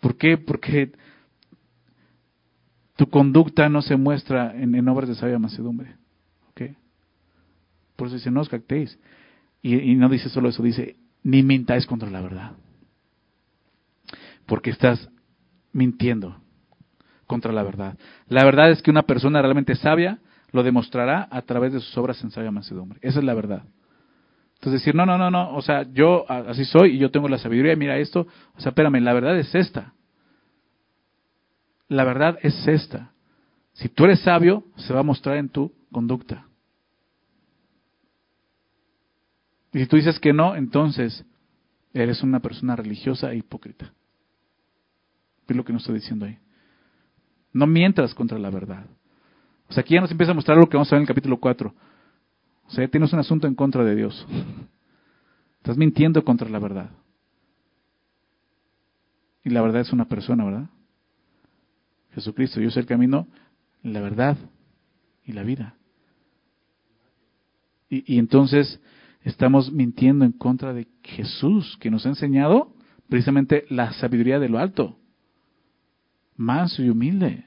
¿Por 0.00 0.16
qué? 0.16 0.38
Porque 0.38 0.92
tu 2.96 3.08
conducta 3.08 3.68
no 3.68 3.82
se 3.82 3.96
muestra 3.96 4.54
en, 4.54 4.88
obras 4.88 5.08
de 5.08 5.14
sabia 5.14 5.38
mansedumbre. 5.38 5.96
¿Ok? 6.50 6.62
Por 7.96 8.06
eso 8.06 8.16
dice, 8.16 8.30
no 8.30 8.40
os 8.40 8.48
jactéis. 8.48 8.98
Y, 9.62 9.74
y 9.76 9.94
no 9.96 10.08
dice 10.08 10.28
solo 10.28 10.48
eso, 10.48 10.62
dice, 10.62 10.96
ni 11.22 11.42
mintáis 11.42 11.86
contra 11.86 12.10
la 12.10 12.20
verdad. 12.20 12.52
Porque 14.46 14.70
estás 14.70 15.10
mintiendo 15.72 16.40
contra 17.26 17.52
la 17.52 17.62
verdad. 17.62 17.98
La 18.28 18.44
verdad 18.44 18.70
es 18.70 18.82
que 18.82 18.90
una 18.90 19.02
persona 19.02 19.42
realmente 19.42 19.74
sabia 19.74 20.18
lo 20.52 20.62
demostrará 20.62 21.28
a 21.30 21.42
través 21.42 21.72
de 21.72 21.80
sus 21.80 21.96
obras 21.98 22.22
en 22.22 22.30
sabia 22.30 22.50
mansedumbre. 22.50 22.98
Esa 23.02 23.18
es 23.18 23.24
la 23.24 23.34
verdad. 23.34 23.64
Entonces 24.54 24.82
decir, 24.82 24.94
no, 24.94 25.06
no, 25.06 25.16
no, 25.16 25.30
no, 25.30 25.54
o 25.54 25.62
sea, 25.62 25.90
yo 25.90 26.30
así 26.30 26.66
soy 26.66 26.96
y 26.96 26.98
yo 26.98 27.10
tengo 27.10 27.28
la 27.28 27.38
sabiduría, 27.38 27.74
mira 27.76 27.96
esto, 27.96 28.26
o 28.54 28.60
sea, 28.60 28.70
espérame, 28.70 29.00
la 29.00 29.14
verdad 29.14 29.38
es 29.38 29.54
esta. 29.54 29.94
La 31.88 32.04
verdad 32.04 32.38
es 32.42 32.68
esta. 32.68 33.10
Si 33.72 33.88
tú 33.88 34.04
eres 34.04 34.20
sabio, 34.20 34.64
se 34.76 34.92
va 34.92 35.00
a 35.00 35.04
mostrar 35.04 35.38
en 35.38 35.48
tu 35.48 35.72
conducta. 35.90 36.46
Y 39.72 39.78
si 39.78 39.86
tú 39.86 39.96
dices 39.96 40.18
que 40.20 40.32
no, 40.32 40.54
entonces 40.56 41.24
eres 41.94 42.22
una 42.22 42.40
persona 42.40 42.76
religiosa 42.76 43.32
e 43.32 43.36
hipócrita. 43.36 43.92
Es 45.48 45.56
lo 45.56 45.64
que 45.64 45.72
nos 45.72 45.82
estoy 45.82 45.96
diciendo 45.96 46.26
ahí. 46.26 46.38
No 47.52 47.66
mientras 47.66 48.14
contra 48.14 48.38
la 48.38 48.50
verdad. 48.50 48.86
O 49.70 49.72
sea, 49.72 49.82
aquí 49.82 49.94
ya 49.94 50.00
nos 50.00 50.10
empieza 50.10 50.32
a 50.32 50.34
mostrar 50.34 50.58
lo 50.58 50.68
que 50.68 50.76
vamos 50.76 50.92
a 50.92 50.96
ver 50.96 50.98
en 50.98 51.02
el 51.04 51.08
capítulo 51.08 51.38
4. 51.38 51.72
O 52.66 52.70
sea, 52.70 52.88
tienes 52.88 53.12
un 53.12 53.20
asunto 53.20 53.46
en 53.46 53.54
contra 53.54 53.84
de 53.84 53.94
Dios. 53.94 54.26
Estás 55.58 55.78
mintiendo 55.78 56.24
contra 56.24 56.48
la 56.48 56.58
verdad. 56.58 56.90
Y 59.44 59.50
la 59.50 59.62
verdad 59.62 59.82
es 59.82 59.92
una 59.92 60.06
persona, 60.06 60.44
¿verdad? 60.44 60.70
Jesucristo, 62.14 62.60
yo 62.60 62.70
soy 62.70 62.80
el 62.80 62.86
camino, 62.86 63.28
la 63.84 64.00
verdad 64.00 64.36
y 65.24 65.32
la 65.32 65.44
vida. 65.44 65.76
Y, 67.88 68.14
y 68.14 68.18
entonces 68.18 68.80
estamos 69.22 69.70
mintiendo 69.70 70.24
en 70.24 70.32
contra 70.32 70.72
de 70.72 70.88
Jesús, 71.04 71.76
que 71.80 71.92
nos 71.92 72.04
ha 72.06 72.08
enseñado 72.08 72.74
precisamente 73.08 73.66
la 73.68 73.92
sabiduría 73.92 74.40
de 74.40 74.48
lo 74.48 74.58
alto. 74.58 74.98
Manso 76.36 76.82
y 76.82 76.90
humilde, 76.90 77.44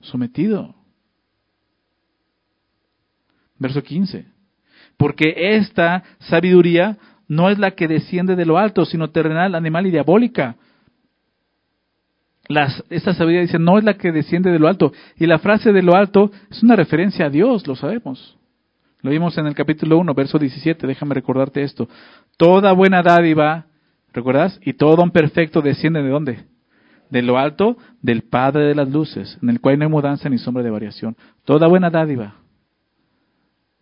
sometido. 0.00 0.83
Verso 3.58 3.82
15. 3.82 4.26
Porque 4.96 5.34
esta 5.56 6.02
sabiduría 6.20 6.98
no 7.28 7.48
es 7.50 7.58
la 7.58 7.72
que 7.72 7.88
desciende 7.88 8.36
de 8.36 8.46
lo 8.46 8.58
alto, 8.58 8.84
sino 8.84 9.10
terrenal, 9.10 9.54
animal 9.54 9.86
y 9.86 9.90
diabólica. 9.90 10.56
Las, 12.48 12.84
esta 12.90 13.14
sabiduría 13.14 13.42
dice, 13.42 13.58
no 13.58 13.78
es 13.78 13.84
la 13.84 13.94
que 13.94 14.12
desciende 14.12 14.50
de 14.50 14.58
lo 14.58 14.68
alto. 14.68 14.92
Y 15.16 15.26
la 15.26 15.38
frase 15.38 15.72
de 15.72 15.82
lo 15.82 15.94
alto 15.94 16.30
es 16.50 16.62
una 16.62 16.76
referencia 16.76 17.26
a 17.26 17.30
Dios, 17.30 17.66
lo 17.66 17.74
sabemos. 17.74 18.36
Lo 19.00 19.10
vimos 19.10 19.36
en 19.38 19.46
el 19.46 19.54
capítulo 19.54 19.98
1, 19.98 20.14
verso 20.14 20.38
17, 20.38 20.86
déjame 20.86 21.14
recordarte 21.14 21.62
esto. 21.62 21.88
Toda 22.36 22.72
buena 22.72 23.02
dádiva, 23.02 23.66
¿recuerdas? 24.12 24.58
Y 24.62 24.74
todo 24.74 24.96
don 24.96 25.10
perfecto 25.10 25.60
desciende 25.60 26.02
de 26.02 26.08
dónde? 26.08 26.44
De 27.10 27.22
lo 27.22 27.38
alto, 27.38 27.76
del 28.00 28.22
Padre 28.22 28.64
de 28.64 28.74
las 28.74 28.88
luces, 28.88 29.38
en 29.42 29.50
el 29.50 29.60
cual 29.60 29.78
no 29.78 29.84
hay 29.84 29.90
mudanza 29.90 30.28
ni 30.28 30.38
sombra 30.38 30.62
de 30.62 30.70
variación. 30.70 31.16
Toda 31.44 31.68
buena 31.68 31.90
dádiva 31.90 32.43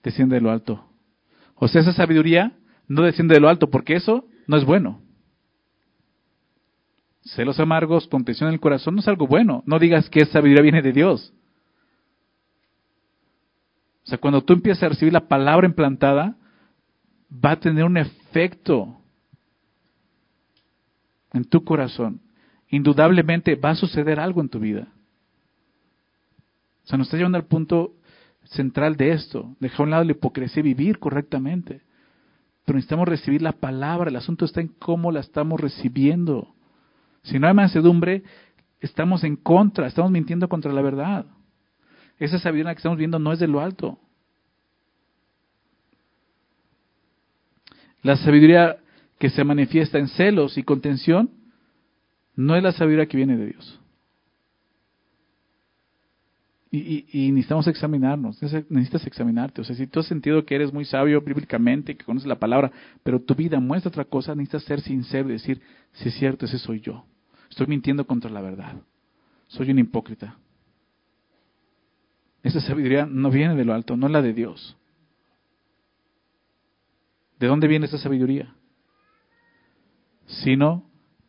desciende 0.02 0.36
de 0.36 0.40
lo 0.40 0.50
alto. 0.50 0.84
O 1.54 1.68
sea, 1.68 1.80
esa 1.80 1.92
sabiduría 1.92 2.52
no 2.88 3.02
desciende 3.02 3.34
de 3.34 3.40
lo 3.40 3.48
alto, 3.48 3.70
porque 3.70 3.94
eso 3.94 4.26
no 4.46 4.56
es 4.56 4.64
bueno. 4.64 5.00
Celos 7.24 7.60
amargos, 7.60 8.08
contención 8.08 8.48
en 8.48 8.54
el 8.54 8.60
corazón 8.60 8.94
no 8.94 9.00
es 9.00 9.08
algo 9.08 9.26
bueno. 9.26 9.62
No 9.66 9.78
digas 9.78 10.10
que 10.10 10.20
esa 10.20 10.32
sabiduría 10.32 10.62
viene 10.62 10.82
de 10.82 10.92
Dios. 10.92 11.32
O 14.04 14.06
sea, 14.08 14.18
cuando 14.18 14.42
tú 14.42 14.54
empiezas 14.54 14.82
a 14.82 14.88
recibir 14.88 15.12
la 15.12 15.28
palabra 15.28 15.66
implantada, 15.66 16.36
va 17.32 17.52
a 17.52 17.60
tener 17.60 17.84
un 17.84 17.96
efecto 17.96 18.98
en 21.32 21.44
tu 21.44 21.64
corazón. 21.64 22.20
Indudablemente 22.68 23.54
va 23.54 23.70
a 23.70 23.76
suceder 23.76 24.18
algo 24.18 24.40
en 24.40 24.48
tu 24.48 24.58
vida. 24.58 24.88
O 26.84 26.88
sea, 26.88 26.98
nos 26.98 27.06
está 27.06 27.16
llevando 27.16 27.38
al 27.38 27.46
punto 27.46 27.94
central 28.52 28.96
de 28.96 29.12
esto. 29.12 29.54
Dejar 29.60 29.80
a 29.80 29.84
un 29.84 29.90
lado 29.90 30.04
la 30.04 30.12
hipocresía 30.12 30.60
y 30.60 30.74
vivir 30.74 30.98
correctamente. 30.98 31.82
Pero 32.64 32.76
necesitamos 32.76 33.08
recibir 33.08 33.42
la 33.42 33.52
palabra. 33.52 34.10
El 34.10 34.16
asunto 34.16 34.44
está 34.44 34.60
en 34.60 34.68
cómo 34.68 35.10
la 35.10 35.20
estamos 35.20 35.60
recibiendo. 35.60 36.54
Si 37.22 37.38
no 37.38 37.48
hay 37.48 37.54
mansedumbre, 37.54 38.22
estamos 38.80 39.24
en 39.24 39.36
contra, 39.36 39.86
estamos 39.86 40.10
mintiendo 40.10 40.48
contra 40.48 40.72
la 40.72 40.82
verdad. 40.82 41.26
Esa 42.18 42.38
sabiduría 42.38 42.72
que 42.72 42.78
estamos 42.78 42.98
viendo 42.98 43.18
no 43.18 43.32
es 43.32 43.38
de 43.38 43.48
lo 43.48 43.60
alto. 43.60 43.98
La 48.02 48.16
sabiduría 48.16 48.78
que 49.18 49.30
se 49.30 49.44
manifiesta 49.44 49.98
en 49.98 50.08
celos 50.08 50.58
y 50.58 50.64
contención 50.64 51.30
no 52.34 52.56
es 52.56 52.62
la 52.62 52.72
sabiduría 52.72 53.06
que 53.06 53.16
viene 53.16 53.36
de 53.36 53.46
Dios. 53.46 53.81
Y, 56.74 57.04
y, 57.12 57.30
necesitamos 57.32 57.66
examinarnos, 57.66 58.40
necesitas 58.70 59.06
examinarte. 59.06 59.60
O 59.60 59.64
sea, 59.64 59.76
si 59.76 59.86
tú 59.86 60.00
has 60.00 60.06
sentido 60.06 60.42
que 60.46 60.54
eres 60.54 60.72
muy 60.72 60.86
sabio 60.86 61.20
bíblicamente, 61.20 61.94
que 61.94 62.04
conoces 62.06 62.26
la 62.26 62.38
palabra, 62.38 62.72
pero 63.02 63.20
tu 63.20 63.34
vida 63.34 63.60
muestra 63.60 63.90
otra 63.90 64.06
cosa, 64.06 64.34
necesitas 64.34 64.62
ser 64.62 64.80
sincero 64.80 65.28
y 65.28 65.32
decir, 65.32 65.60
si 65.92 66.08
es 66.08 66.14
cierto, 66.14 66.46
ese 66.46 66.58
soy 66.58 66.80
yo. 66.80 67.04
Estoy 67.50 67.66
mintiendo 67.66 68.06
contra 68.06 68.30
la 68.30 68.40
verdad. 68.40 68.76
Soy 69.48 69.70
un 69.70 69.80
hipócrita. 69.80 70.38
Esa 72.42 72.62
sabiduría 72.62 73.04
no 73.04 73.30
viene 73.30 73.54
de 73.54 73.66
lo 73.66 73.74
alto, 73.74 73.94
no 73.94 74.08
la 74.08 74.22
de 74.22 74.32
Dios. 74.32 74.74
¿De 77.38 77.48
dónde 77.48 77.68
viene 77.68 77.84
esa 77.84 77.98
sabiduría? 77.98 78.54
Sino 80.26 80.84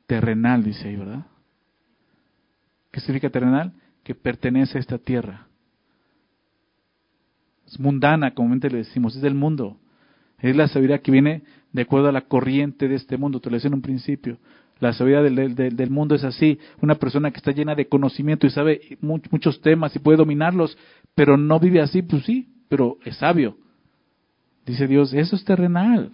terrenal, 0.07 0.63
dice 0.63 0.87
ahí, 0.87 0.95
¿verdad? 0.95 1.25
¿Qué 2.91 3.01
significa 3.01 3.29
terrenal? 3.29 3.73
Que 4.03 4.15
pertenece 4.15 4.77
a 4.77 4.81
esta 4.81 4.97
tierra. 4.97 5.47
Es 7.67 7.79
mundana, 7.79 8.33
como 8.33 8.53
le 8.53 8.69
decimos, 8.69 9.15
es 9.15 9.21
del 9.21 9.35
mundo. 9.35 9.77
Es 10.39 10.55
la 10.55 10.67
sabiduría 10.67 10.99
que 10.99 11.11
viene 11.11 11.43
de 11.71 11.83
acuerdo 11.83 12.09
a 12.09 12.11
la 12.11 12.21
corriente 12.21 12.87
de 12.87 12.95
este 12.95 13.17
mundo. 13.17 13.39
Te 13.39 13.49
lo 13.49 13.55
decía 13.55 13.69
en 13.69 13.75
un 13.75 13.81
principio. 13.81 14.37
La 14.79 14.91
sabiduría 14.91 15.53
del, 15.55 15.89
mundo 15.89 16.15
es 16.15 16.23
así. 16.23 16.59
Una 16.81 16.95
persona 16.95 17.31
que 17.31 17.37
está 17.37 17.51
llena 17.51 17.75
de 17.75 17.87
conocimiento 17.87 18.45
y 18.45 18.49
sabe 18.49 18.97
muchos 19.01 19.61
temas 19.61 19.95
y 19.95 19.99
puede 19.99 20.17
dominarlos, 20.17 20.77
pero 21.15 21.37
no 21.37 21.59
vive 21.59 21.81
así, 21.81 22.01
pues 22.01 22.25
sí, 22.25 22.49
pero 22.67 22.97
es 23.05 23.15
sabio. 23.17 23.57
Dice 24.65 24.87
Dios, 24.87 25.13
eso 25.13 25.35
es 25.35 25.45
terrenal. 25.45 26.11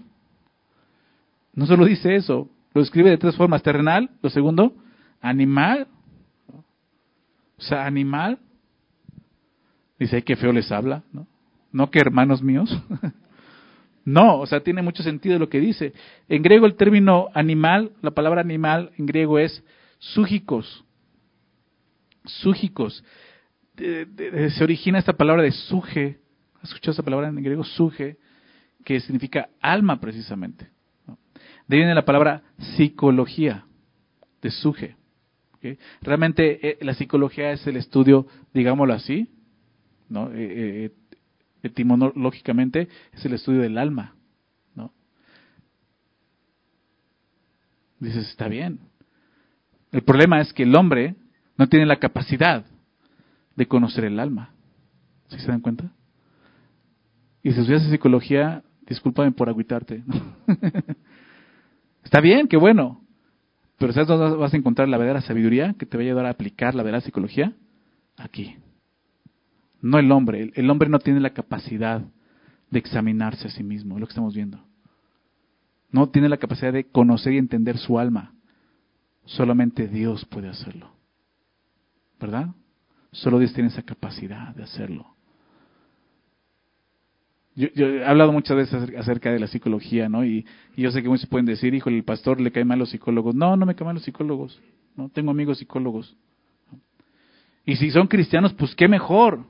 No 1.53 1.65
solo 1.65 1.85
dice 1.85 2.15
eso, 2.15 2.49
lo 2.73 2.81
escribe 2.81 3.09
de 3.09 3.17
tres 3.17 3.35
formas. 3.35 3.63
Terrenal, 3.63 4.09
lo 4.21 4.29
segundo, 4.29 4.73
animal. 5.21 5.87
O 7.59 7.61
sea, 7.61 7.85
animal. 7.85 8.39
Dice, 9.99 10.23
qué 10.23 10.35
feo 10.35 10.53
les 10.53 10.71
habla, 10.71 11.03
¿no? 11.11 11.27
No 11.71 11.91
que 11.91 11.99
hermanos 11.99 12.41
míos. 12.41 12.75
No, 14.05 14.39
o 14.39 14.47
sea, 14.47 14.61
tiene 14.61 14.81
mucho 14.81 15.03
sentido 15.03 15.37
lo 15.37 15.49
que 15.49 15.59
dice. 15.59 15.93
En 16.29 16.41
griego 16.41 16.65
el 16.65 16.75
término 16.75 17.27
animal, 17.35 17.91
la 18.01 18.09
palabra 18.09 18.41
animal 18.41 18.91
en 18.97 19.05
griego 19.05 19.37
es 19.37 19.63
súgicos. 19.99 20.83
Súgicos. 22.25 23.03
se 23.77 24.63
origina 24.63 24.97
esta 24.97 25.13
palabra 25.13 25.43
de 25.43 25.51
suje. 25.51 26.17
¿Has 26.55 26.69
escuchado 26.69 26.93
esa 26.93 27.03
palabra 27.03 27.27
en 27.27 27.35
griego? 27.35 27.63
Suje, 27.63 28.17
que 28.83 28.99
significa 28.99 29.49
alma 29.61 29.99
precisamente. 29.99 30.69
De 31.67 31.75
ahí 31.75 31.81
viene 31.81 31.93
la 31.93 32.05
palabra 32.05 32.41
psicología, 32.57 33.65
de 34.41 34.49
suje. 34.49 34.95
Realmente 36.01 36.67
eh, 36.67 36.77
la 36.81 36.93
psicología 36.93 37.51
es 37.51 37.65
el 37.67 37.77
estudio, 37.77 38.27
digámoslo 38.53 38.93
así, 38.93 39.29
¿no? 40.07 40.31
Eh, 40.31 40.85
eh, 40.85 40.91
etimológicamente 41.63 42.87
es 43.13 43.25
el 43.25 43.33
estudio 43.33 43.61
del 43.61 43.77
alma, 43.77 44.15
¿no? 44.75 44.93
Dices, 47.99 48.29
está 48.29 48.47
bien. 48.47 48.79
El 49.91 50.03
problema 50.03 50.39
es 50.39 50.53
que 50.53 50.63
el 50.63 50.75
hombre 50.75 51.15
no 51.57 51.67
tiene 51.67 51.85
la 51.85 51.99
capacidad 51.99 52.65
de 53.55 53.67
conocer 53.67 54.05
el 54.05 54.19
alma. 54.19 54.51
¿Sí 55.27 55.39
se 55.39 55.47
dan 55.47 55.61
cuenta? 55.61 55.91
Y 57.43 57.51
si 57.51 57.59
estudias 57.59 57.83
psicología, 57.83 58.63
discúlpame 58.87 59.31
por 59.31 59.49
agüitarte. 59.49 60.03
está 62.03 62.21
bien, 62.21 62.47
qué 62.47 62.57
bueno. 62.57 63.01
Pero 63.79 63.93
¿sabes 63.93 64.07
dónde 64.07 64.37
vas 64.37 64.53
a 64.53 64.57
encontrar 64.57 64.87
la 64.87 64.97
verdadera 64.97 65.21
sabiduría 65.21 65.73
que 65.73 65.85
te 65.85 65.97
va 65.97 66.03
a 66.03 66.05
ayudar 66.05 66.25
a 66.25 66.31
aplicar 66.31 66.75
la 66.75 66.83
verdadera 66.83 67.05
psicología? 67.05 67.53
Aquí 68.17 68.57
no 69.81 69.99
el 69.99 70.11
hombre. 70.11 70.51
El 70.55 70.69
hombre 70.69 70.89
no 70.89 70.99
tiene 70.99 71.19
la 71.19 71.31
capacidad 71.31 72.01
de 72.69 72.79
examinarse 72.79 73.47
a 73.47 73.51
sí 73.51 73.63
mismo, 73.63 73.95
es 73.95 74.01
lo 74.01 74.07
que 74.07 74.11
estamos 74.11 74.35
viendo. 74.35 74.63
No 75.91 76.09
tiene 76.09 76.29
la 76.29 76.37
capacidad 76.37 76.71
de 76.71 76.85
conocer 76.85 77.33
y 77.33 77.37
entender 77.37 77.77
su 77.77 77.97
alma. 77.97 78.33
Solamente 79.25 79.87
Dios 79.87 80.25
puede 80.25 80.49
hacerlo. 80.49 80.91
¿Verdad? 82.19 82.49
Solo 83.11 83.39
Dios 83.39 83.53
tiene 83.53 83.69
esa 83.69 83.81
capacidad 83.81 84.53
de 84.53 84.63
hacerlo. 84.63 85.15
Yo, 87.55 87.67
he 87.75 88.05
hablado 88.05 88.31
muchas 88.31 88.55
veces 88.55 88.89
acerca 88.97 89.31
de 89.31 89.39
la 89.39 89.47
psicología, 89.47 90.07
¿no? 90.07 90.23
Y, 90.23 90.45
yo 90.77 90.91
sé 90.91 91.01
que 91.01 91.09
muchos 91.09 91.27
pueden 91.27 91.45
decir, 91.45 91.73
hijo, 91.73 91.89
el 91.89 92.03
pastor 92.03 92.39
le 92.39 92.51
cae 92.51 92.63
mal 92.63 92.77
a 92.77 92.79
los 92.79 92.91
psicólogos. 92.91 93.35
No, 93.35 93.57
no 93.57 93.65
me 93.65 93.75
caen 93.75 93.87
mal 93.87 93.95
los 93.95 94.03
psicólogos. 94.03 94.61
No, 94.95 95.09
tengo 95.09 95.31
amigos 95.31 95.57
psicólogos. 95.57 96.15
Y 97.65 97.75
si 97.75 97.91
son 97.91 98.07
cristianos, 98.07 98.53
pues 98.53 98.75
qué 98.75 98.87
mejor. 98.87 99.45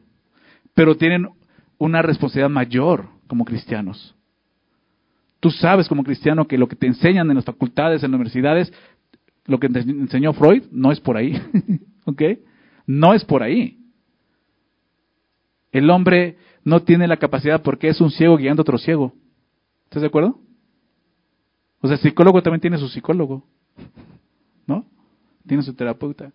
pero 0.74 0.96
tienen 0.96 1.28
una 1.78 2.02
responsabilidad 2.02 2.50
mayor 2.50 3.10
como 3.28 3.46
cristianos. 3.46 4.16
Tú 5.40 5.50
sabes 5.52 5.88
como 5.88 6.04
cristiano 6.04 6.48
que 6.48 6.58
lo 6.58 6.68
que 6.68 6.76
te 6.76 6.88
enseñan 6.88 7.30
en 7.30 7.36
las 7.36 7.46
facultades, 7.46 8.04
en 8.04 8.12
las 8.12 8.18
universidades, 8.18 8.74
lo 9.46 9.60
que 9.60 9.70
te 9.70 9.80
enseñó 9.80 10.34
Freud, 10.34 10.64
no 10.72 10.92
es 10.92 11.00
por 11.00 11.18
ahí. 11.18 11.42
¿Ok? 12.06 12.22
No 12.86 13.14
es 13.14 13.24
por 13.24 13.42
ahí. 13.44 13.79
El 15.72 15.90
hombre 15.90 16.38
no 16.64 16.82
tiene 16.82 17.08
la 17.08 17.18
capacidad 17.18 17.62
porque 17.62 17.90
es 17.90 18.02
un 18.02 18.12
ciego 18.12 18.38
guiando 18.38 18.62
a 18.62 18.64
otro 18.64 18.78
ciego. 18.78 19.14
¿Estás 19.86 20.02
de 20.02 20.08
acuerdo? 20.08 20.40
O 21.82 21.88
sea, 21.88 21.96
el 21.96 22.02
psicólogo 22.02 22.42
también 22.42 22.62
tiene 22.62 22.78
su 22.78 22.88
psicólogo. 22.90 23.44
¿No? 24.68 24.86
Tiene 25.48 25.64
su 25.64 25.74
terapeuta. 25.74 26.32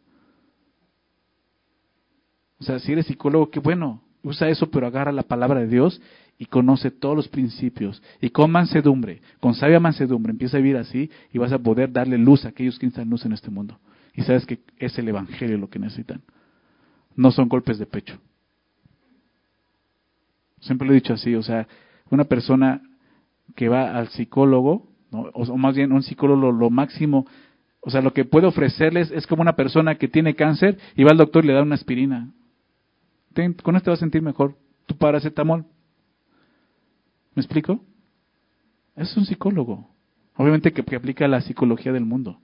O 2.58 2.64
sea, 2.64 2.78
si 2.78 2.92
eres 2.92 3.06
psicólogo, 3.06 3.50
qué 3.50 3.60
bueno. 3.60 4.02
Usa 4.22 4.48
eso, 4.48 4.70
pero 4.70 4.86
agarra 4.86 5.12
la 5.12 5.22
palabra 5.22 5.60
de 5.60 5.66
Dios 5.66 6.00
y 6.38 6.46
conoce 6.46 6.90
todos 6.90 7.14
los 7.14 7.28
principios. 7.28 8.02
Y 8.20 8.30
con 8.30 8.50
mansedumbre, 8.50 9.20
con 9.38 9.54
sabia 9.54 9.78
mansedumbre, 9.80 10.30
empieza 10.30 10.56
a 10.56 10.60
vivir 10.60 10.78
así 10.78 11.10
y 11.30 11.38
vas 11.38 11.52
a 11.52 11.58
poder 11.58 11.92
darle 11.92 12.16
luz 12.16 12.44
a 12.44 12.48
aquellos 12.48 12.78
que 12.78 12.86
necesitan 12.86 13.10
luz 13.10 13.26
en 13.26 13.32
este 13.32 13.50
mundo. 13.50 13.78
Y 14.14 14.22
sabes 14.22 14.46
que 14.46 14.60
es 14.78 14.98
el 14.98 15.08
Evangelio 15.08 15.58
lo 15.58 15.68
que 15.68 15.78
necesitan. 15.78 16.22
No 17.14 17.30
son 17.30 17.48
golpes 17.48 17.78
de 17.78 17.86
pecho. 17.86 18.18
Siempre 20.64 20.86
lo 20.86 20.92
he 20.92 20.96
dicho 20.96 21.14
así, 21.14 21.34
o 21.34 21.42
sea, 21.42 21.66
una 22.10 22.24
persona 22.24 22.82
que 23.54 23.68
va 23.68 23.96
al 23.96 24.08
psicólogo, 24.08 24.88
o, 25.10 25.56
más 25.56 25.76
bien 25.76 25.92
un 25.92 26.02
psicólogo 26.02 26.52
lo, 26.52 26.70
máximo, 26.70 27.26
o 27.80 27.90
sea, 27.90 28.00
lo 28.00 28.12
que 28.12 28.24
puede 28.24 28.46
ofrecerles 28.46 29.10
es 29.10 29.26
como 29.26 29.42
una 29.42 29.56
persona 29.56 29.94
que 29.94 30.08
tiene 30.08 30.34
cáncer 30.34 30.78
y 30.96 31.04
va 31.04 31.10
al 31.10 31.18
doctor 31.18 31.44
y 31.44 31.48
le 31.48 31.54
da 31.54 31.62
una 31.62 31.74
aspirina. 31.74 32.32
con 33.62 33.76
esto 33.76 33.90
vas 33.90 33.98
a 33.98 34.00
sentir 34.00 34.22
mejor. 34.22 34.56
Tu 34.86 34.96
paracetamol, 34.96 35.64
¿Me 37.34 37.42
explico? 37.42 37.80
Es 38.96 39.16
un 39.16 39.26
psicólogo. 39.26 39.88
Obviamente 40.36 40.72
que, 40.72 40.96
aplica 40.96 41.28
la 41.28 41.40
psicología 41.40 41.92
del 41.92 42.04
mundo, 42.04 42.40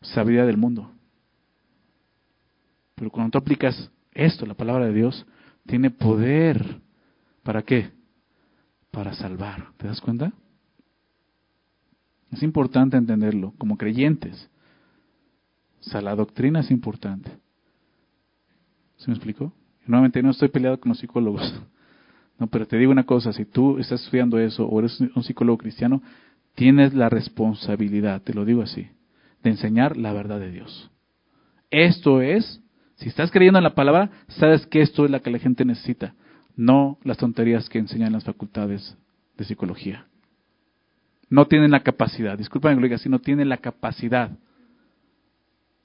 sabiduría 0.00 0.46
del 0.46 0.56
mundo. 0.56 0.92
Pero 2.94 3.10
cuando 3.10 3.32
tú 3.32 3.38
aplicas 3.38 3.90
esto, 4.12 4.46
la 4.46 4.54
palabra 4.54 4.86
de 4.86 4.94
Dios, 4.94 5.26
tiene 5.66 5.90
poder. 5.90 6.80
¿Para 7.48 7.62
qué? 7.62 7.88
Para 8.90 9.14
salvar. 9.14 9.68
¿Te 9.78 9.86
das 9.86 10.02
cuenta? 10.02 10.34
Es 12.30 12.42
importante 12.42 12.98
entenderlo 12.98 13.54
como 13.56 13.78
creyentes. 13.78 14.50
O 15.80 15.84
sea, 15.84 16.02
la 16.02 16.14
doctrina 16.14 16.60
es 16.60 16.70
importante. 16.70 17.30
¿Se 18.98 19.08
me 19.08 19.14
explicó? 19.14 19.50
Nuevamente 19.86 20.22
no 20.22 20.32
estoy 20.32 20.50
peleado 20.50 20.78
con 20.78 20.90
los 20.90 20.98
psicólogos. 20.98 21.62
No, 22.38 22.48
pero 22.48 22.66
te 22.66 22.76
digo 22.76 22.92
una 22.92 23.06
cosa, 23.06 23.32
si 23.32 23.46
tú 23.46 23.78
estás 23.78 24.04
estudiando 24.04 24.38
eso 24.38 24.66
o 24.66 24.78
eres 24.80 25.00
un 25.00 25.22
psicólogo 25.22 25.56
cristiano, 25.56 26.02
tienes 26.54 26.92
la 26.92 27.08
responsabilidad, 27.08 28.20
te 28.20 28.34
lo 28.34 28.44
digo 28.44 28.60
así, 28.60 28.88
de 29.42 29.48
enseñar 29.48 29.96
la 29.96 30.12
verdad 30.12 30.38
de 30.38 30.50
Dios. 30.50 30.90
Esto 31.70 32.20
es, 32.20 32.60
si 32.96 33.08
estás 33.08 33.30
creyendo 33.30 33.58
en 33.58 33.64
la 33.64 33.74
palabra, 33.74 34.10
sabes 34.28 34.66
que 34.66 34.82
esto 34.82 35.06
es 35.06 35.10
la 35.10 35.20
que 35.20 35.30
la 35.30 35.38
gente 35.38 35.64
necesita, 35.64 36.14
no 36.58 36.98
las 37.04 37.16
tonterías 37.16 37.68
que 37.68 37.78
enseñan 37.78 38.12
las 38.12 38.24
facultades 38.24 38.96
de 39.36 39.44
psicología. 39.44 40.06
No 41.30 41.46
tienen 41.46 41.70
la 41.70 41.84
capacidad, 41.84 42.36
disculpen 42.36 42.72
que 42.72 42.80
lo 42.80 42.82
diga 42.82 42.96
así, 42.96 43.08
no 43.08 43.20
tienen 43.20 43.48
la 43.48 43.58
capacidad 43.58 44.32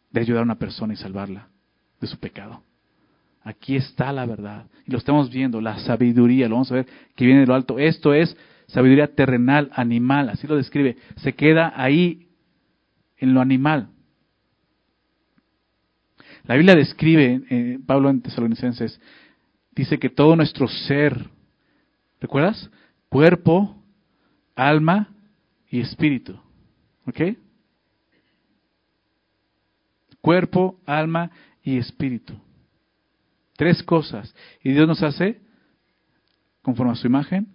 de 0.10 0.20
ayudar 0.20 0.42
a 0.42 0.46
una 0.46 0.58
persona 0.58 0.94
y 0.94 0.98
salvarla 0.98 1.48
de 2.02 2.08
su 2.08 2.18
pecado. 2.18 2.64
Aquí 3.44 3.76
está 3.76 4.12
la 4.12 4.26
verdad. 4.26 4.66
Y 4.88 4.92
lo 4.92 4.98
estamos 4.98 5.30
viendo, 5.30 5.62
la 5.62 5.78
sabiduría, 5.78 6.50
lo 6.50 6.56
vamos 6.56 6.72
a 6.72 6.76
ver 6.76 6.88
que 7.16 7.26
viene 7.26 7.42
de 7.42 7.48
lo 7.48 7.54
alto. 7.54 7.78
Esto 7.78 8.16
es 8.16 8.36
sabiduría 8.66 9.14
terrenal, 9.14 9.70
animal, 9.76 10.30
así 10.30 10.48
lo 10.48 10.56
describe. 10.56 10.98
Se 11.18 11.34
queda 11.34 11.72
ahí 11.76 12.30
en 13.18 13.36
lo 13.36 13.42
animal. 13.42 13.90
La 16.46 16.56
Biblia 16.56 16.76
describe, 16.76 17.44
eh, 17.50 17.80
Pablo 17.86 18.10
en 18.10 18.22
Tesalonicenses, 18.22 19.00
dice 19.76 20.00
que 20.00 20.10
todo 20.10 20.36
nuestro 20.36 20.68
ser, 20.68 21.30
¿recuerdas? 22.20 22.70
Cuerpo, 23.10 23.76
alma 24.56 25.10
y 25.70 25.82
espíritu. 25.82 26.40
¿Ok? 27.06 27.22
Cuerpo, 30.22 30.80
alma 30.86 31.32
y 31.62 31.78
espíritu. 31.78 32.34
Tres 33.58 33.84
cosas. 33.84 34.34
Y 34.64 34.72
Dios 34.72 34.88
nos 34.88 35.04
hace 35.04 35.42
conforme 36.62 36.94
a 36.94 36.96
su 36.96 37.08
imagen 37.08 37.48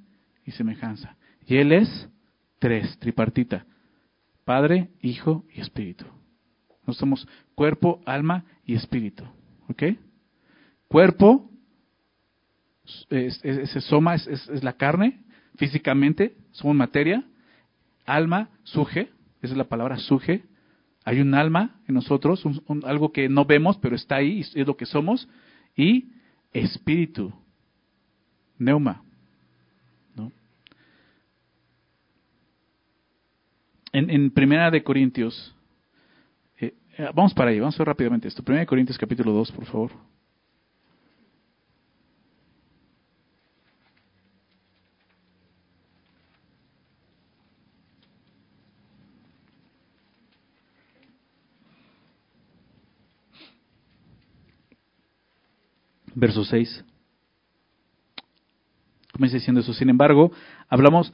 y 0.45 0.53
semejanza. 0.53 1.16
Y 1.47 1.57
Él 1.57 1.73
es 1.73 2.09
tres, 2.59 2.99
tripartita. 2.99 3.64
Padre, 4.45 4.91
Hijo 5.01 5.45
y 5.53 5.61
Espíritu. 5.61 6.07
Nos 6.87 6.97
somos 6.97 7.29
cuerpo, 7.55 8.01
alma 8.07 8.45
y 8.64 8.75
espíritu. 8.75 9.25
¿Ok? 9.69 9.83
Cuerpo, 10.89 11.51
ese 13.11 13.80
soma 13.80 14.14
es, 14.14 14.62
la 14.62 14.74
carne, 14.74 15.20
físicamente, 15.57 16.36
somos 16.53 16.76
materia. 16.76 17.24
Alma, 18.07 18.49
suje, 18.62 19.11
esa 19.43 19.53
es 19.53 19.57
la 19.57 19.68
palabra 19.68 19.99
suje. 19.99 20.45
Hay 21.05 21.20
un 21.20 21.34
alma 21.34 21.80
en 21.86 21.95
nosotros, 21.95 22.43
algo 22.84 23.12
que 23.12 23.28
no 23.28 23.45
vemos, 23.45 23.78
pero 23.78 23.97
está 23.97 24.16
ahí, 24.16 24.41
es 24.41 24.55
lo 24.66 24.76
que 24.76 24.86
somos 24.86 25.28
y 25.76 26.11
espíritu, 26.53 27.32
neuma. 28.59 29.03
¿no? 30.16 30.32
En, 33.93 34.11
en, 34.11 34.30
Primera 34.30 34.70
de 34.70 34.82
Corintios, 34.82 35.55
eh, 36.59 36.74
eh, 36.97 37.09
vamos 37.14 37.32
para 37.32 37.51
ahí, 37.51 37.61
vamos 37.61 37.76
a 37.76 37.78
ver 37.78 37.89
rápidamente 37.89 38.28
esto. 38.28 38.43
Primera 38.43 38.61
de 38.61 38.66
Corintios 38.66 38.99
capítulo 38.99 39.32
2, 39.32 39.53
por 39.53 39.64
favor. 39.66 40.18
Verso 56.19 56.45
6. 56.45 56.85
Comienza 59.12 59.37
diciendo 59.37 59.61
eso. 59.61 59.73
Sin 59.73 59.89
embargo, 59.89 60.33
hablamos 60.69 61.12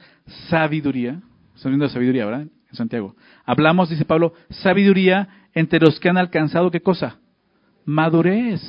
sabiduría. 0.49 1.21
Estamos 1.55 1.77
viendo 1.77 1.89
sabiduría, 1.89 2.25
¿verdad? 2.25 2.41
En 2.41 2.75
Santiago. 2.75 3.15
Hablamos, 3.45 3.89
dice 3.89 4.05
Pablo, 4.05 4.33
sabiduría 4.49 5.29
entre 5.53 5.79
los 5.79 5.99
que 5.99 6.09
han 6.09 6.17
alcanzado, 6.17 6.71
¿qué 6.71 6.81
cosa? 6.81 7.19
Madurez. 7.85 8.61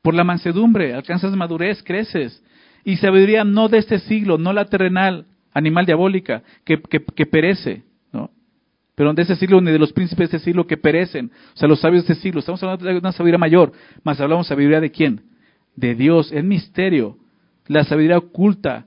Por 0.00 0.14
la 0.14 0.24
mansedumbre, 0.24 0.94
alcanzas 0.94 1.36
madurez, 1.36 1.82
creces. 1.82 2.42
Y 2.84 2.96
sabiduría 2.96 3.44
no 3.44 3.68
de 3.68 3.78
este 3.78 3.98
siglo, 3.98 4.38
no 4.38 4.52
la 4.52 4.64
terrenal, 4.64 5.26
animal 5.52 5.86
diabólica, 5.86 6.42
que, 6.64 6.80
que, 6.80 7.04
que 7.04 7.26
perece, 7.26 7.84
pero 8.94 9.12
de 9.14 9.22
ese 9.22 9.36
siglo 9.36 9.60
ni 9.60 9.70
de 9.70 9.78
los 9.78 9.92
príncipes 9.92 10.30
de 10.30 10.36
ese 10.36 10.44
siglo 10.44 10.66
que 10.66 10.76
perecen, 10.76 11.30
o 11.54 11.56
sea, 11.56 11.68
los 11.68 11.80
sabios 11.80 12.06
de 12.06 12.12
ese 12.12 12.22
siglo. 12.22 12.40
Estamos 12.40 12.62
hablando 12.62 12.84
de 12.84 12.98
una 12.98 13.12
sabiduría 13.12 13.38
mayor, 13.38 13.72
más 14.04 14.20
hablamos 14.20 14.46
sabiduría 14.46 14.80
de 14.80 14.90
quién? 14.90 15.22
De 15.76 15.94
Dios, 15.94 16.30
es 16.32 16.44
misterio, 16.44 17.16
la 17.66 17.84
sabiduría 17.84 18.18
oculta. 18.18 18.86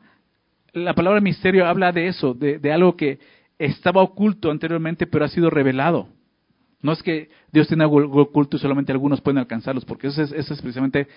La 0.74 0.94
palabra 0.94 1.22
misterio 1.22 1.66
habla 1.66 1.92
de 1.92 2.08
eso, 2.08 2.34
de, 2.34 2.72
algo 2.72 2.96
que 2.96 3.20
estaba 3.58 4.02
oculto 4.02 4.52
anteriormente, 4.52 5.08
pero 5.08 5.26
ha 5.26 5.30
sido 5.30 5.50
revelado. 5.50 6.10
No 6.82 6.92
es 6.92 7.02
que 7.02 7.30
Dios 7.52 7.68
tiene 7.68 7.86
algo 7.86 8.22
oculto 8.22 8.58
y 8.58 8.60
solamente 8.60 8.92
algunos 8.92 9.22
pueden 9.22 9.40
alcanzarlos, 9.40 9.86
porque 9.86 10.08
eso 10.08 10.22
es, 10.22 10.32
eso 10.34 10.54
es 10.54 10.62
precisamente 10.62 11.08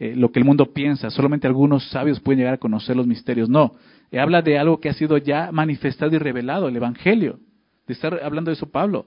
eh, 0.00 0.16
lo 0.16 0.32
que 0.32 0.40
el 0.40 0.44
mundo 0.44 0.72
piensa. 0.72 1.10
Solamente 1.10 1.46
algunos 1.46 1.88
sabios 1.90 2.18
pueden 2.18 2.38
llegar 2.40 2.54
a 2.54 2.58
conocer 2.58 2.96
los 2.96 3.06
misterios. 3.06 3.48
No, 3.48 3.76
habla 4.18 4.42
de 4.42 4.58
algo 4.58 4.80
que 4.80 4.88
ha 4.88 4.94
sido 4.94 5.18
ya 5.18 5.52
manifestado 5.52 6.16
y 6.16 6.18
revelado, 6.18 6.66
el 6.66 6.74
Evangelio 6.74 7.38
de 7.86 7.94
estar 7.94 8.20
hablando 8.22 8.50
de 8.50 8.54
eso 8.54 8.70
Pablo. 8.70 9.06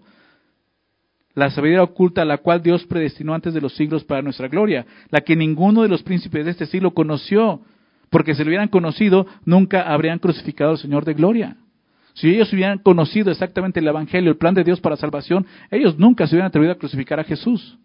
La 1.34 1.50
sabiduría 1.50 1.84
oculta, 1.84 2.24
la 2.24 2.38
cual 2.38 2.62
Dios 2.62 2.86
predestinó 2.86 3.34
antes 3.34 3.54
de 3.54 3.62
los 3.62 3.76
siglos 3.76 4.04
para 4.06 4.22
nuestra 4.22 4.48
gloria, 4.48 4.86
la 5.10 5.22
que 5.22 5.36
ninguno 5.36 5.82
de 5.82 5.90
los 5.90 6.02
príncipes 6.02 6.46
de 6.46 6.52
este 6.52 6.66
siglo 6.66 6.94
conoció, 6.94 7.62
porque 8.10 8.34
si 8.34 8.44
lo 8.44 8.48
hubieran 8.48 8.70
conocido, 8.70 9.28
nunca 9.44 9.82
habrían 9.82 10.20
crucificado 10.20 10.72
al 10.72 10.78
Señor 10.78 11.04
de 11.04 11.14
gloria. 11.14 11.58
Si 12.14 12.30
ellos 12.30 12.52
hubieran 12.54 12.80
conocido 12.80 13.30
exactamente 13.30 13.82
el 13.82 13.88
Evangelio, 13.88 14.32
el 14.32 14.38
plan 14.38 14.54
de 14.54 14.64
Dios 14.64 14.80
para 14.80 14.96
salvación, 14.96 15.46
ellos 15.70 16.00
nunca 16.00 16.26
se 16.26 16.36
hubieran 16.36 16.48
atrevido 16.48 16.72
a 16.72 16.78
crucificar 16.78 17.20
a 17.20 17.26
Jesús. 17.26 17.78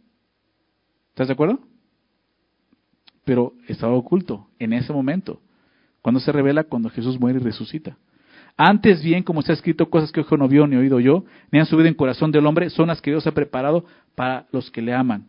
¿Estás 1.08 1.26
de 1.26 1.32
acuerdo? 1.32 1.58
Pero 3.24 3.54
estaba 3.66 3.94
oculto 3.94 4.46
en 4.60 4.72
ese 4.72 4.92
momento, 4.92 5.40
cuando 6.00 6.20
se 6.20 6.30
revela, 6.30 6.62
cuando 6.62 6.88
Jesús 6.90 7.18
muere 7.18 7.40
y 7.40 7.42
resucita. 7.42 7.96
Antes 8.56 9.02
bien, 9.02 9.22
como 9.22 9.40
está 9.40 9.52
escrito, 9.52 9.88
cosas 9.88 10.12
que 10.12 10.20
ojo 10.20 10.36
no 10.36 10.48
vio 10.48 10.66
ni 10.66 10.76
oído 10.76 11.00
yo, 11.00 11.24
ni 11.50 11.58
han 11.58 11.66
subido 11.66 11.88
en 11.88 11.94
corazón 11.94 12.30
del 12.30 12.46
hombre, 12.46 12.70
son 12.70 12.88
las 12.88 13.00
que 13.00 13.10
Dios 13.10 13.26
ha 13.26 13.32
preparado 13.32 13.84
para 14.14 14.46
los 14.52 14.70
que 14.70 14.82
le 14.82 14.94
aman. 14.94 15.28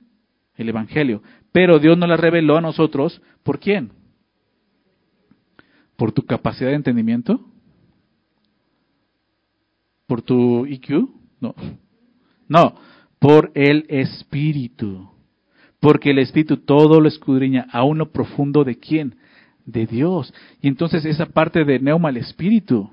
El 0.55 0.69
Evangelio. 0.69 1.24
pero 1.51 1.80
Dios 1.80 1.97
nos 1.97 2.07
las 2.07 2.19
reveló 2.19 2.57
a 2.57 2.61
nosotros. 2.61 3.22
¿Por 3.43 3.59
quién? 3.59 3.91
¿Por 5.95 6.11
tu 6.11 6.24
capacidad 6.26 6.69
de 6.69 6.76
entendimiento? 6.76 7.39
¿Por 10.07 10.22
tu 10.22 10.65
IQ? 10.65 11.09
No. 11.39 11.55
No, 12.47 12.76
por 13.17 13.49
el 13.55 13.86
Espíritu. 13.88 15.09
Porque 15.80 16.11
el 16.11 16.19
Espíritu 16.19 16.57
todo 16.57 16.99
lo 16.99 17.07
escudriña 17.07 17.65
a 17.72 17.86
uno 17.86 18.11
profundo 18.11 18.65
de 18.65 18.78
quién? 18.78 19.15
De 19.65 19.86
Dios. 19.86 20.34
Y 20.61 20.67
entonces 20.67 21.05
esa 21.05 21.28
parte 21.28 21.63
de 21.63 21.80
neuma, 21.80 22.09
el 22.09 22.17
Espíritu. 22.17 22.89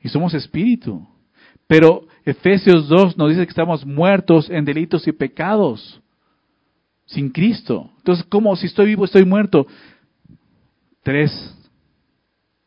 Y 0.00 0.08
somos 0.08 0.34
Espíritu. 0.34 1.06
Pero 1.66 2.06
Efesios 2.24 2.88
2 2.88 3.16
nos 3.16 3.28
dice 3.30 3.44
que 3.44 3.50
estamos 3.50 3.84
muertos 3.84 4.48
en 4.50 4.64
delitos 4.64 5.06
y 5.06 5.12
pecados. 5.12 6.00
Sin 7.06 7.30
Cristo. 7.30 7.90
Entonces, 7.98 8.24
¿cómo? 8.28 8.54
Si 8.56 8.66
estoy 8.66 8.86
vivo, 8.86 9.04
estoy 9.04 9.24
muerto. 9.24 9.66
Tres. 11.02 11.30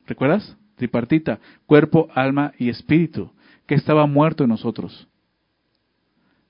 ¿Recuerdas? 0.05 0.55
Tripartita. 0.75 1.39
Cuerpo, 1.65 2.09
alma 2.13 2.53
y 2.57 2.69
espíritu. 2.69 3.31
Que 3.67 3.75
estaba 3.75 4.05
muerto 4.07 4.43
en 4.43 4.49
nosotros. 4.49 5.07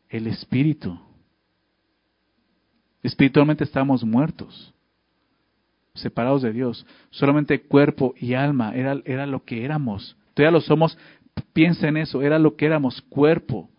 El 0.09 0.27
espíritu. 0.27 0.99
Espiritualmente 3.03 3.63
estamos 3.63 4.03
muertos. 4.03 4.73
Separados 5.93 6.41
de 6.41 6.53
Dios. 6.53 6.86
Solamente 7.09 7.61
cuerpo 7.61 8.13
y 8.17 8.34
alma 8.34 8.73
era, 8.75 9.01
era 9.05 9.25
lo 9.25 9.43
que 9.43 9.65
éramos. 9.65 10.15
Todavía 10.41 10.57
lo 10.57 10.61
somos, 10.61 10.97
Piensa 11.53 11.87
en 11.87 11.97
eso, 11.97 12.23
era 12.23 12.39
lo 12.39 12.55
que 12.55 12.65
éramos, 12.65 12.99
cuerpo, 13.03 13.69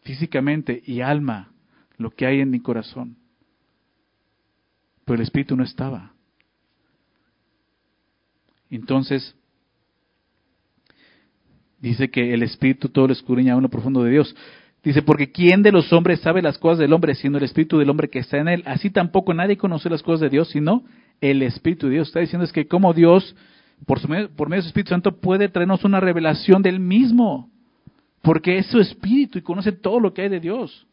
físicamente 0.00 0.82
y 0.86 1.02
alma, 1.02 1.52
lo 1.98 2.10
que 2.10 2.24
hay 2.24 2.40
en 2.40 2.48
mi 2.48 2.58
corazón. 2.60 3.18
Pero 5.04 5.16
el 5.16 5.22
espíritu 5.22 5.56
no 5.56 5.62
estaba. 5.62 6.14
Entonces, 8.70 9.36
dice 11.80 12.10
que 12.10 12.32
el 12.32 12.44
espíritu 12.44 12.88
todo 12.88 13.08
lo 13.08 13.12
escudriña 13.12 13.52
a 13.52 13.56
uno 13.58 13.68
profundo 13.68 14.02
de 14.02 14.10
Dios. 14.10 14.34
Dice, 14.82 15.02
porque 15.02 15.30
¿quién 15.30 15.62
de 15.62 15.70
los 15.70 15.92
hombres 15.92 16.20
sabe 16.20 16.40
las 16.40 16.56
cosas 16.56 16.78
del 16.78 16.94
hombre, 16.94 17.14
siendo 17.14 17.36
el 17.36 17.44
espíritu 17.44 17.76
del 17.76 17.90
hombre 17.90 18.08
que 18.08 18.20
está 18.20 18.38
en 18.38 18.48
él? 18.48 18.62
Así 18.64 18.88
tampoco 18.88 19.34
nadie 19.34 19.58
conoce 19.58 19.90
las 19.90 20.02
cosas 20.02 20.20
de 20.20 20.30
Dios, 20.30 20.48
sino 20.48 20.82
el 21.20 21.42
espíritu 21.42 21.88
de 21.88 21.94
Dios. 21.94 22.08
Está 22.08 22.20
diciendo 22.20 22.46
es 22.46 22.52
que 22.52 22.66
como 22.66 22.94
Dios 22.94 23.36
por, 23.86 24.06
medio, 24.08 24.30
por 24.30 24.48
medio 24.48 24.62
del 24.62 24.68
Espíritu 24.68 24.90
Santo 24.90 25.20
puede 25.20 25.48
traernos 25.48 25.84
una 25.84 26.00
revelación 26.00 26.62
del 26.62 26.80
mismo, 26.80 27.50
porque 28.22 28.58
es 28.58 28.66
su 28.66 28.78
Espíritu 28.78 29.38
y 29.38 29.42
conoce 29.42 29.72
todo 29.72 30.00
lo 30.00 30.12
que 30.12 30.22
hay 30.22 30.28
de 30.28 30.40
Dios. 30.40 30.86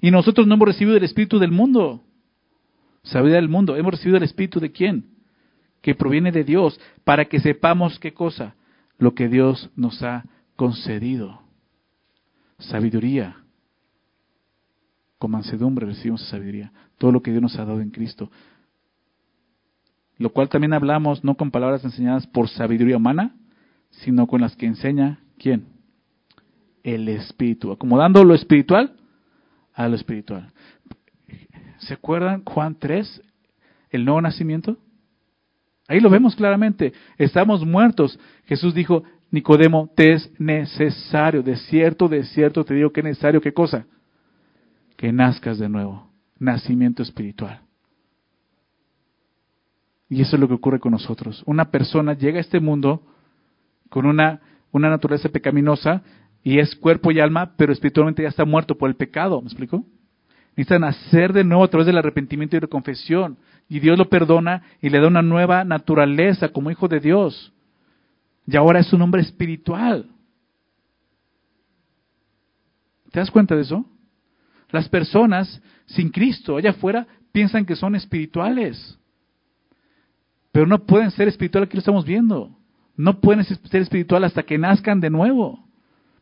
Y 0.00 0.10
nosotros 0.10 0.46
no 0.46 0.54
hemos 0.54 0.68
recibido 0.68 0.96
el 0.96 1.04
Espíritu 1.04 1.38
del 1.38 1.52
mundo, 1.52 2.02
sabiduría 3.02 3.36
del 3.36 3.48
mundo, 3.48 3.76
hemos 3.76 3.92
recibido 3.92 4.16
el 4.16 4.24
Espíritu 4.24 4.60
de 4.60 4.72
quién? 4.72 5.06
Que 5.80 5.94
proviene 5.94 6.32
de 6.32 6.44
Dios, 6.44 6.80
para 7.04 7.26
que 7.26 7.40
sepamos 7.40 7.98
qué 7.98 8.12
cosa, 8.12 8.54
lo 8.98 9.14
que 9.14 9.28
Dios 9.28 9.70
nos 9.76 10.02
ha 10.02 10.24
concedido. 10.56 11.40
Sabiduría. 12.58 13.36
Con 15.18 15.30
mansedumbre 15.30 15.86
recibimos 15.86 16.22
sabiduría. 16.28 16.72
Todo 16.98 17.12
lo 17.12 17.22
que 17.22 17.30
Dios 17.30 17.42
nos 17.42 17.58
ha 17.58 17.64
dado 17.64 17.80
en 17.80 17.90
Cristo 17.90 18.30
lo 20.18 20.30
cual 20.30 20.48
también 20.48 20.72
hablamos 20.72 21.24
no 21.24 21.36
con 21.36 21.50
palabras 21.50 21.84
enseñadas 21.84 22.26
por 22.26 22.48
sabiduría 22.48 22.96
humana, 22.96 23.34
sino 23.90 24.26
con 24.26 24.40
las 24.40 24.56
que 24.56 24.66
enseña 24.66 25.20
quién? 25.38 25.66
El 26.82 27.08
Espíritu, 27.08 27.72
acomodando 27.72 28.24
lo 28.24 28.34
espiritual 28.34 28.92
a 29.72 29.88
lo 29.88 29.96
espiritual. 29.96 30.52
¿Se 31.78 31.94
acuerdan 31.94 32.44
Juan 32.44 32.76
3, 32.78 33.22
el 33.90 34.04
nuevo 34.04 34.20
nacimiento? 34.20 34.78
Ahí 35.86 36.00
lo 36.00 36.08
vemos 36.08 36.34
claramente, 36.34 36.92
estamos 37.18 37.64
muertos. 37.64 38.18
Jesús 38.46 38.74
dijo, 38.74 39.02
Nicodemo, 39.30 39.90
te 39.94 40.12
es 40.12 40.30
necesario, 40.38 41.42
de 41.42 41.56
cierto, 41.56 42.08
de 42.08 42.24
cierto 42.24 42.64
te 42.64 42.74
digo 42.74 42.90
que 42.90 43.00
es 43.00 43.04
necesario, 43.04 43.40
¿qué 43.40 43.52
cosa? 43.52 43.86
Que 44.96 45.12
nazcas 45.12 45.58
de 45.58 45.68
nuevo, 45.68 46.08
nacimiento 46.38 47.02
espiritual. 47.02 47.63
Y 50.08 50.22
eso 50.22 50.36
es 50.36 50.40
lo 50.40 50.48
que 50.48 50.54
ocurre 50.54 50.80
con 50.80 50.92
nosotros. 50.92 51.42
Una 51.46 51.70
persona 51.70 52.14
llega 52.14 52.38
a 52.38 52.40
este 52.40 52.60
mundo 52.60 53.02
con 53.88 54.06
una, 54.06 54.40
una 54.70 54.90
naturaleza 54.90 55.28
pecaminosa 55.28 56.02
y 56.42 56.58
es 56.58 56.76
cuerpo 56.76 57.10
y 57.10 57.20
alma, 57.20 57.54
pero 57.56 57.72
espiritualmente 57.72 58.22
ya 58.22 58.28
está 58.28 58.44
muerto 58.44 58.76
por 58.76 58.90
el 58.90 58.96
pecado. 58.96 59.40
¿Me 59.40 59.46
explico? 59.46 59.84
Necesita 60.56 60.78
nacer 60.78 61.32
de 61.32 61.42
nuevo 61.42 61.64
a 61.64 61.68
través 61.68 61.86
del 61.86 61.98
arrepentimiento 61.98 62.56
y 62.56 62.60
la 62.60 62.66
confesión. 62.66 63.38
Y 63.68 63.80
Dios 63.80 63.98
lo 63.98 64.08
perdona 64.08 64.62
y 64.80 64.90
le 64.90 65.00
da 65.00 65.08
una 65.08 65.22
nueva 65.22 65.64
naturaleza 65.64 66.50
como 66.50 66.70
hijo 66.70 66.86
de 66.86 67.00
Dios. 67.00 67.52
Y 68.46 68.56
ahora 68.56 68.80
es 68.80 68.92
un 68.92 69.02
hombre 69.02 69.22
espiritual. 69.22 70.10
¿Te 73.10 73.20
das 73.20 73.30
cuenta 73.30 73.56
de 73.56 73.62
eso? 73.62 73.86
Las 74.70 74.88
personas 74.88 75.62
sin 75.86 76.10
Cristo 76.10 76.56
allá 76.56 76.70
afuera 76.70 77.06
piensan 77.32 77.64
que 77.64 77.76
son 77.76 77.94
espirituales. 77.94 78.98
Pero 80.54 80.68
no 80.68 80.86
pueden 80.86 81.10
ser 81.10 81.26
espiritual, 81.26 81.64
aquí 81.64 81.74
lo 81.74 81.80
estamos 81.80 82.04
viendo. 82.04 82.56
No 82.96 83.20
pueden 83.20 83.42
ser 83.42 83.82
espiritual 83.82 84.22
hasta 84.22 84.44
que 84.44 84.56
nazcan 84.56 85.00
de 85.00 85.10
nuevo, 85.10 85.66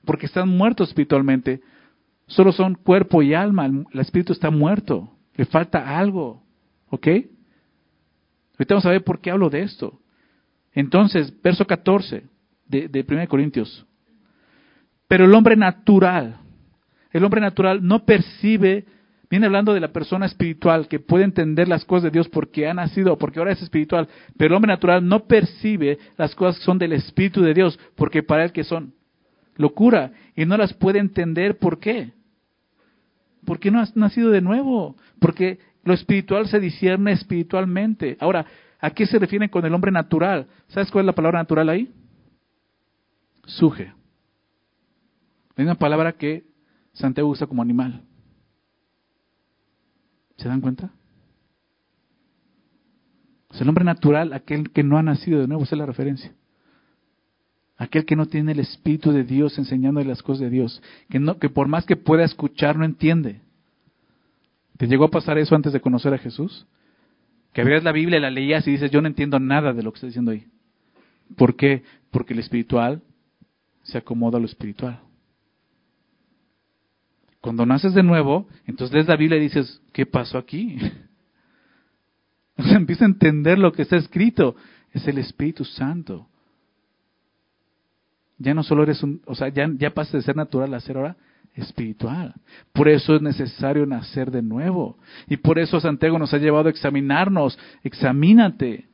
porque 0.06 0.24
están 0.24 0.48
muertos 0.48 0.88
espiritualmente. 0.88 1.60
Solo 2.28 2.50
son 2.50 2.74
cuerpo 2.76 3.20
y 3.20 3.34
alma, 3.34 3.66
el 3.66 4.00
espíritu 4.00 4.32
está 4.32 4.50
muerto, 4.50 5.14
le 5.34 5.44
falta 5.44 5.98
algo. 5.98 6.42
¿Ok? 6.88 7.08
Ahorita 7.08 8.74
vamos 8.74 8.86
a 8.86 8.90
ver 8.92 9.04
por 9.04 9.20
qué 9.20 9.30
hablo 9.30 9.50
de 9.50 9.64
esto. 9.64 10.00
Entonces, 10.72 11.30
verso 11.42 11.66
14 11.66 12.24
de, 12.68 12.88
de 12.88 13.04
1 13.06 13.28
Corintios. 13.28 13.84
Pero 15.08 15.26
el 15.26 15.34
hombre 15.34 15.56
natural, 15.56 16.36
el 17.10 17.22
hombre 17.22 17.42
natural 17.42 17.86
no 17.86 18.06
percibe 18.06 18.86
Viene 19.32 19.46
hablando 19.46 19.72
de 19.72 19.80
la 19.80 19.94
persona 19.94 20.26
espiritual 20.26 20.88
que 20.88 21.00
puede 21.00 21.24
entender 21.24 21.66
las 21.66 21.86
cosas 21.86 22.02
de 22.02 22.10
Dios 22.10 22.28
porque 22.28 22.68
ha 22.68 22.74
nacido, 22.74 23.16
porque 23.16 23.38
ahora 23.38 23.52
es 23.52 23.62
espiritual. 23.62 24.06
Pero 24.36 24.48
el 24.48 24.56
hombre 24.56 24.70
natural 24.70 25.08
no 25.08 25.20
percibe 25.20 25.98
las 26.18 26.34
cosas 26.34 26.58
que 26.58 26.66
son 26.66 26.76
del 26.76 26.92
Espíritu 26.92 27.40
de 27.40 27.54
Dios 27.54 27.80
porque 27.94 28.22
para 28.22 28.44
él 28.44 28.52
que 28.52 28.62
son 28.62 28.92
locura 29.56 30.12
y 30.36 30.44
no 30.44 30.58
las 30.58 30.74
puede 30.74 30.98
entender. 30.98 31.56
¿Por 31.56 31.80
qué? 31.80 32.12
Porque 33.46 33.70
no 33.70 33.80
has 33.80 33.96
nacido 33.96 34.28
de 34.28 34.42
nuevo. 34.42 34.96
Porque 35.18 35.60
lo 35.82 35.94
espiritual 35.94 36.46
se 36.48 36.60
discierne 36.60 37.12
espiritualmente. 37.12 38.18
Ahora, 38.20 38.44
¿a 38.80 38.90
qué 38.90 39.06
se 39.06 39.18
refiere 39.18 39.48
con 39.48 39.64
el 39.64 39.72
hombre 39.72 39.92
natural? 39.92 40.46
¿Sabes 40.68 40.90
cuál 40.90 41.04
es 41.04 41.06
la 41.06 41.14
palabra 41.14 41.38
natural 41.38 41.70
ahí? 41.70 41.90
Suje. 43.46 43.94
Es 45.56 45.64
una 45.64 45.76
palabra 45.76 46.12
que 46.12 46.44
Santiago 46.92 47.30
usa 47.30 47.46
como 47.46 47.62
animal. 47.62 48.02
¿Se 50.36 50.48
dan 50.48 50.60
cuenta? 50.60 50.90
Es 53.52 53.60
el 53.60 53.68
hombre 53.68 53.84
natural, 53.84 54.32
aquel 54.32 54.70
que 54.70 54.82
no 54.82 54.96
ha 54.96 55.02
nacido 55.02 55.40
de 55.40 55.46
nuevo, 55.46 55.64
esa 55.64 55.74
es 55.74 55.78
la 55.78 55.86
referencia. 55.86 56.32
Aquel 57.76 58.04
que 58.04 58.16
no 58.16 58.26
tiene 58.26 58.52
el 58.52 58.60
Espíritu 58.60 59.12
de 59.12 59.24
Dios 59.24 59.58
enseñándole 59.58 60.06
las 60.06 60.22
cosas 60.22 60.40
de 60.40 60.50
Dios, 60.50 60.82
que, 61.10 61.18
no, 61.18 61.38
que 61.38 61.48
por 61.48 61.68
más 61.68 61.84
que 61.84 61.96
pueda 61.96 62.24
escuchar 62.24 62.76
no 62.76 62.84
entiende. 62.84 63.40
¿Te 64.78 64.86
llegó 64.86 65.04
a 65.04 65.10
pasar 65.10 65.36
eso 65.38 65.54
antes 65.54 65.72
de 65.72 65.80
conocer 65.80 66.14
a 66.14 66.18
Jesús? 66.18 66.66
Que 67.52 67.60
abrías 67.60 67.84
la 67.84 67.92
Biblia, 67.92 68.20
la 68.20 68.30
leías 68.30 68.66
y 68.66 68.72
dices, 68.72 68.90
yo 68.90 69.02
no 69.02 69.08
entiendo 69.08 69.38
nada 69.38 69.72
de 69.72 69.82
lo 69.82 69.92
que 69.92 69.96
está 69.96 70.06
diciendo 70.06 70.30
ahí. 70.30 70.46
¿Por 71.36 71.56
qué? 71.56 71.82
Porque 72.10 72.32
el 72.32 72.40
espiritual 72.40 73.02
se 73.82 73.98
acomoda 73.98 74.38
a 74.38 74.40
lo 74.40 74.46
espiritual. 74.46 75.00
Cuando 77.42 77.66
naces 77.66 77.92
de 77.92 78.04
nuevo, 78.04 78.46
entonces 78.66 78.94
lees 78.94 79.08
la 79.08 79.16
Biblia 79.16 79.36
y 79.36 79.42
dices, 79.42 79.82
¿qué 79.92 80.06
pasó 80.06 80.38
aquí? 80.38 80.78
O 82.54 82.64
sea, 82.64 82.76
empieza 82.76 83.06
a 83.06 83.08
entender 83.08 83.58
lo 83.58 83.72
que 83.72 83.80
está 83.80 83.96
escrito. 83.96 84.54
Es 84.92 85.08
el 85.08 85.16
Espíritu 85.16 85.64
Santo. 85.64 86.28
Ya 88.36 88.52
no 88.52 88.62
solo 88.62 88.82
eres 88.82 89.02
un, 89.02 89.22
o 89.24 89.34
sea, 89.34 89.48
ya, 89.48 89.68
ya 89.78 89.94
pasas 89.94 90.12
de 90.12 90.22
ser 90.22 90.36
natural 90.36 90.72
a 90.74 90.80
ser 90.80 90.98
ahora 90.98 91.16
espiritual. 91.54 92.34
Por 92.74 92.88
eso 92.88 93.16
es 93.16 93.22
necesario 93.22 93.86
nacer 93.86 94.30
de 94.30 94.42
nuevo. 94.42 94.98
Y 95.28 95.38
por 95.38 95.58
eso 95.58 95.80
Santiago 95.80 96.18
nos 96.18 96.34
ha 96.34 96.38
llevado 96.38 96.68
a 96.68 96.70
examinarnos. 96.70 97.58
Examínate. 97.82 98.86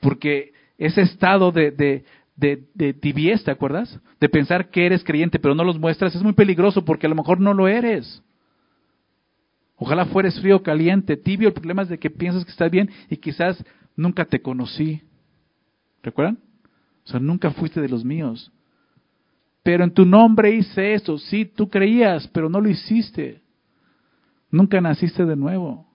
Porque 0.00 0.52
ese 0.76 1.02
estado 1.02 1.52
de, 1.52 1.70
de, 1.70 2.04
de 2.36 2.94
tibieza, 2.94 3.46
¿te 3.46 3.50
acuerdas? 3.50 3.98
De 4.20 4.28
pensar 4.28 4.70
que 4.70 4.84
eres 4.84 5.02
creyente 5.02 5.38
pero 5.38 5.54
no 5.54 5.64
los 5.64 5.78
muestras, 5.78 6.14
es 6.14 6.22
muy 6.22 6.34
peligroso 6.34 6.84
porque 6.84 7.06
a 7.06 7.08
lo 7.08 7.16
mejor 7.16 7.40
no 7.40 7.54
lo 7.54 7.66
eres. 7.66 8.22
Ojalá 9.76 10.06
fueres 10.06 10.40
frío, 10.40 10.62
caliente, 10.62 11.16
tibio. 11.16 11.48
El 11.48 11.54
problema 11.54 11.82
es 11.82 11.88
de 11.88 11.98
que 11.98 12.10
piensas 12.10 12.44
que 12.44 12.50
estás 12.50 12.70
bien 12.70 12.90
y 13.10 13.18
quizás 13.18 13.62
nunca 13.94 14.24
te 14.24 14.40
conocí. 14.40 15.02
¿Recuerdan? 16.02 16.38
O 17.04 17.08
sea, 17.08 17.20
nunca 17.20 17.50
fuiste 17.50 17.80
de 17.80 17.88
los 17.88 18.04
míos. 18.04 18.50
Pero 19.62 19.84
en 19.84 19.90
tu 19.92 20.04
nombre 20.04 20.54
hice 20.54 20.94
esto. 20.94 21.18
Sí, 21.18 21.44
tú 21.44 21.68
creías, 21.68 22.26
pero 22.28 22.48
no 22.48 22.60
lo 22.60 22.70
hiciste. 22.70 23.42
Nunca 24.50 24.80
naciste 24.80 25.24
de 25.26 25.36
nuevo. 25.36 25.86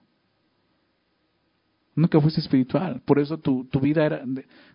Nunca 1.94 2.20
fuiste 2.20 2.40
espiritual. 2.40 3.02
Por 3.04 3.18
eso 3.18 3.36
tu, 3.38 3.64
tu 3.64 3.80
vida 3.80 4.06
era, 4.06 4.24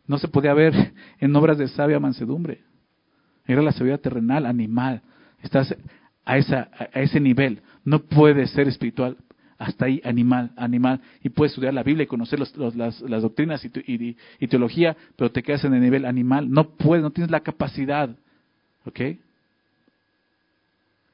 no 0.08 0.18
se 0.18 0.28
podía 0.28 0.54
ver 0.54 0.74
en 1.20 1.36
obras 1.36 1.58
de 1.58 1.68
sabia 1.68 2.00
mansedumbre. 2.00 2.62
Era 3.46 3.62
la 3.62 3.72
sabiduría 3.72 4.02
terrenal, 4.02 4.46
animal. 4.46 5.02
Estás 5.42 5.76
a, 6.26 6.38
esa, 6.38 6.70
a 6.94 7.02
ese 7.02 7.20
nivel. 7.20 7.62
No 7.86 8.00
puedes 8.00 8.50
ser 8.52 8.68
espiritual 8.68 9.18
hasta 9.58 9.86
ahí, 9.86 10.02
animal, 10.04 10.52
animal. 10.58 11.02
Y 11.24 11.30
puedes 11.30 11.52
estudiar 11.52 11.74
la 11.74 11.84
Biblia 11.84 12.04
y 12.04 12.08
conocer 12.08 12.40
las, 12.40 13.00
doctrinas 13.22 13.64
y, 13.66 14.16
y, 14.40 14.48
teología, 14.48 14.96
pero 15.16 15.32
te 15.32 15.44
quedas 15.44 15.64
en 15.64 15.74
el 15.74 15.82
nivel 15.82 16.06
animal. 16.06 16.50
No 16.52 16.70
puedes, 16.72 17.04
no 17.04 17.12
tienes 17.12 17.32
la 17.32 17.40
capacidad. 17.40 18.10
¿Ok? 18.86 19.00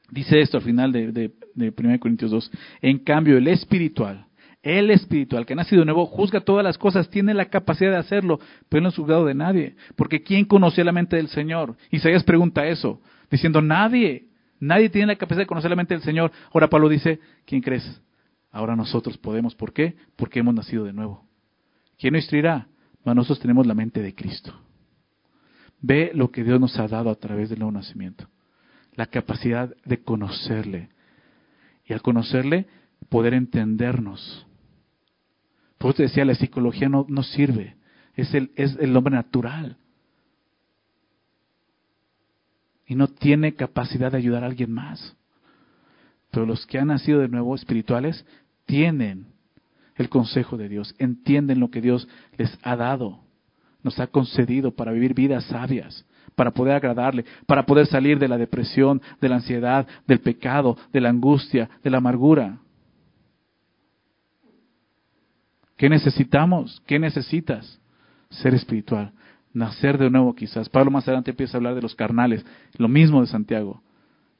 Dice 0.09 0.39
esto 0.41 0.57
al 0.57 0.63
final 0.63 0.91
de, 0.91 1.11
de, 1.11 1.31
de 1.55 1.73
1 1.75 1.99
Corintios 1.99 2.31
2. 2.31 2.51
En 2.81 2.99
cambio, 2.99 3.37
el 3.37 3.47
espiritual 3.47 4.25
el 4.63 4.91
espiritual, 4.91 5.45
que 5.45 5.53
ha 5.53 5.57
nacido 5.57 5.81
de 5.81 5.85
nuevo, 5.85 6.05
juzga 6.05 6.39
todas 6.39 6.63
las 6.63 6.77
cosas, 6.77 7.09
tiene 7.09 7.33
la 7.33 7.45
capacidad 7.45 7.91
de 7.91 7.97
hacerlo, 7.97 8.39
pero 8.69 8.81
no 8.81 8.89
es 8.89 8.95
juzgado 8.95 9.25
de 9.25 9.35
nadie. 9.35 9.75
Porque 9.97 10.23
¿quién 10.23 10.45
conoció 10.45 10.85
la 10.85 10.93
mente 10.93 11.17
del 11.17 11.27
Señor? 11.27 11.75
Isaías 11.91 12.23
pregunta 12.23 12.65
eso, 12.65 13.01
diciendo, 13.29 13.61
nadie, 13.61 14.29
nadie 14.61 14.89
tiene 14.89 15.07
la 15.07 15.15
capacidad 15.17 15.43
de 15.43 15.47
conocer 15.47 15.69
la 15.69 15.75
mente 15.75 15.93
del 15.93 16.03
Señor. 16.03 16.31
Ahora 16.53 16.69
Pablo 16.69 16.87
dice, 16.87 17.19
¿quién 17.45 17.61
crees? 17.61 18.01
Ahora 18.51 18.77
nosotros 18.77 19.17
podemos. 19.17 19.53
¿Por 19.53 19.73
qué? 19.73 19.95
Porque 20.15 20.39
hemos 20.39 20.55
nacido 20.55 20.85
de 20.85 20.93
nuevo. 20.93 21.25
¿Quién 21.99 22.13
nos 22.13 22.23
instruirá? 22.23 22.67
nosotros 23.03 23.41
tenemos 23.41 23.67
la 23.67 23.73
mente 23.73 24.01
de 24.01 24.15
Cristo. 24.15 24.57
Ve 25.81 26.11
lo 26.13 26.31
que 26.31 26.45
Dios 26.45 26.61
nos 26.61 26.79
ha 26.79 26.87
dado 26.87 27.09
a 27.09 27.15
través 27.15 27.49
del 27.49 27.59
nuevo 27.59 27.73
nacimiento. 27.73 28.29
La 28.95 29.07
capacidad 29.07 29.75
de 29.83 30.01
conocerle. 30.01 30.87
Y 31.85 31.91
al 31.91 32.01
conocerle, 32.01 32.67
poder 33.09 33.33
entendernos 33.33 34.47
por 35.83 35.89
eso 35.89 35.97
te 35.97 36.03
decía, 36.03 36.23
la 36.23 36.33
psicología 36.33 36.87
no, 36.87 37.05
no 37.09 37.23
sirve. 37.23 37.75
Es 38.15 38.33
el, 38.33 38.51
es 38.55 38.77
el 38.79 38.95
hombre 38.95 39.15
natural. 39.15 39.75
Y 42.87 42.95
no 42.95 43.09
tiene 43.09 43.55
capacidad 43.55 44.09
de 44.09 44.17
ayudar 44.17 44.45
a 44.45 44.47
alguien 44.47 44.71
más. 44.71 45.13
Pero 46.31 46.45
los 46.45 46.65
que 46.67 46.79
han 46.79 46.87
nacido 46.87 47.19
de 47.19 47.27
nuevo 47.27 47.53
espirituales 47.53 48.25
tienen 48.65 49.25
el 49.95 50.07
consejo 50.07 50.55
de 50.55 50.69
Dios, 50.69 50.95
entienden 50.99 51.59
lo 51.59 51.69
que 51.69 51.81
Dios 51.81 52.07
les 52.37 52.57
ha 52.63 52.77
dado, 52.77 53.19
nos 53.83 53.99
ha 53.99 54.07
concedido 54.07 54.71
para 54.71 54.93
vivir 54.93 55.13
vidas 55.13 55.43
sabias, 55.47 56.05
para 56.33 56.51
poder 56.51 56.75
agradarle, 56.75 57.25
para 57.45 57.65
poder 57.65 57.87
salir 57.87 58.19
de 58.19 58.29
la 58.29 58.37
depresión, 58.37 59.01
de 59.19 59.27
la 59.27 59.35
ansiedad, 59.35 59.85
del 60.07 60.21
pecado, 60.21 60.77
de 60.93 61.01
la 61.01 61.09
angustia, 61.09 61.69
de 61.83 61.89
la 61.89 61.97
amargura. 61.97 62.59
¿Qué 65.77 65.89
necesitamos? 65.89 66.81
¿Qué 66.85 66.99
necesitas? 66.99 67.79
Ser 68.29 68.53
espiritual, 68.53 69.11
nacer 69.53 69.97
de 69.97 70.09
nuevo 70.09 70.33
quizás. 70.35 70.69
Pablo 70.69 70.91
más 70.91 71.07
adelante 71.07 71.31
empieza 71.31 71.57
a 71.57 71.59
hablar 71.59 71.75
de 71.75 71.81
los 71.81 71.95
carnales, 71.95 72.45
lo 72.77 72.87
mismo 72.87 73.21
de 73.21 73.27
Santiago. 73.27 73.81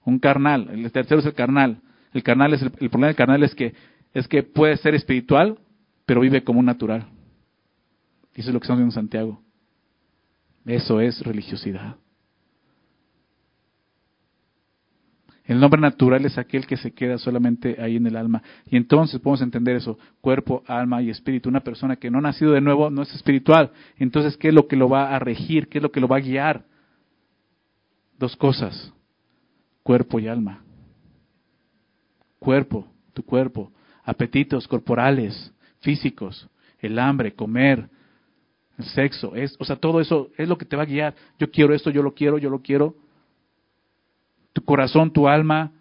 Un 0.06 0.20
carnal, 0.20 0.70
el 0.70 0.92
tercero 0.92 1.20
es 1.20 1.26
el 1.26 1.34
carnal. 1.34 1.80
El 2.14 2.24
carnal 2.24 2.54
es 2.54 2.62
el, 2.62 2.72
problema 2.72 3.08
del 3.08 3.16
carnal 3.16 3.44
es 3.44 3.56
que 3.56 3.74
es 4.14 4.28
que 4.28 4.44
puede 4.44 4.78
ser 4.78 4.94
espiritual, 4.94 5.58
pero 6.06 6.22
vive 6.22 6.44
como 6.44 6.60
un 6.60 6.66
natural. 6.66 7.08
Eso 8.36 8.50
es 8.50 8.54
lo 8.54 8.60
que 8.60 8.66
estamos 8.66 8.80
viendo 8.80 8.94
en 8.94 9.02
Santiago. 9.02 9.42
Eso 10.66 11.02
es 11.02 11.22
religiosidad. 11.22 11.96
El 15.46 15.60
nombre 15.60 15.82
natural 15.82 16.26
es 16.26 16.38
aquel 16.38 16.66
que 16.66 16.78
se 16.78 16.94
queda 16.94 17.18
solamente 17.18 17.76
ahí 17.82 17.98
en 17.98 18.08
el 18.08 18.16
alma. 18.16 18.42
Y 18.66 18.78
entonces 18.78 19.20
podemos 19.20 19.42
entender 19.42 19.76
eso, 19.76 20.00
cuerpo, 20.22 20.64
alma 20.68 21.02
y 21.02 21.10
espíritu. 21.10 21.50
Una 21.50 21.60
persona 21.60 21.98
que 21.98 22.10
no 22.10 22.20
ha 22.20 22.22
nacido 22.22 22.54
de 22.54 22.62
nuevo 22.62 22.90
no 22.90 23.02
es 23.02 23.14
espiritual. 23.14 23.72
Entonces, 23.98 24.38
¿qué 24.38 24.50
es 24.50 24.54
lo 24.54 24.68
que 24.68 24.78
lo 24.78 24.88
va 24.88 25.14
a 25.14 25.20
regir? 25.20 25.68
¿Qué 25.68 25.80
es 25.80 25.82
lo 25.82 25.92
que 25.92 26.00
lo 26.00 26.08
va 26.08 26.18
a 26.18 26.22
guiar? 26.22 26.64
Dos 28.18 28.38
cosas, 28.38 28.94
cuerpo 29.84 30.18
y 30.20 30.30
alma. 30.30 30.64
Cuerpo, 32.40 32.88
tu 33.14 33.24
cuerpo, 33.24 33.72
apetitos 34.06 34.68
corporales, 34.68 35.54
físicos, 35.80 36.48
el 36.80 37.00
hambre, 37.00 37.34
comer, 37.34 37.90
el 38.78 38.86
sexo, 38.86 39.36
es, 39.36 39.56
o 39.60 39.66
sea, 39.66 39.76
todo 39.76 40.00
eso 40.00 40.30
es 40.38 40.48
lo 40.48 40.58
que 40.58 40.66
te 40.66 40.78
va 40.78 40.84
a 40.84 40.88
guiar. 40.88 41.16
Yo 41.38 41.52
quiero 41.52 41.74
esto, 41.74 41.90
yo 41.90 42.02
lo 42.02 42.14
quiero, 42.14 42.38
yo 42.38 42.50
lo 42.50 42.62
quiero 42.62 42.96
tu 44.54 44.64
corazón, 44.64 45.12
tu 45.12 45.28
alma, 45.28 45.72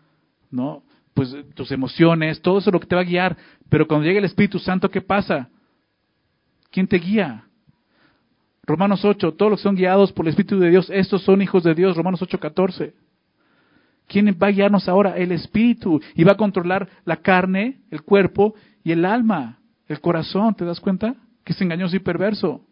¿no? 0.51 0.83
Pues 1.15 1.37
tus 1.55 1.71
emociones, 1.71 2.41
todo 2.41 2.59
eso 2.59 2.71
es 2.71 2.75
lo 2.75 2.81
que 2.81 2.87
te 2.87 2.95
va 2.95 3.03
a 3.03 3.05
guiar. 3.05 3.37
Pero 3.69 3.87
cuando 3.87 4.07
llega 4.07 4.19
el 4.19 4.25
Espíritu 4.25 4.59
Santo, 4.59 4.91
¿qué 4.91 5.01
pasa? 5.01 5.49
¿Quién 6.71 6.89
te 6.89 6.97
guía? 6.99 7.45
Romanos 8.65 9.05
8, 9.05 9.33
todos 9.33 9.51
los 9.51 9.61
que 9.61 9.65
son 9.65 9.77
guiados 9.77 10.13
por 10.13 10.25
el 10.25 10.31
Espíritu 10.31 10.59
de 10.59 10.71
Dios, 10.71 10.89
estos 10.91 11.23
son 11.23 11.43
hijos 11.43 11.65
de 11.65 11.75
Dios, 11.75 11.97
Romanos 11.97 12.23
8, 12.23 12.39
14. 12.39 12.95
¿Quién 14.07 14.37
va 14.41 14.49
a 14.49 14.51
guiarnos 14.51 14.89
ahora? 14.89 15.17
El 15.17 15.33
Espíritu. 15.33 16.01
Y 16.15 16.25
va 16.25 16.33
a 16.33 16.37
controlar 16.37 16.89
la 17.05 17.17
carne, 17.17 17.81
el 17.91 18.03
cuerpo 18.03 18.55
y 18.85 18.93
el 18.93 19.05
alma, 19.05 19.59
el 19.89 20.01
corazón, 20.01 20.55
¿te 20.55 20.65
das 20.65 20.81
cuenta? 20.81 21.17
Que 21.45 21.53
es 21.53 21.61
engañoso 21.61 21.97
y 21.97 22.01
perverso. 22.01 22.65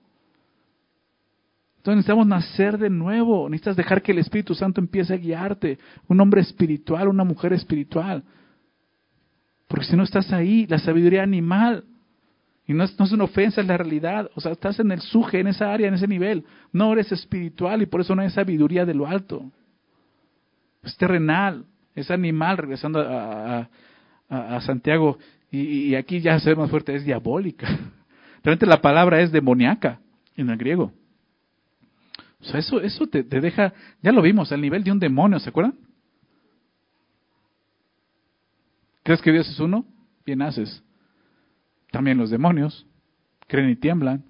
Entonces 1.80 1.96
necesitamos 1.96 2.26
nacer 2.26 2.76
de 2.76 2.90
nuevo, 2.90 3.48
necesitas 3.48 3.74
dejar 3.74 4.02
que 4.02 4.12
el 4.12 4.18
Espíritu 4.18 4.54
Santo 4.54 4.82
empiece 4.82 5.14
a 5.14 5.16
guiarte, 5.16 5.78
un 6.08 6.20
hombre 6.20 6.42
espiritual, 6.42 7.08
una 7.08 7.24
mujer 7.24 7.54
espiritual. 7.54 8.22
Porque 9.66 9.86
si 9.86 9.96
no 9.96 10.02
estás 10.02 10.30
ahí, 10.30 10.66
la 10.66 10.78
sabiduría 10.78 11.22
animal, 11.22 11.84
y 12.66 12.74
no 12.74 12.84
es, 12.84 12.94
una 13.12 13.24
ofensa, 13.24 13.62
es 13.62 13.66
la 13.66 13.78
realidad, 13.78 14.30
o 14.34 14.42
sea, 14.42 14.52
estás 14.52 14.78
en 14.78 14.92
el 14.92 15.00
suje, 15.00 15.40
en 15.40 15.46
esa 15.46 15.72
área, 15.72 15.88
en 15.88 15.94
ese 15.94 16.06
nivel, 16.06 16.44
no 16.70 16.92
eres 16.92 17.12
espiritual 17.12 17.80
y 17.80 17.86
por 17.86 18.02
eso 18.02 18.14
no 18.14 18.20
hay 18.20 18.28
sabiduría 18.28 18.84
de 18.84 18.92
lo 18.92 19.06
alto. 19.06 19.50
Es 20.82 20.94
terrenal, 20.98 21.64
es 21.94 22.10
animal, 22.10 22.58
regresando 22.58 23.00
a, 23.00 23.70
a, 24.28 24.60
Santiago, 24.60 25.16
y, 25.50 25.60
y, 25.60 25.94
aquí 25.94 26.20
ya 26.20 26.38
se 26.40 26.50
ve 26.50 26.56
más 26.56 26.68
fuerte, 26.68 26.94
es 26.94 27.06
diabólica. 27.06 27.66
Realmente 28.44 28.66
la 28.66 28.82
palabra 28.82 29.22
es 29.22 29.32
demoníaca 29.32 29.98
en 30.36 30.50
el 30.50 30.58
griego. 30.58 30.92
Eso, 32.42 32.80
eso 32.80 33.06
te, 33.06 33.22
deja, 33.22 33.74
ya 34.02 34.12
lo 34.12 34.22
vimos, 34.22 34.50
al 34.50 34.60
nivel 34.60 34.82
de 34.82 34.90
un 34.90 34.98
demonio, 34.98 35.38
¿se 35.38 35.50
acuerdan? 35.50 35.74
¿Crees 39.02 39.20
que 39.20 39.32
Dios 39.32 39.48
es 39.48 39.60
uno? 39.60 39.84
Bien 40.24 40.40
haces. 40.42 40.82
También 41.90 42.16
los 42.16 42.30
demonios 42.30 42.86
creen 43.46 43.70
y 43.70 43.76
tiemblan. 43.76 44.24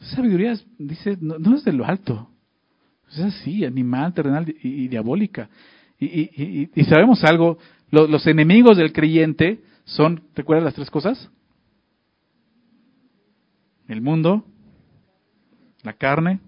sabiduría 0.00 0.54
dice, 0.78 1.18
no, 1.20 1.56
es 1.56 1.64
de 1.64 1.72
lo 1.72 1.84
alto. 1.84 2.30
Es 3.10 3.20
así, 3.20 3.64
animal, 3.64 4.14
terrenal 4.14 4.54
y, 4.62 4.88
diabólica. 4.88 5.50
Y, 5.98 6.70
y, 6.74 6.84
sabemos 6.84 7.24
algo, 7.24 7.58
los, 7.90 8.08
los 8.08 8.26
enemigos 8.26 8.76
del 8.76 8.92
creyente 8.92 9.62
son, 9.84 10.22
¿recuerdas 10.34 10.64
las 10.64 10.74
tres 10.74 10.90
cosas? 10.90 11.30
El 13.88 14.00
mundo, 14.00 14.44
la 15.82 15.94
carne 15.94 16.40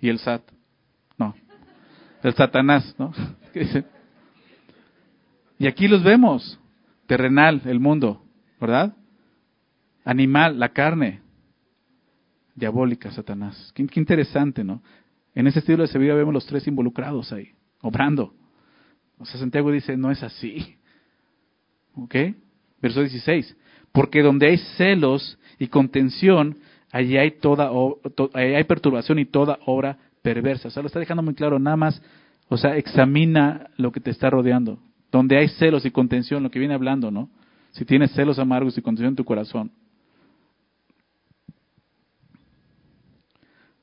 y 0.00 0.08
el 0.08 0.18
SAT. 0.18 0.42
No, 1.16 1.34
el 2.22 2.34
Satanás, 2.34 2.94
¿no? 2.98 3.12
Y 5.58 5.66
aquí 5.66 5.88
los 5.88 6.02
vemos. 6.02 6.58
Terrenal, 7.06 7.62
el 7.64 7.80
mundo, 7.80 8.22
¿verdad? 8.60 8.94
Animal, 10.04 10.58
la 10.58 10.68
carne. 10.70 11.20
Diabólica, 12.54 13.10
Satanás. 13.10 13.72
Qué, 13.74 13.86
interesante, 13.96 14.62
¿no? 14.62 14.82
En 15.34 15.46
ese 15.46 15.60
estilo 15.60 15.86
de 15.86 15.98
vida 15.98 16.14
vemos 16.14 16.34
los 16.34 16.46
tres 16.46 16.66
involucrados 16.66 17.32
ahí, 17.32 17.52
obrando. 17.80 18.34
O 19.18 19.24
sea, 19.24 19.40
Santiago 19.40 19.70
dice, 19.70 19.96
no 19.96 20.10
es 20.10 20.22
así. 20.22 20.76
¿Ok? 21.94 22.14
Verso 22.80 23.00
16. 23.00 23.56
Porque 23.92 24.22
donde 24.22 24.48
hay 24.48 24.58
celos 24.76 25.38
y 25.58 25.68
contención, 25.68 26.58
allí 26.90 27.16
hay 27.16 27.32
toda 27.32 27.70
hay 28.34 28.64
perturbación 28.64 29.18
y 29.18 29.26
toda 29.26 29.58
obra 29.66 29.98
perversa. 30.22 30.68
O 30.68 30.70
sea, 30.70 30.82
lo 30.82 30.88
está 30.88 30.98
dejando 30.98 31.22
muy 31.22 31.34
claro, 31.34 31.58
nada 31.58 31.76
más, 31.76 32.02
o 32.48 32.56
sea, 32.56 32.76
examina 32.76 33.70
lo 33.76 33.92
que 33.92 34.00
te 34.00 34.10
está 34.10 34.30
rodeando. 34.30 34.78
Donde 35.10 35.38
hay 35.38 35.48
celos 35.48 35.84
y 35.86 35.90
contención, 35.90 36.42
lo 36.42 36.50
que 36.50 36.58
viene 36.58 36.74
hablando, 36.74 37.10
¿no? 37.10 37.30
Si 37.70 37.84
tienes 37.84 38.12
celos 38.12 38.38
amargos 38.38 38.76
y 38.76 38.82
contención 38.82 39.10
en 39.10 39.16
tu 39.16 39.24
corazón. 39.24 39.70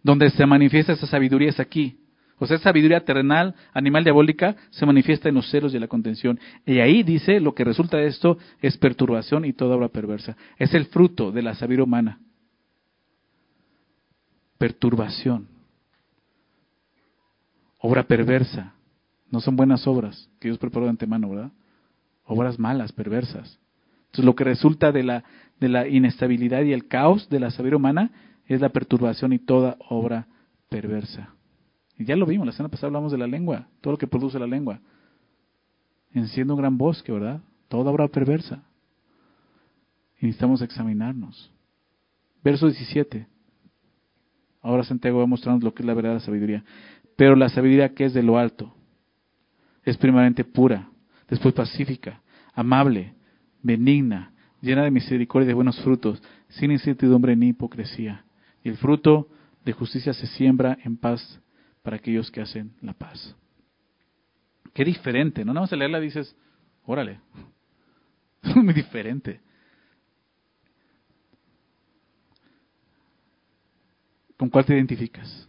Donde 0.03 0.29
se 0.29 0.45
manifiesta 0.45 0.93
esa 0.93 1.07
sabiduría 1.07 1.49
es 1.49 1.59
aquí. 1.59 1.97
O 2.37 2.45
sea, 2.45 2.57
sabiduría 2.57 2.99
terrenal, 2.99 3.55
animal 3.73 4.03
diabólica, 4.03 4.55
se 4.69 4.85
manifiesta 4.85 5.29
en 5.29 5.35
los 5.35 5.49
celos 5.49 5.73
y 5.73 5.79
la 5.79 5.87
contención. 5.87 6.39
Y 6.65 6.79
ahí 6.79 7.01
dice, 7.01 7.39
lo 7.39 7.55
que 7.55 7.63
resulta 7.63 7.97
de 7.97 8.07
esto 8.07 8.37
es 8.61 8.77
perturbación 8.77 9.45
y 9.45 9.53
toda 9.53 9.77
obra 9.77 9.87
perversa. 9.87 10.35
Es 10.57 10.73
el 10.73 10.85
fruto 10.85 11.31
de 11.31 11.41
la 11.41 11.55
sabiduría 11.55 11.85
humana 11.85 12.19
perturbación, 14.65 15.47
obra 17.77 18.07
perversa. 18.07 18.73
No 19.29 19.39
son 19.39 19.55
buenas 19.55 19.85
obras 19.85 20.27
que 20.39 20.47
Dios 20.47 20.57
preparó 20.57 20.85
de 20.85 20.89
antemano, 20.89 21.29
¿verdad? 21.29 21.51
Obras 22.25 22.57
malas, 22.57 22.91
perversas. 22.91 23.59
Entonces, 24.05 24.25
lo 24.25 24.33
que 24.33 24.43
resulta 24.43 24.91
de 24.91 25.03
la, 25.03 25.23
de 25.59 25.69
la 25.69 25.87
inestabilidad 25.87 26.63
y 26.63 26.73
el 26.73 26.87
caos 26.87 27.29
de 27.29 27.39
la 27.39 27.51
sabiduría 27.51 27.77
humana 27.77 28.11
es 28.47 28.59
la 28.59 28.69
perturbación 28.69 29.33
y 29.33 29.39
toda 29.39 29.77
obra 29.87 30.25
perversa. 30.67 31.35
Y 31.99 32.05
ya 32.05 32.15
lo 32.15 32.25
vimos, 32.25 32.47
la 32.47 32.53
semana 32.53 32.71
pasada 32.71 32.87
hablamos 32.87 33.11
de 33.11 33.19
la 33.19 33.27
lengua, 33.27 33.67
todo 33.81 33.91
lo 33.91 33.97
que 33.99 34.07
produce 34.07 34.39
la 34.39 34.47
lengua. 34.47 34.79
Enciende 36.11 36.53
un 36.53 36.59
gran 36.59 36.75
bosque, 36.75 37.11
¿verdad? 37.11 37.39
Toda 37.67 37.91
obra 37.91 38.07
perversa. 38.07 38.63
Necesitamos 40.19 40.63
examinarnos. 40.63 41.51
Verso 42.43 42.65
17. 42.65 43.34
Ahora 44.65 44.83
Santiago 44.83 45.19
va 45.19 45.27
mostrando 45.27 45.63
lo 45.63 45.75
que 45.75 45.83
es 45.83 45.85
la 45.85 45.93
verdadera 45.93 46.19
sabiduría. 46.19 46.63
Pero 47.15 47.35
la 47.35 47.49
sabiduría 47.49 47.93
que 47.93 48.05
es 48.05 48.15
de 48.15 48.23
lo 48.23 48.39
alto 48.39 48.73
es 49.83 49.95
primeramente 49.95 50.43
pura, 50.43 50.89
después 51.29 51.53
pacífica, 51.53 52.23
amable, 52.55 53.13
benigna, 53.61 54.33
llena 54.61 54.83
de 54.83 54.89
misericordia 54.89 55.45
y 55.45 55.47
de 55.49 55.53
buenos 55.53 55.79
frutos, 55.81 56.19
sin 56.49 56.71
incertidumbre 56.71 57.35
ni 57.35 57.49
hipocresía. 57.49 58.25
Y 58.63 58.69
el 58.69 58.77
fruto 58.77 59.29
de 59.63 59.73
justicia 59.73 60.13
se 60.13 60.25
siembra 60.25 60.79
en 60.83 60.97
paz 60.97 61.39
para 61.83 61.97
aquellos 61.97 62.31
que 62.31 62.41
hacen 62.41 62.71
la 62.81 62.93
paz. 62.93 63.35
Qué 64.73 64.83
diferente, 64.83 65.45
¿no? 65.45 65.53
Nada 65.53 65.65
más 65.65 65.73
a 65.73 65.75
leerla 65.75 65.99
dices, 65.99 66.35
órale, 66.85 67.19
es 68.41 68.55
muy 68.55 68.73
diferente. 68.73 69.41
¿Con 74.37 74.49
cuál 74.49 74.65
te 74.65 74.73
identificas? 74.73 75.47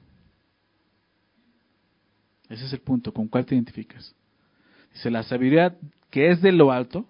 Ese 2.48 2.66
es 2.66 2.72
el 2.72 2.80
punto, 2.80 3.12
¿con 3.12 3.28
cuál 3.28 3.44
te 3.44 3.54
identificas? 3.54 4.14
Dice, 4.92 5.10
la 5.10 5.22
sabiduría 5.24 5.76
que 6.10 6.30
es 6.30 6.40
de 6.40 6.52
lo 6.52 6.70
alto, 6.70 7.06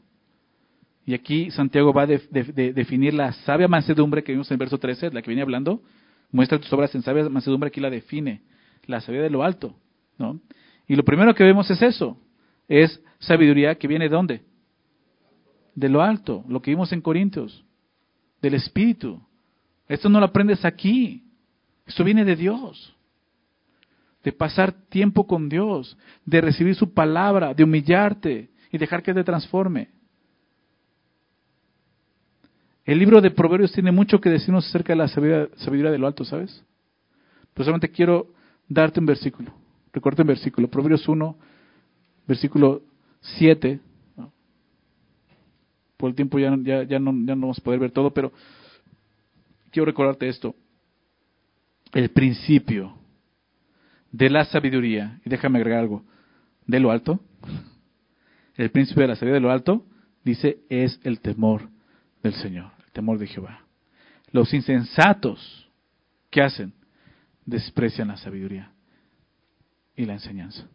y 1.05 1.15
aquí 1.15 1.51
Santiago 1.51 1.93
va 1.93 2.03
a 2.03 2.07
definir 2.07 3.15
la 3.15 3.33
sabia 3.33 3.69
mansedumbre 3.69 4.25
que 4.25 4.33
vimos 4.33 4.51
en 4.51 4.55
el 4.55 4.59
verso 4.59 4.79
13, 4.79 5.13
la 5.13 5.23
que 5.23 5.29
viene 5.29 5.43
hablando, 5.43 5.83
muestra 6.33 6.59
tus 6.59 6.73
obras 6.73 6.95
en 6.95 7.03
sabia 7.03 7.29
mansedumbre, 7.29 7.69
aquí 7.69 7.81
la 7.81 7.91
define, 7.91 8.43
la 8.87 9.01
sabiduría 9.01 9.25
de 9.25 9.31
lo 9.31 9.45
alto, 9.45 9.77
¿no? 10.19 10.41
Y 10.89 10.97
lo 10.97 11.05
primero 11.05 11.35
que 11.35 11.45
vemos 11.45 11.71
es 11.71 11.83
eso, 11.83 12.19
es 12.67 13.01
sabiduría 13.19 13.77
que 13.77 13.87
viene 13.87 14.07
de 14.07 14.15
dónde? 14.15 14.43
De 15.75 15.89
lo 15.89 16.03
alto, 16.03 16.45
lo 16.49 16.63
que 16.63 16.71
vimos 16.71 16.93
en 16.93 17.03
Corintios, 17.03 17.65
del 18.41 18.55
Espíritu. 18.55 19.21
Esto 19.89 20.09
no 20.09 20.19
lo 20.19 20.27
aprendes 20.27 20.65
aquí, 20.65 21.23
esto 21.87 22.05
viene 22.05 22.25
de 22.25 22.37
Dios. 22.37 22.95
De 24.25 24.33
pasar 24.33 24.73
tiempo 24.89 25.27
con 25.27 25.49
Dios, 25.49 25.97
de 26.25 26.41
recibir 26.41 26.75
su 26.75 26.93
palabra, 26.93 27.55
de 27.55 27.63
humillarte 27.63 28.51
y 28.73 28.79
dejar 28.79 29.03
que 29.03 29.15
te 29.15 29.23
transforme. 29.23 29.91
El 32.85 32.99
libro 32.99 33.21
de 33.21 33.31
Proverbios 33.31 33.73
tiene 33.73 33.93
mucho 33.93 34.21
que 34.21 34.31
decirnos 34.31 34.67
acerca 34.67 34.93
de 34.93 34.97
la 34.97 35.09
sabiduría, 35.09 35.91
de 35.91 35.99
lo 35.99 36.09
alto, 36.09 36.25
¿sabes? 36.25 36.65
Pero 37.55 37.65
solamente 37.65 37.91
quiero 37.91 38.33
darte 38.69 38.99
un 38.99 39.07
versículo. 39.07 39.53
Recuerda 39.93 40.25
un 40.25 40.29
versículo. 40.29 40.69
Proverbios 40.69 41.07
1, 41.09 41.37
versículo 42.27 42.83
7. 43.21 43.81
Por 45.97 46.11
el 46.11 46.17
tiempo 46.17 46.39
ya, 46.39 46.51
no 46.51 47.13
vamos 47.13 47.59
a 47.59 47.63
poder 47.63 47.79
ver 47.79 47.93
todo, 47.93 48.11
pero 48.11 48.33
quiero 49.71 49.87
recordarte 49.87 50.29
esto 50.29 50.55
el 51.97 52.11
principio 52.11 52.95
de 54.13 54.29
la 54.29 54.45
sabiduría, 54.45 55.19
y 55.25 55.31
déjame 55.31 55.59
agregar 55.59 55.81
algo, 55.81 56.05
de 56.67 56.79
lo 56.79 56.91
alto, 56.91 57.21
el 58.57 58.71
principio 58.71 59.01
de 59.01 59.09
la 59.09 59.17
sabiduría 59.17 59.37
de 59.37 59.41
lo 59.41 59.51
alto, 59.51 59.87
dice, 60.23 60.59
es 60.69 61.01
el 61.05 61.21
temor 61.21 61.71
del 62.23 62.35
Señor, 62.35 62.71
el 62.85 62.93
temor 62.93 63.19
de 63.19 63.27
Jehová. 63.27 63.65
Los 64.31 64.53
insensatos, 64.53 65.71
¿qué 66.29 66.43
hacen? 66.43 66.75
Desprecian 67.47 68.09
la 68.09 68.19
sabiduría 68.19 68.73
y 69.97 70.05
la 70.05 70.15
enseñanza. 70.15 70.69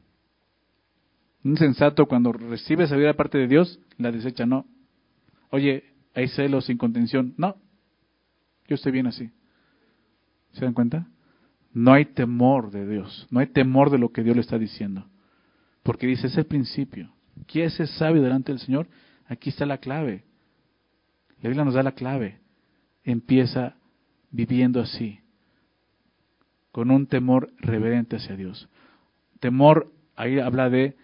Un 1.44 1.52
insensato 1.52 2.08
cuando 2.08 2.32
recibe 2.32 2.88
sabiduría 2.88 3.10
de 3.10 3.18
parte 3.18 3.38
de 3.38 3.48
Dios, 3.48 3.80
la 4.00 4.12
desecha, 4.12 4.48
no. 4.48 4.66
Oye, 5.52 5.84
hay 6.16 6.30
celos 6.30 6.66
sin 6.66 6.80
contención. 6.80 7.36
No, 7.38 7.58
yo 8.68 8.74
estoy 8.74 8.92
bien 8.92 9.06
así. 9.06 9.30
¿Se 10.54 10.66
dan 10.66 10.74
cuenta? 10.74 11.08
No 11.74 11.94
hay 11.94 12.06
temor 12.06 12.72
de 12.72 12.88
Dios, 12.88 13.28
no 13.32 13.40
hay 13.40 13.48
temor 13.48 13.90
de 13.90 13.98
lo 13.98 14.12
que 14.12 14.24
Dios 14.24 14.36
le 14.36 14.42
está 14.42 14.58
diciendo. 14.58 15.06
Porque 15.84 16.08
dice, 16.08 16.28
ese 16.28 16.44
principio. 16.44 17.12
¿Quién 17.48 17.66
es 17.66 17.90
sabio 17.92 18.22
delante 18.22 18.52
del 18.52 18.60
Señor? 18.60 18.88
Aquí 19.28 19.50
está 19.50 19.66
la 19.66 19.78
clave. 19.78 20.26
La 21.42 21.50
Biblia 21.50 21.66
nos 21.66 21.74
da 21.74 21.84
la 21.84 21.94
clave. 21.94 22.40
Empieza 23.04 23.76
viviendo 24.30 24.80
así, 24.80 25.20
con 26.72 26.92
un 26.92 27.08
temor 27.08 27.52
reverente 27.58 28.18
hacia 28.18 28.36
Dios. 28.36 28.70
Temor, 29.40 29.92
ahí 30.16 30.40
habla 30.40 30.70
de 30.70 30.96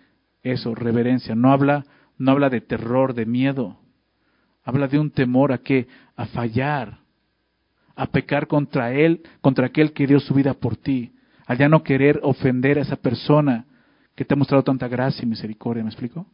eso, 0.44 0.76
reverencia. 0.76 1.36
No 1.36 1.52
habla, 1.52 1.86
no 2.18 2.32
habla 2.32 2.50
de 2.50 2.62
terror, 2.62 3.14
de 3.14 3.26
miedo. 3.26 3.80
Habla 4.64 4.88
de 4.88 5.00
un 5.00 5.12
temor 5.12 5.52
a 5.52 5.60
qué? 5.60 5.88
A 6.16 6.28
fallar, 6.28 7.00
a 7.98 8.06
pecar 8.06 8.48
contra 8.48 8.94
Él, 8.94 9.24
contra 9.42 9.66
aquel 9.66 9.92
que 9.92 10.06
dio 10.06 10.20
su 10.20 10.36
vida 10.36 10.54
por 10.54 10.78
ti, 10.78 11.12
al 11.48 11.58
ya 11.58 11.68
no 11.68 11.84
querer 11.84 12.20
ofender 12.22 12.78
a 12.78 12.84
esa 12.84 12.96
persona 12.96 13.66
que 14.16 14.24
te 14.24 14.36
ha 14.36 14.38
mostrado 14.38 14.64
tanta 14.64 14.88
gracia 14.88 15.24
y 15.24 15.26
misericordia, 15.26 15.84
¿me 15.84 15.90
explico? 15.90 16.28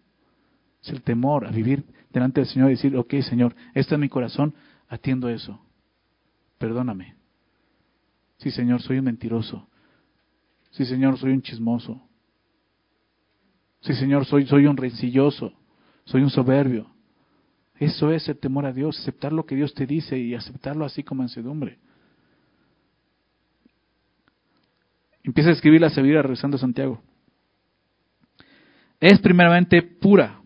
Es 0.83 0.89
el 0.89 1.01
temor 1.01 1.47
a 1.47 1.51
vivir 1.51 1.85
delante 2.11 2.41
del 2.41 2.49
Señor 2.49 2.69
y 2.69 2.75
decir, 2.75 2.95
ok 2.97 3.13
Señor, 3.21 3.55
este 3.73 3.95
es 3.95 3.99
mi 3.99 4.09
corazón, 4.09 4.53
atiendo 4.89 5.29
eso, 5.29 5.61
perdóname. 6.57 7.15
Sí 8.39 8.51
Señor, 8.51 8.81
soy 8.81 8.99
un 8.99 9.05
mentiroso. 9.05 9.67
Sí 10.71 10.85
Señor, 10.85 11.17
soy 11.17 11.31
un 11.31 11.41
chismoso. 11.41 12.01
Sí 13.79 13.93
Señor, 13.93 14.25
soy, 14.25 14.47
soy 14.47 14.65
un 14.65 14.75
rencilloso, 14.75 15.53
soy 16.03 16.23
un 16.23 16.29
soberbio. 16.29 16.92
Eso 17.83 18.13
es 18.13 18.29
el 18.29 18.37
temor 18.37 18.65
a 18.65 18.71
Dios, 18.71 18.97
aceptar 18.97 19.33
lo 19.33 19.45
que 19.45 19.55
Dios 19.55 19.73
te 19.73 19.85
dice 19.85 20.17
y 20.17 20.35
aceptarlo 20.35 20.85
así 20.85 21.03
como 21.03 21.19
mansedumbre. 21.19 21.79
Empieza 25.21 25.49
a 25.49 25.53
escribir 25.53 25.81
la 25.81 25.89
sabiduría 25.89 26.21
regresando 26.21 26.55
a 26.55 26.61
Santiago. 26.61 27.01
Es 29.01 29.19
primeramente 29.19 29.81
pura. 29.81 30.39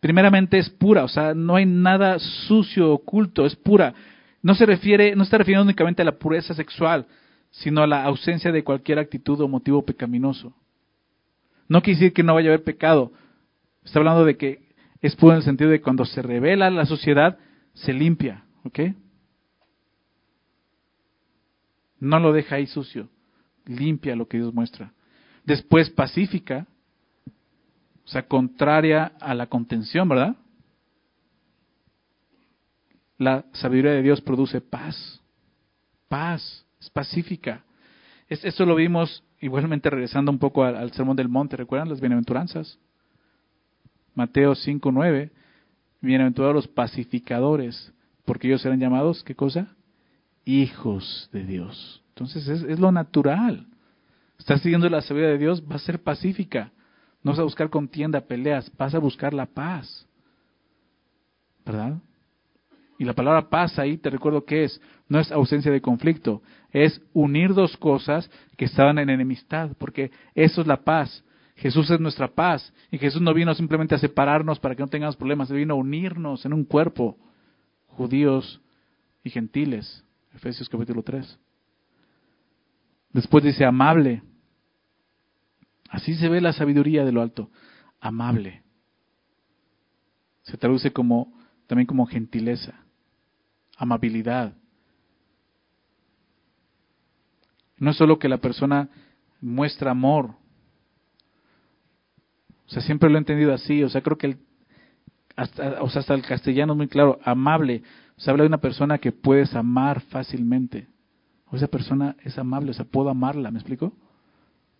Primeramente 0.00 0.58
es 0.58 0.68
pura, 0.68 1.04
o 1.04 1.08
sea, 1.08 1.32
no 1.32 1.56
hay 1.56 1.64
nada 1.64 2.18
sucio, 2.18 2.92
oculto, 2.92 3.46
es 3.46 3.56
pura. 3.56 3.94
No 4.42 4.54
se 4.54 4.66
refiere, 4.66 5.16
no 5.16 5.22
está 5.22 5.38
refiriendo 5.38 5.64
únicamente 5.64 6.02
a 6.02 6.04
la 6.04 6.18
pureza 6.18 6.52
sexual, 6.52 7.06
sino 7.50 7.82
a 7.82 7.86
la 7.86 8.04
ausencia 8.04 8.52
de 8.52 8.62
cualquier 8.62 8.98
actitud 8.98 9.40
o 9.40 9.48
motivo 9.48 9.82
pecaminoso. 9.82 10.54
No 11.68 11.80
quiere 11.80 12.00
decir 12.00 12.12
que 12.12 12.22
no 12.22 12.34
vaya 12.34 12.50
a 12.50 12.52
haber 12.52 12.64
pecado. 12.64 13.12
Está 13.82 13.98
hablando 13.98 14.26
de 14.26 14.36
que 14.36 14.65
es 15.00 15.14
puro 15.16 15.32
en 15.32 15.38
el 15.38 15.42
sentido 15.44 15.70
de 15.70 15.80
cuando 15.80 16.04
se 16.04 16.22
revela 16.22 16.70
la 16.70 16.86
sociedad, 16.86 17.38
se 17.74 17.92
limpia, 17.92 18.44
¿ok? 18.64 18.80
No 21.98 22.18
lo 22.18 22.32
deja 22.32 22.56
ahí 22.56 22.66
sucio, 22.66 23.08
limpia 23.66 24.16
lo 24.16 24.28
que 24.28 24.38
Dios 24.38 24.52
muestra. 24.54 24.92
Después 25.44 25.90
pacífica, 25.90 26.66
o 28.04 28.08
sea, 28.08 28.26
contraria 28.26 29.12
a 29.20 29.34
la 29.34 29.46
contención, 29.46 30.08
¿verdad? 30.08 30.36
La 33.18 33.44
sabiduría 33.52 33.92
de 33.92 34.02
Dios 34.02 34.20
produce 34.20 34.60
paz, 34.60 35.20
paz, 36.08 36.66
es 36.80 36.90
pacífica. 36.90 37.64
Es, 38.28 38.44
eso 38.44 38.66
lo 38.66 38.74
vimos 38.74 39.24
igualmente 39.40 39.90
regresando 39.90 40.30
un 40.30 40.38
poco 40.38 40.64
al, 40.64 40.76
al 40.76 40.92
Sermón 40.92 41.16
del 41.16 41.28
Monte, 41.28 41.56
¿recuerdan 41.56 41.88
las 41.88 42.00
bienaventuranzas? 42.00 42.78
Mateo 44.16 44.54
5.9, 44.54 45.30
bienaventurados 46.00 46.54
los 46.54 46.68
pacificadores, 46.68 47.92
porque 48.24 48.48
ellos 48.48 48.62
serán 48.62 48.80
llamados, 48.80 49.22
¿qué 49.22 49.34
cosa? 49.34 49.76
Hijos 50.46 51.28
de 51.34 51.44
Dios. 51.44 52.02
Entonces 52.08 52.48
es, 52.48 52.62
es 52.62 52.80
lo 52.80 52.90
natural. 52.90 53.66
Estás 54.38 54.62
siguiendo 54.62 54.88
la 54.88 55.02
sabiduría 55.02 55.32
de 55.32 55.38
Dios, 55.38 55.62
va 55.70 55.76
a 55.76 55.80
ser 55.80 56.02
pacífica. 56.02 56.72
No 57.22 57.32
vas 57.32 57.40
a 57.40 57.42
buscar 57.42 57.68
contienda, 57.68 58.22
peleas, 58.22 58.72
vas 58.78 58.94
a 58.94 58.98
buscar 58.98 59.34
la 59.34 59.44
paz. 59.44 60.08
¿Verdad? 61.66 61.98
Y 62.98 63.04
la 63.04 63.12
palabra 63.12 63.50
paz 63.50 63.78
ahí, 63.78 63.98
te 63.98 64.08
recuerdo 64.08 64.46
que 64.46 64.64
es, 64.64 64.80
no 65.10 65.20
es 65.20 65.30
ausencia 65.30 65.70
de 65.70 65.82
conflicto, 65.82 66.40
es 66.70 67.02
unir 67.12 67.52
dos 67.52 67.76
cosas 67.76 68.30
que 68.56 68.64
estaban 68.64 68.98
en 68.98 69.10
enemistad, 69.10 69.72
porque 69.76 70.10
eso 70.34 70.62
es 70.62 70.66
la 70.66 70.78
paz. 70.78 71.22
Jesús 71.56 71.90
es 71.90 72.00
nuestra 72.00 72.28
paz. 72.28 72.72
Y 72.90 72.98
Jesús 72.98 73.20
no 73.20 73.34
vino 73.34 73.54
simplemente 73.54 73.94
a 73.94 73.98
separarnos 73.98 74.60
para 74.60 74.74
que 74.74 74.82
no 74.82 74.88
tengamos 74.88 75.16
problemas, 75.16 75.50
Él 75.50 75.56
vino 75.56 75.74
a 75.74 75.78
unirnos 75.78 76.44
en 76.44 76.52
un 76.52 76.64
cuerpo, 76.64 77.18
judíos 77.88 78.60
y 79.24 79.30
gentiles. 79.30 80.04
Efesios 80.34 80.68
capítulo 80.68 81.02
3. 81.02 81.38
Después 83.12 83.42
dice 83.42 83.64
amable. 83.64 84.22
Así 85.88 86.14
se 86.14 86.28
ve 86.28 86.40
la 86.40 86.52
sabiduría 86.52 87.04
de 87.04 87.12
lo 87.12 87.22
alto. 87.22 87.50
Amable. 88.00 88.62
se 90.42 90.56
traduce 90.56 90.92
como 90.92 91.32
también 91.66 91.86
como 91.86 92.06
gentileza, 92.06 92.74
amabilidad. 93.76 94.54
No 97.78 97.90
es 97.90 97.96
solo 97.96 98.18
que 98.18 98.28
la 98.28 98.38
persona 98.38 98.88
muestra 99.40 99.90
amor. 99.90 100.36
O 102.66 102.70
sea, 102.70 102.82
siempre 102.82 103.08
lo 103.08 103.16
he 103.16 103.18
entendido 103.18 103.54
así. 103.54 103.82
O 103.82 103.88
sea, 103.88 104.02
creo 104.02 104.18
que 104.18 104.26
el, 104.26 104.38
hasta, 105.36 105.82
o 105.82 105.88
sea, 105.88 106.00
hasta 106.00 106.14
el 106.14 106.22
castellano 106.22 106.72
es 106.72 106.76
muy 106.76 106.88
claro, 106.88 107.18
amable. 107.24 107.82
O 108.16 108.20
sea, 108.20 108.32
habla 108.32 108.44
de 108.44 108.48
una 108.48 108.60
persona 108.60 108.98
que 108.98 109.12
puedes 109.12 109.54
amar 109.54 110.00
fácilmente. 110.02 110.88
O 111.50 111.56
esa 111.56 111.68
persona 111.68 112.16
es 112.24 112.38
amable, 112.38 112.70
o 112.70 112.74
sea, 112.74 112.84
puedo 112.84 113.08
amarla, 113.08 113.50
¿me 113.50 113.58
explico? 113.58 113.92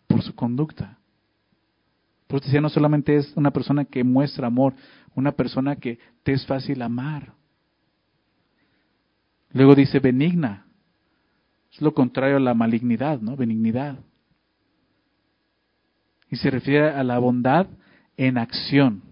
Por 0.08 0.22
su 0.22 0.34
conducta. 0.34 0.98
Por 2.26 2.40
decía, 2.40 2.60
no 2.60 2.68
solamente 2.68 3.16
es 3.16 3.32
una 3.36 3.52
persona 3.52 3.84
que 3.84 4.02
muestra 4.02 4.48
amor, 4.48 4.74
una 5.14 5.32
persona 5.32 5.76
que 5.76 6.00
te 6.24 6.32
es 6.32 6.44
fácil 6.44 6.82
amar. 6.82 7.34
Luego 9.52 9.74
dice 9.74 10.00
benigna. 10.00 10.66
Es 11.72 11.80
lo 11.80 11.94
contrario 11.94 12.38
a 12.38 12.40
la 12.40 12.54
malignidad, 12.54 13.20
¿no? 13.20 13.36
Benignidad. 13.36 13.98
Y 16.30 16.36
se 16.36 16.50
refiere 16.50 16.90
a 16.90 17.04
la 17.04 17.18
bondad 17.18 17.66
en 18.16 18.38
acción. 18.38 19.02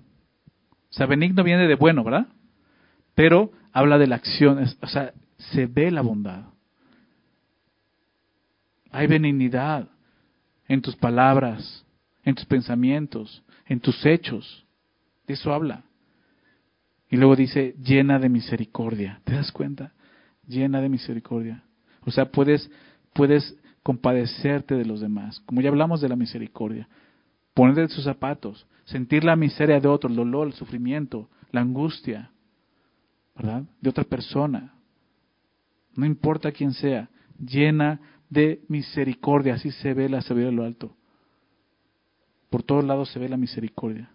O 0.90 0.92
sea, 0.92 1.06
benigno 1.06 1.42
viene 1.42 1.66
de 1.66 1.74
bueno, 1.74 2.04
¿verdad? 2.04 2.26
Pero 3.14 3.52
habla 3.72 3.98
de 3.98 4.06
la 4.06 4.16
acción, 4.16 4.64
o 4.80 4.86
sea, 4.86 5.12
se 5.36 5.66
ve 5.66 5.90
la 5.90 6.02
bondad. 6.02 6.44
Hay 8.90 9.06
benignidad 9.08 9.88
en 10.68 10.80
tus 10.80 10.96
palabras, 10.96 11.84
en 12.22 12.34
tus 12.34 12.44
pensamientos, 12.44 13.42
en 13.66 13.80
tus 13.80 14.06
hechos. 14.06 14.64
De 15.26 15.34
eso 15.34 15.52
habla. 15.52 15.84
Y 17.10 17.16
luego 17.16 17.36
dice, 17.36 17.74
llena 17.82 18.18
de 18.18 18.28
misericordia. 18.28 19.20
¿Te 19.24 19.34
das 19.34 19.52
cuenta? 19.52 19.92
Llena 20.46 20.80
de 20.80 20.88
misericordia. 20.88 21.62
O 22.04 22.10
sea, 22.10 22.26
puedes, 22.30 22.70
puedes 23.12 23.56
compadecerte 23.82 24.74
de 24.74 24.84
los 24.84 25.00
demás. 25.00 25.40
Como 25.40 25.60
ya 25.60 25.70
hablamos 25.70 26.00
de 26.00 26.08
la 26.08 26.16
misericordia. 26.16 26.88
Ponerte 27.54 27.82
en 27.82 27.88
sus 27.88 28.04
zapatos. 28.04 28.66
Sentir 28.84 29.24
la 29.24 29.36
miseria 29.36 29.80
de 29.80 29.88
otro, 29.88 30.10
el 30.10 30.16
dolor, 30.16 30.48
el 30.48 30.52
sufrimiento, 30.52 31.28
la 31.52 31.60
angustia. 31.60 32.30
¿Verdad? 33.36 33.64
De 33.80 33.90
otra 33.90 34.04
persona. 34.04 34.74
No 35.94 36.04
importa 36.04 36.52
quién 36.52 36.72
sea. 36.72 37.08
Llena 37.38 38.00
de 38.28 38.60
misericordia. 38.68 39.54
Así 39.54 39.70
se 39.70 39.94
ve 39.94 40.08
la 40.08 40.20
sabiduría 40.20 40.50
de 40.50 40.56
lo 40.56 40.64
alto. 40.64 40.96
Por 42.50 42.62
todos 42.62 42.84
lados 42.84 43.10
se 43.10 43.18
ve 43.18 43.28
la 43.28 43.36
misericordia. 43.36 44.10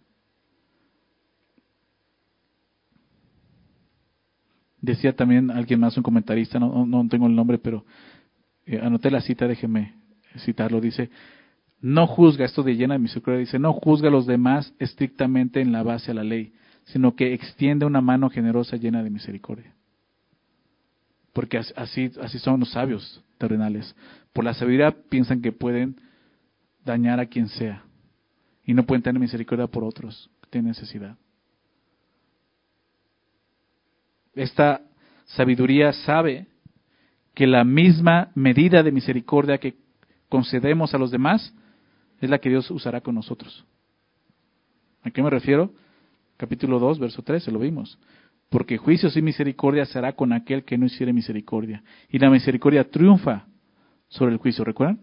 Decía 4.82 5.14
también 5.14 5.52
alguien 5.52 5.80
más, 5.80 5.98
un 5.98 6.04
comentarista, 6.04 6.58
no, 6.58 6.86
no 6.86 7.08
tengo 7.10 7.28
el 7.28 7.36
nombre, 7.36 7.58
pero 7.58 7.86
eh, 8.66 8.80
anoté 8.82 9.12
la 9.12 9.20
cita, 9.20 9.46
déjeme 9.46 9.94
citarlo. 10.38 10.80
Dice, 10.80 11.10
no 11.82 12.08
juzga, 12.08 12.46
esto 12.46 12.64
de 12.64 12.76
llena 12.76 12.96
de 12.96 13.00
misericordia, 13.00 13.40
dice, 13.40 13.60
no 13.60 13.74
juzga 13.74 14.10
a 14.10 14.12
los 14.12 14.26
demás 14.26 14.74
estrictamente 14.80 15.62
en 15.62 15.72
la 15.72 15.84
base 15.84 16.12
a 16.12 16.14
la 16.14 16.24
ley, 16.24 16.54
sino 16.86 17.16
que 17.16 17.34
extiende 17.34 17.86
una 17.86 18.02
mano 18.02 18.30
generosa 18.30 18.76
llena 18.76 19.04
de 19.04 19.10
misericordia. 19.10 19.74
Porque 21.34 21.58
así, 21.58 22.12
así 22.22 22.40
son 22.40 22.60
los 22.60 22.72
sabios 22.72 23.24
terrenales. 23.38 23.96
Por 24.34 24.44
la 24.44 24.54
sabiduría 24.54 24.92
piensan 25.10 25.42
que 25.42 25.52
pueden 25.52 25.96
dañar 26.84 27.20
a 27.20 27.28
quien 27.28 27.48
sea 27.48 27.84
y 28.66 28.74
no 28.74 28.84
pueden 28.84 29.04
tener 29.04 29.20
misericordia 29.20 29.68
por 29.68 29.84
otros 29.84 30.30
que 30.42 30.50
tienen 30.50 30.70
necesidad. 30.70 31.16
Esta 34.34 34.82
sabiduría 35.26 35.94
sabe 35.94 36.48
que 37.34 37.48
la 37.48 37.64
misma 37.64 38.32
medida 38.36 38.84
de 38.84 38.92
misericordia 38.92 39.60
que 39.60 39.76
concedemos 40.28 40.94
a 40.94 40.98
los 40.98 41.12
demás 41.12 41.54
es 42.22 42.30
la 42.30 42.40
que 42.40 42.50
Dios 42.50 42.70
usará 42.72 43.02
con 43.02 43.16
nosotros. 43.16 43.66
¿A 45.04 45.12
qué 45.12 45.24
me 45.24 45.30
refiero? 45.30 45.74
Capítulo 46.38 46.80
2, 46.80 47.00
verso 47.00 47.22
13, 47.22 47.52
lo 47.52 47.60
vimos. 47.60 48.00
Porque 48.50 48.78
juicio 48.78 49.10
y 49.14 49.22
misericordia 49.22 49.86
será 49.86 50.14
con 50.14 50.34
aquel 50.34 50.64
que 50.64 50.78
no 50.78 50.86
hiciere 50.86 51.14
misericordia. 51.14 51.84
Y 52.10 52.18
la 52.20 52.30
misericordia 52.30 52.90
triunfa 52.90 53.46
sobre 54.08 54.34
el 54.34 54.38
juicio, 54.40 54.64
¿recuerdan? 54.64 55.02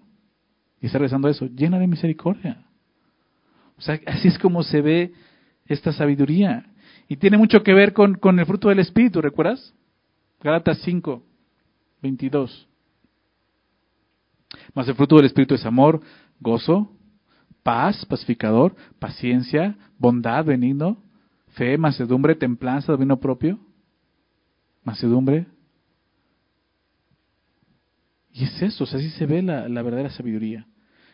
Y 0.80 0.86
está 0.86 0.98
rezando 0.98 1.28
eso, 1.28 1.46
llena 1.46 1.78
de 1.78 1.86
misericordia. 1.86 2.66
O 3.78 3.80
sea, 3.80 4.00
así 4.06 4.28
es 4.28 4.38
como 4.38 4.62
se 4.62 4.80
ve 4.80 5.12
esta 5.66 5.92
sabiduría. 5.92 6.66
Y 7.08 7.16
tiene 7.16 7.38
mucho 7.38 7.62
que 7.62 7.72
ver 7.72 7.92
con, 7.92 8.14
con 8.14 8.38
el 8.38 8.46
fruto 8.46 8.68
del 8.68 8.80
Espíritu, 8.80 9.20
¿recuerdas? 9.20 9.74
Gálatas 10.42 10.78
5, 10.84 11.22
22. 12.02 12.68
Mas 14.74 14.88
el 14.88 14.94
fruto 14.94 15.16
del 15.16 15.26
Espíritu 15.26 15.54
es 15.54 15.64
amor, 15.64 16.00
gozo, 16.40 16.95
paz, 17.66 18.06
pacificador, 18.06 18.76
paciencia, 19.00 19.76
bondad, 19.98 20.44
benigno, 20.44 20.98
fe, 21.48 21.76
macedumbre, 21.76 22.36
templanza, 22.36 22.92
dominio 22.92 23.16
propio. 23.16 23.58
Macedumbre. 24.84 25.46
Y 28.32 28.44
es 28.44 28.62
eso, 28.62 28.84
o 28.84 28.86
sea, 28.86 29.00
así 29.00 29.10
se 29.10 29.26
ve 29.26 29.42
la, 29.42 29.68
la 29.68 29.82
verdadera 29.82 30.10
sabiduría. 30.10 30.64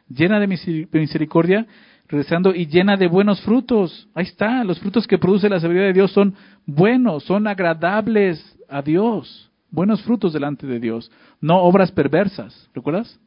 Llena 0.09 0.39
de 0.39 0.47
misericordia 0.47 1.67
regresando, 2.07 2.55
y 2.55 2.67
llena 2.67 2.99
de 2.99 3.07
buenos 3.07 3.41
frutos. 3.41 4.11
Ahí 4.13 4.25
está, 4.25 4.63
los 4.63 4.79
frutos 4.79 5.07
que 5.07 5.17
produce 5.17 5.49
la 5.49 5.59
sabiduría 5.59 5.87
de 5.87 5.95
Dios 5.95 6.13
son 6.13 6.35
buenos, 6.67 7.25
son 7.25 7.47
agradables 7.47 8.59
a 8.69 8.83
Dios. 8.83 9.51
Buenos 9.71 10.03
frutos 10.03 10.35
delante 10.35 10.67
de 10.67 10.79
Dios, 10.79 11.11
no 11.41 11.63
obras 11.63 11.91
perversas, 11.93 12.69
¿recuerdas? 12.75 13.19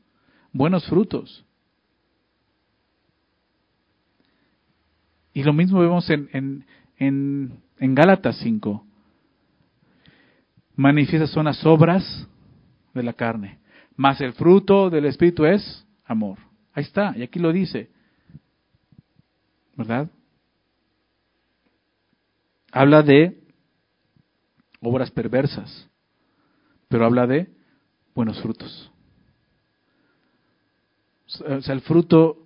Buenos 0.52 0.86
frutos. 0.86 1.45
Y 5.36 5.44
lo 5.44 5.54
mismo 5.54 5.80
vemos 5.82 6.10
en, 6.10 6.66
en, 6.98 7.60
en, 7.78 7.94
Gálatas 7.94 8.38
5. 8.38 8.84
Manifiestas 10.76 11.30
son 11.30 11.46
las 11.46 11.64
obras 11.64 12.28
de 12.96 13.04
la 13.04 13.14
carne, 13.14 13.60
más 13.96 14.20
el 14.22 14.34
fruto 14.34 14.90
del 14.90 15.06
Espíritu 15.06 15.46
es 15.46 15.86
amor. 16.06 16.40
Ahí 16.74 16.84
está, 16.84 17.14
y 17.16 17.22
aquí 17.22 17.38
lo 17.38 17.52
dice. 17.52 17.90
¿verdad? 19.76 20.10
Habla 22.72 23.04
de 23.04 23.38
obras 24.82 25.12
perversas, 25.12 25.90
pero 26.88 27.06
habla 27.06 27.28
de 27.28 27.50
buenos 28.14 28.42
frutos. 28.42 28.92
O 31.46 31.62
sea, 31.62 31.74
el 31.74 31.82
fruto, 31.82 32.45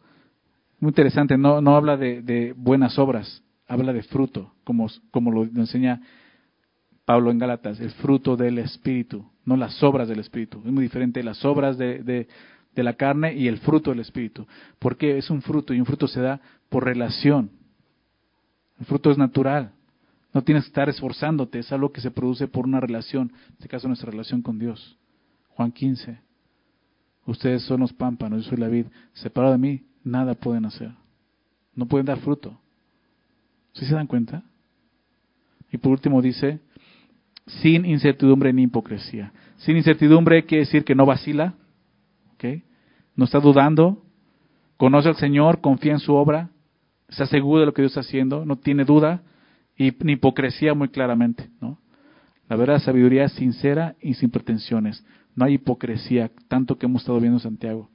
muy 0.79 0.89
interesante, 0.89 1.37
no, 1.37 1.61
no 1.61 1.75
habla 1.75 1.97
de, 1.97 2.21
de 2.21 2.53
buenas 2.55 2.97
obras, 2.97 3.43
habla 3.67 3.93
de 3.93 4.03
fruto, 4.03 4.53
como, 4.63 4.87
como 5.11 5.31
lo 5.31 5.43
enseña 5.43 6.01
Pablo 7.09 7.31
en 7.31 7.39
Gálatas, 7.39 7.79
el 7.79 7.89
fruto 7.89 8.37
del 8.37 8.59
Espíritu, 8.59 9.25
no 9.43 9.57
las 9.57 9.81
obras 9.81 10.07
del 10.07 10.19
Espíritu. 10.19 10.61
Es 10.63 10.71
muy 10.71 10.83
diferente 10.83 11.23
las 11.23 11.43
obras 11.43 11.75
de, 11.75 12.03
de, 12.03 12.83
la 12.83 12.93
carne 12.93 13.33
y 13.33 13.47
el 13.47 13.57
fruto 13.57 13.89
del 13.89 13.99
Espíritu. 13.99 14.45
Porque 14.77 15.17
es 15.17 15.31
un 15.31 15.41
fruto 15.41 15.73
y 15.73 15.79
un 15.79 15.87
fruto 15.87 16.07
se 16.07 16.21
da 16.21 16.39
por 16.69 16.85
relación. 16.85 17.49
El 18.79 18.85
fruto 18.85 19.09
es 19.09 19.17
natural. 19.17 19.71
No 20.35 20.43
tienes 20.43 20.65
que 20.65 20.67
estar 20.67 20.87
esforzándote, 20.87 21.57
es 21.57 21.71
algo 21.71 21.91
que 21.91 21.99
se 21.99 22.11
produce 22.11 22.47
por 22.47 22.65
una 22.65 22.79
relación, 22.79 23.31
en 23.47 23.53
este 23.53 23.67
caso 23.67 23.87
nuestra 23.87 24.11
relación 24.11 24.43
con 24.43 24.59
Dios. 24.59 24.95
Juan 25.55 25.71
15. 25.71 26.19
Ustedes 27.25 27.63
son 27.63 27.79
los 27.79 27.91
pámpanos, 27.91 28.43
yo 28.43 28.49
soy 28.51 28.59
la 28.59 28.67
vid. 28.67 28.85
Separado 29.13 29.53
de 29.53 29.57
mí, 29.57 29.81
nada 30.03 30.33
pueden 30.33 30.65
hacer. 30.65 30.91
No 31.75 31.85
pueden 31.85 32.05
dar 32.05 32.19
fruto. 32.19 32.59
¿Sí 33.73 33.85
se 33.85 33.95
dan 33.95 34.07
cuenta? 34.07 34.43
Y 35.71 35.77
por 35.77 35.91
último 35.91 36.21
dice, 36.21 36.59
sin 37.45 37.85
incertidumbre 37.85 38.51
ni 38.53 38.63
hipocresía. 38.63 39.31
Sin 39.57 39.77
incertidumbre 39.77 40.45
quiere 40.45 40.65
decir 40.65 40.83
que 40.83 40.95
no 40.95 41.05
vacila, 41.05 41.53
¿okay? 42.33 42.63
no 43.15 43.25
está 43.25 43.39
dudando, 43.39 44.03
conoce 44.77 45.09
al 45.09 45.15
Señor, 45.15 45.61
confía 45.61 45.91
en 45.91 45.99
su 45.99 46.13
obra, 46.13 46.49
está 47.07 47.25
seguro 47.25 47.59
de 47.59 47.65
lo 47.65 47.73
que 47.73 47.81
Dios 47.81 47.91
está 47.91 48.01
haciendo, 48.01 48.45
no 48.45 48.57
tiene 48.57 48.85
duda 48.85 49.23
y 49.77 49.93
ni 50.03 50.13
hipocresía 50.13 50.73
muy 50.73 50.89
claramente, 50.89 51.49
¿no? 51.59 51.79
La 52.47 52.55
verdad, 52.55 52.79
sabiduría 52.79 53.25
es 53.25 53.33
sincera 53.33 53.95
y 54.01 54.15
sin 54.15 54.31
pretensiones. 54.31 55.05
No 55.35 55.45
hay 55.45 55.53
hipocresía, 55.55 56.31
tanto 56.47 56.77
que 56.77 56.87
hemos 56.87 57.03
estado 57.03 57.19
viendo 57.19 57.37
en 57.37 57.43
Santiago. 57.43 57.89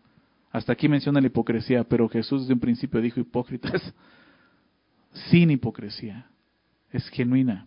Hasta 0.55 0.73
aquí 0.73 0.89
menciona 0.89 1.21
la 1.21 1.27
hipocresía, 1.27 1.83
pero 1.83 2.09
Jesús 2.09 2.43
desde 2.43 2.55
un 2.55 2.61
principio 2.61 3.01
dijo 3.01 3.19
hipócritas. 3.19 3.93
Sin 5.29 5.51
hipocresía. 5.51 6.29
Es 6.93 7.09
genuina. 7.09 7.67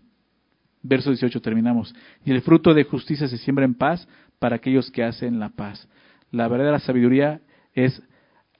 Verso 0.81 1.09
18 1.09 1.41
terminamos. 1.41 1.93
Y 2.23 2.31
el 2.31 2.41
fruto 2.41 2.73
de 2.73 2.85
justicia 2.85 3.27
se 3.27 3.39
siembra 3.39 3.65
en 3.65 3.75
paz 3.75 4.07
para 4.39 4.55
aquellos 4.55 4.89
que 4.89 5.03
hacen 5.03 5.37
la 5.37 5.49
paz. 5.49 5.85
La 6.31 6.47
verdadera 6.47 6.79
sabiduría 6.79 7.41
es 7.73 8.01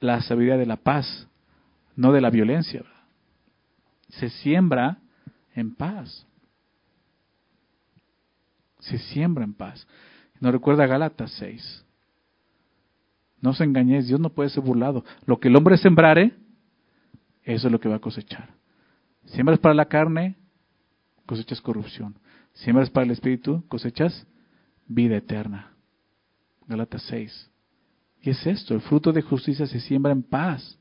la 0.02 0.22
sabiduría 0.22 0.58
de 0.58 0.66
la 0.66 0.76
paz, 0.76 1.30
no 1.96 2.12
de 2.12 2.20
la 2.20 2.30
violencia. 2.30 2.84
Se 4.10 4.30
siembra 4.30 4.98
en 5.56 5.74
paz. 5.74 6.28
Se 8.80 8.98
siembra 8.98 9.46
en 9.46 9.54
paz. 9.54 9.88
Nos 10.42 10.52
recuerda 10.52 10.86
Gálatas 10.86 11.32
6. 11.40 11.87
No 13.42 13.52
os 13.52 13.62
engañéis, 13.62 14.08
Dios 14.08 14.20
no 14.20 14.30
puede 14.30 14.50
ser 14.50 14.64
burlado. 14.64 15.04
Lo 15.26 15.40
que 15.40 15.48
el 15.48 15.56
hombre 15.56 15.78
sembrare, 15.78 16.34
eso 17.44 17.68
es 17.68 17.72
lo 17.72 17.80
que 17.80 17.90
va 17.90 17.96
a 17.96 18.00
cosechar. 18.00 18.50
Siembras 19.26 19.60
para 19.60 19.76
la 19.76 19.86
carne, 19.86 20.36
cosechas 21.26 21.62
corrupción. 21.62 22.16
Siembras 22.54 22.90
para 22.90 23.06
el 23.06 23.12
espíritu, 23.12 23.64
cosechas 23.68 24.26
vida 24.88 25.18
eterna. 25.18 25.72
Gálatas 26.68 27.04
6. 27.04 27.52
Y 28.22 28.32
es 28.32 28.46
esto, 28.48 28.74
el 28.74 28.82
fruto 28.82 29.14
de 29.14 29.22
justicia 29.22 29.68
se 29.68 29.80
siembra 29.80 30.12
en 30.12 30.24
paz 30.24 30.78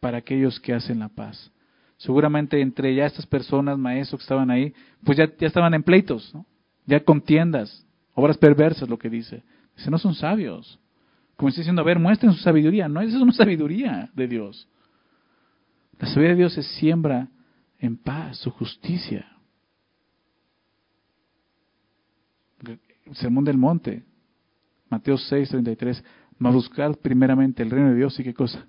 para 0.00 0.18
aquellos 0.18 0.60
que 0.60 0.72
hacen 0.72 1.00
la 1.00 1.08
paz. 1.08 1.50
Seguramente 1.96 2.60
entre 2.60 2.94
ya 2.94 3.06
estas 3.06 3.26
personas, 3.26 3.78
maestros 3.78 4.20
que 4.20 4.24
estaban 4.24 4.50
ahí, 4.50 4.74
pues 5.04 5.18
ya, 5.18 5.26
ya 5.36 5.46
estaban 5.46 5.74
en 5.74 5.82
pleitos, 5.82 6.34
¿no? 6.34 6.46
ya 6.86 7.00
contiendas, 7.04 7.86
obras 8.14 8.38
perversas, 8.38 8.88
lo 8.88 8.98
que 8.98 9.10
dice. 9.10 9.42
Dice, 9.76 9.90
no 9.90 9.98
son 9.98 10.14
sabios. 10.14 10.78
Como 11.36 11.48
está 11.48 11.60
diciendo, 11.60 11.82
a 11.82 11.84
ver, 11.84 11.98
muestren 11.98 12.32
su 12.32 12.40
sabiduría. 12.40 12.88
No, 12.88 13.00
esa 13.00 13.16
es 13.16 13.22
una 13.22 13.32
sabiduría 13.32 14.10
de 14.14 14.28
Dios. 14.28 14.68
La 15.98 16.06
sabiduría 16.06 16.30
de 16.30 16.36
Dios 16.36 16.52
se 16.54 16.62
siembra 16.62 17.28
en 17.78 17.96
paz, 17.96 18.38
su 18.38 18.50
justicia. 18.50 19.26
Sermón 23.14 23.44
del 23.44 23.58
Monte, 23.58 24.04
Mateo 24.88 25.18
6, 25.18 25.48
33. 25.48 26.04
Mas 26.38 26.54
buscar 26.54 26.96
primeramente 26.98 27.62
el 27.62 27.70
reino 27.70 27.90
de 27.90 27.96
Dios 27.96 28.18
y 28.18 28.24
qué 28.24 28.34
cosa? 28.34 28.66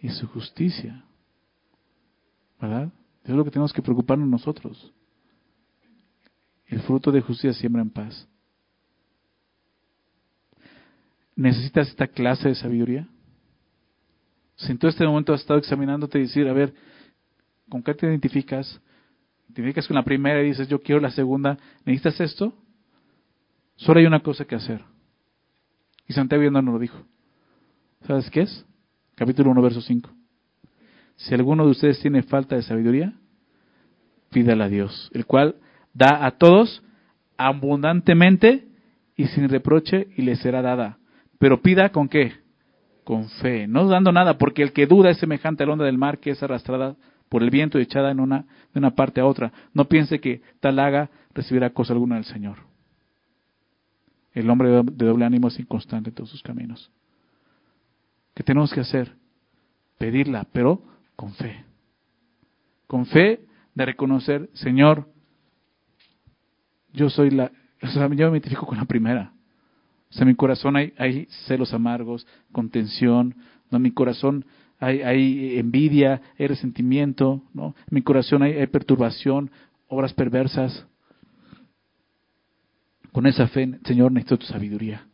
Y 0.00 0.08
su 0.10 0.26
justicia. 0.28 1.04
¿Verdad? 2.60 2.92
Eso 3.22 3.32
es 3.32 3.36
lo 3.36 3.44
que 3.44 3.50
tenemos 3.50 3.72
que 3.72 3.82
preocuparnos 3.82 4.28
nosotros. 4.28 4.92
El 6.66 6.80
fruto 6.80 7.12
de 7.12 7.20
justicia 7.20 7.52
siembra 7.52 7.82
en 7.82 7.90
paz. 7.90 8.28
¿Necesitas 11.42 11.88
esta 11.88 12.06
clase 12.06 12.50
de 12.50 12.54
sabiduría? 12.54 13.08
Si 14.54 14.70
en 14.70 14.78
todo 14.78 14.88
este 14.88 15.04
momento 15.04 15.34
has 15.34 15.40
estado 15.40 15.58
examinándote 15.58 16.20
y 16.20 16.22
decir, 16.22 16.46
a 16.46 16.52
ver, 16.52 16.72
¿con 17.68 17.82
qué 17.82 17.94
te 17.94 18.06
identificas? 18.06 18.80
Te 19.48 19.60
identificas 19.60 19.88
con 19.88 19.96
la 19.96 20.04
primera 20.04 20.40
y 20.40 20.46
dices, 20.46 20.68
yo 20.68 20.80
quiero 20.80 21.00
la 21.00 21.10
segunda. 21.10 21.58
¿Necesitas 21.84 22.20
esto? 22.20 22.54
Solo 23.74 23.98
hay 23.98 24.06
una 24.06 24.20
cosa 24.20 24.44
que 24.44 24.54
hacer. 24.54 24.84
Y 26.06 26.12
Santiago 26.12 26.48
no 26.48 26.62
nos 26.62 26.74
lo 26.74 26.78
dijo. 26.78 27.04
¿Sabes 28.06 28.30
qué 28.30 28.42
es? 28.42 28.64
Capítulo 29.16 29.50
1, 29.50 29.62
verso 29.62 29.80
5. 29.80 30.10
Si 31.16 31.34
alguno 31.34 31.64
de 31.64 31.72
ustedes 31.72 31.98
tiene 31.98 32.22
falta 32.22 32.54
de 32.54 32.62
sabiduría, 32.62 33.14
pídala 34.30 34.66
a 34.66 34.68
Dios, 34.68 35.10
el 35.12 35.26
cual 35.26 35.56
da 35.92 36.24
a 36.24 36.38
todos 36.38 36.84
abundantemente 37.36 38.68
y 39.16 39.26
sin 39.26 39.48
reproche 39.48 40.06
y 40.16 40.22
le 40.22 40.36
será 40.36 40.62
dada. 40.62 41.00
Pero 41.42 41.60
pida 41.60 41.88
con 41.88 42.08
qué? 42.08 42.34
Con 43.02 43.28
fe, 43.28 43.66
no 43.66 43.88
dando 43.88 44.12
nada, 44.12 44.38
porque 44.38 44.62
el 44.62 44.72
que 44.72 44.86
duda 44.86 45.10
es 45.10 45.18
semejante 45.18 45.64
a 45.64 45.66
la 45.66 45.72
onda 45.72 45.84
del 45.84 45.98
mar 45.98 46.20
que 46.20 46.30
es 46.30 46.40
arrastrada 46.40 46.94
por 47.28 47.42
el 47.42 47.50
viento 47.50 47.80
y 47.80 47.82
echada 47.82 48.12
en 48.12 48.20
una, 48.20 48.44
de 48.72 48.78
una 48.78 48.92
parte 48.92 49.20
a 49.20 49.26
otra. 49.26 49.52
No 49.74 49.86
piense 49.86 50.20
que 50.20 50.40
tal 50.60 50.78
haga 50.78 51.10
recibirá 51.34 51.70
cosa 51.70 51.94
alguna 51.94 52.14
del 52.14 52.26
Señor. 52.26 52.58
El 54.32 54.48
hombre 54.50 54.68
de 54.70 55.04
doble 55.04 55.24
ánimo 55.24 55.48
es 55.48 55.58
inconstante 55.58 56.10
en 56.10 56.14
todos 56.14 56.30
sus 56.30 56.44
caminos. 56.44 56.92
¿Qué 58.34 58.44
tenemos 58.44 58.72
que 58.72 58.78
hacer? 58.78 59.12
Pedirla, 59.98 60.46
pero 60.52 60.80
con 61.16 61.34
fe. 61.34 61.64
Con 62.86 63.04
fe 63.06 63.40
de 63.74 63.84
reconocer, 63.84 64.48
Señor, 64.52 65.08
yo 66.92 67.10
soy 67.10 67.30
la, 67.30 67.50
yo 67.80 68.30
me 68.30 68.38
identifico 68.38 68.64
con 68.64 68.78
la 68.78 68.84
primera. 68.84 69.32
O 70.12 70.14
sea, 70.14 70.22
en 70.22 70.28
mi 70.28 70.34
corazón 70.34 70.76
hay, 70.76 71.26
celos 71.46 71.72
amargos, 71.72 72.26
contención, 72.52 73.34
¿no? 73.70 73.76
En 73.78 73.82
mi 73.82 73.92
corazón 73.92 74.44
hay, 74.78 75.58
envidia, 75.58 76.20
hay 76.38 76.46
resentimiento, 76.48 77.42
¿no? 77.54 77.74
En 77.78 77.94
mi 77.94 78.02
corazón 78.02 78.42
hay, 78.42 78.52
hay 78.52 78.66
perturbación, 78.66 79.50
obras 79.88 80.12
perversas. 80.12 80.86
Con 83.10 83.26
esa 83.26 83.48
fe, 83.48 83.78
Señor, 83.84 84.12
necesito 84.12 84.38
tu 84.38 84.46
sabiduría. 84.46 85.06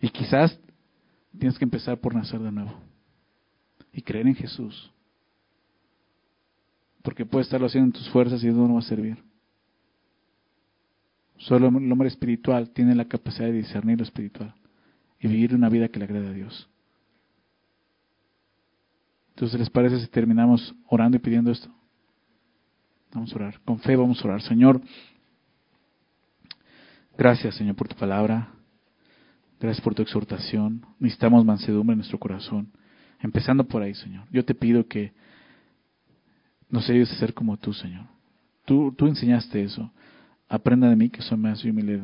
Y 0.00 0.08
quizás 0.08 0.58
tienes 1.38 1.58
que 1.58 1.64
empezar 1.64 2.00
por 2.00 2.14
nacer 2.14 2.40
de 2.40 2.50
nuevo. 2.50 2.74
Y 3.92 4.00
creer 4.00 4.26
en 4.26 4.34
Jesús. 4.34 4.90
Porque 7.02 7.26
puedes 7.26 7.46
estarlo 7.46 7.66
haciendo 7.66 7.88
en 7.88 7.92
tus 7.92 8.08
fuerzas 8.08 8.42
y 8.42 8.48
eso 8.48 8.56
no 8.56 8.74
va 8.74 8.80
a 8.80 8.84
servir. 8.84 9.18
Solo 11.42 11.68
el 11.68 11.92
hombre 11.92 12.06
espiritual 12.06 12.70
tiene 12.70 12.94
la 12.94 13.06
capacidad 13.06 13.46
de 13.46 13.52
discernir 13.52 13.98
lo 13.98 14.04
espiritual 14.04 14.54
y 15.18 15.26
vivir 15.26 15.54
una 15.54 15.68
vida 15.68 15.88
que 15.88 15.98
le 15.98 16.04
agrade 16.04 16.28
a 16.28 16.32
Dios. 16.32 16.68
Entonces, 19.30 19.58
¿les 19.58 19.70
parece 19.70 19.98
si 19.98 20.06
terminamos 20.06 20.72
orando 20.86 21.16
y 21.16 21.20
pidiendo 21.20 21.50
esto? 21.50 21.68
Vamos 23.12 23.32
a 23.32 23.36
orar. 23.36 23.60
Con 23.64 23.80
fe 23.80 23.96
vamos 23.96 24.20
a 24.20 24.28
orar. 24.28 24.42
Señor, 24.42 24.80
gracias, 27.18 27.56
Señor, 27.56 27.74
por 27.74 27.88
tu 27.88 27.96
palabra. 27.96 28.48
Gracias 29.58 29.82
por 29.82 29.96
tu 29.96 30.02
exhortación. 30.02 30.86
Necesitamos 31.00 31.44
mansedumbre 31.44 31.94
en 31.94 31.98
nuestro 31.98 32.20
corazón. 32.20 32.70
Empezando 33.18 33.64
por 33.66 33.82
ahí, 33.82 33.94
Señor. 33.94 34.26
Yo 34.30 34.44
te 34.44 34.54
pido 34.54 34.86
que 34.86 35.12
nos 36.70 36.88
ayudes 36.88 37.10
a 37.10 37.16
ser 37.16 37.34
como 37.34 37.56
tú, 37.56 37.72
Señor. 37.72 38.06
Tú, 38.64 38.94
tú 38.96 39.08
enseñaste 39.08 39.64
eso. 39.64 39.90
Aprenda 40.52 40.86
de 40.90 40.96
mí 40.96 41.08
que 41.08 41.22
soy 41.22 41.38
más 41.38 41.64
humilde, 41.64 42.02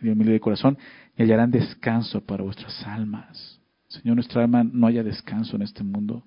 humilde 0.00 0.32
de 0.32 0.40
corazón 0.40 0.78
y 1.18 1.22
hallarán 1.22 1.50
descanso 1.50 2.22
para 2.22 2.42
vuestras 2.42 2.82
almas. 2.86 3.60
Señor, 3.88 4.14
nuestra 4.14 4.42
alma 4.42 4.64
no 4.64 4.86
haya 4.86 5.04
descanso 5.04 5.54
en 5.56 5.60
este 5.60 5.84
mundo. 5.84 6.24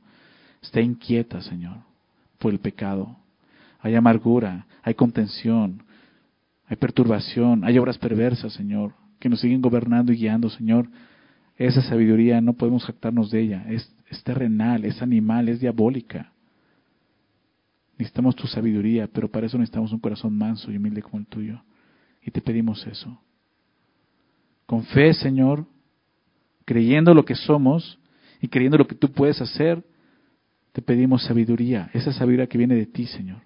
Está 0.61 0.81
inquieta, 0.81 1.41
Señor, 1.41 1.77
por 2.37 2.53
el 2.53 2.59
pecado. 2.59 3.17
Hay 3.79 3.95
amargura, 3.95 4.67
hay 4.83 4.93
contención, 4.93 5.81
hay 6.67 6.77
perturbación, 6.77 7.63
hay 7.63 7.79
obras 7.79 7.97
perversas, 7.97 8.53
Señor, 8.53 8.93
que 9.19 9.27
nos 9.27 9.39
siguen 9.39 9.59
gobernando 9.59 10.13
y 10.13 10.17
guiando, 10.17 10.51
Señor. 10.51 10.87
Esa 11.57 11.81
sabiduría 11.81 12.39
no 12.39 12.53
podemos 12.53 12.85
jactarnos 12.85 13.31
de 13.31 13.41
ella. 13.41 13.65
Es 13.67 14.23
terrenal, 14.23 14.85
es 14.85 15.01
animal, 15.01 15.49
es 15.49 15.59
diabólica. 15.59 16.32
Necesitamos 17.97 18.35
tu 18.35 18.47
sabiduría, 18.47 19.07
pero 19.07 19.29
para 19.29 19.45
eso 19.45 19.57
necesitamos 19.57 19.91
un 19.91 19.99
corazón 19.99 20.35
manso 20.35 20.71
y 20.71 20.77
humilde 20.77 21.01
como 21.01 21.19
el 21.19 21.27
tuyo. 21.27 21.61
Y 22.21 22.31
te 22.31 22.41
pedimos 22.41 22.85
eso. 22.87 23.19
Con 24.65 24.83
fe, 24.83 25.13
Señor, 25.13 25.65
creyendo 26.65 27.13
lo 27.13 27.25
que 27.25 27.35
somos 27.35 27.99
y 28.41 28.47
creyendo 28.47 28.77
lo 28.77 28.87
que 28.87 28.95
tú 28.95 29.11
puedes 29.11 29.39
hacer, 29.41 29.83
te 30.71 30.81
pedimos 30.81 31.23
sabiduría, 31.23 31.91
esa 31.93 32.11
sabiduría 32.11 32.47
que 32.47 32.57
viene 32.57 32.75
de 32.75 32.87
ti, 32.87 33.05
Señor. 33.05 33.41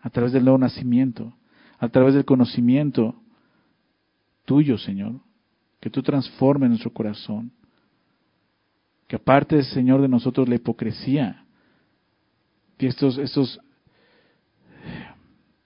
A 0.00 0.10
través 0.10 0.32
del 0.32 0.44
nuevo 0.44 0.58
nacimiento, 0.58 1.34
a 1.78 1.88
través 1.88 2.14
del 2.14 2.24
conocimiento 2.24 3.14
tuyo, 4.44 4.78
Señor. 4.78 5.20
Que 5.80 5.90
tú 5.90 6.02
transformes 6.02 6.70
nuestro 6.70 6.92
corazón. 6.92 7.52
Que 9.06 9.16
aparte, 9.16 9.62
Señor, 9.62 10.02
de 10.02 10.08
nosotros 10.08 10.48
la 10.48 10.56
hipocresía, 10.56 11.44
estos, 12.86 13.18
estos, 13.18 13.60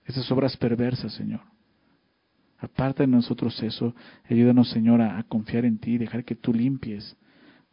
estas 0.05 0.31
obras 0.31 0.57
perversas, 0.57 1.13
Señor. 1.13 1.41
Aparte 2.59 3.03
de 3.03 3.09
nosotros 3.09 3.61
eso, 3.63 3.95
ayúdanos, 4.31 4.71
Señor, 4.71 5.03
a, 5.03 5.23
confiar 5.25 5.65
en 5.65 5.79
ti, 5.79 5.99
dejar 5.99 6.25
que 6.25 6.37
tú 6.37 6.55
limpies 6.55 7.17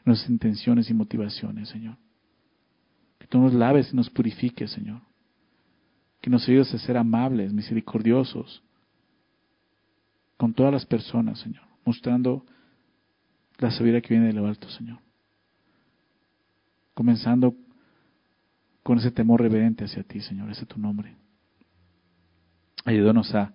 nuestras 0.04 0.30
intenciones 0.32 0.90
y 0.90 0.94
motivaciones, 0.94 1.70
Señor. 1.70 1.98
Que 3.20 3.28
tú 3.28 3.40
nos 3.40 3.54
laves 3.54 3.94
y 3.94 3.96
nos 3.96 4.10
purifiques, 4.10 4.72
Señor. 4.72 5.02
Que 6.22 6.30
nos 6.30 6.48
ayudes 6.50 6.74
a 6.74 6.80
ser 6.80 6.98
amables, 6.98 7.54
misericordiosos 7.54 8.64
con 10.38 10.54
todas 10.54 10.74
las 10.74 10.86
personas, 10.86 11.38
Señor, 11.40 11.64
mostrando 11.86 12.46
la 13.58 13.70
sabiduría 13.72 14.02
que 14.02 14.14
viene 14.14 14.28
de 14.28 14.34
lo 14.34 14.48
alto, 14.48 14.70
Señor. 14.70 15.00
Comenzando 16.94 17.56
con 18.90 18.98
ese 18.98 19.12
temor 19.12 19.40
reverente 19.40 19.86
hacia 19.86 20.02
ti, 20.02 20.20
Señor, 20.20 20.50
ese 20.50 20.64
es 20.64 20.68
tu 20.68 20.80
nombre. 20.80 21.16
Ayúdanos 22.84 23.36
a, 23.36 23.54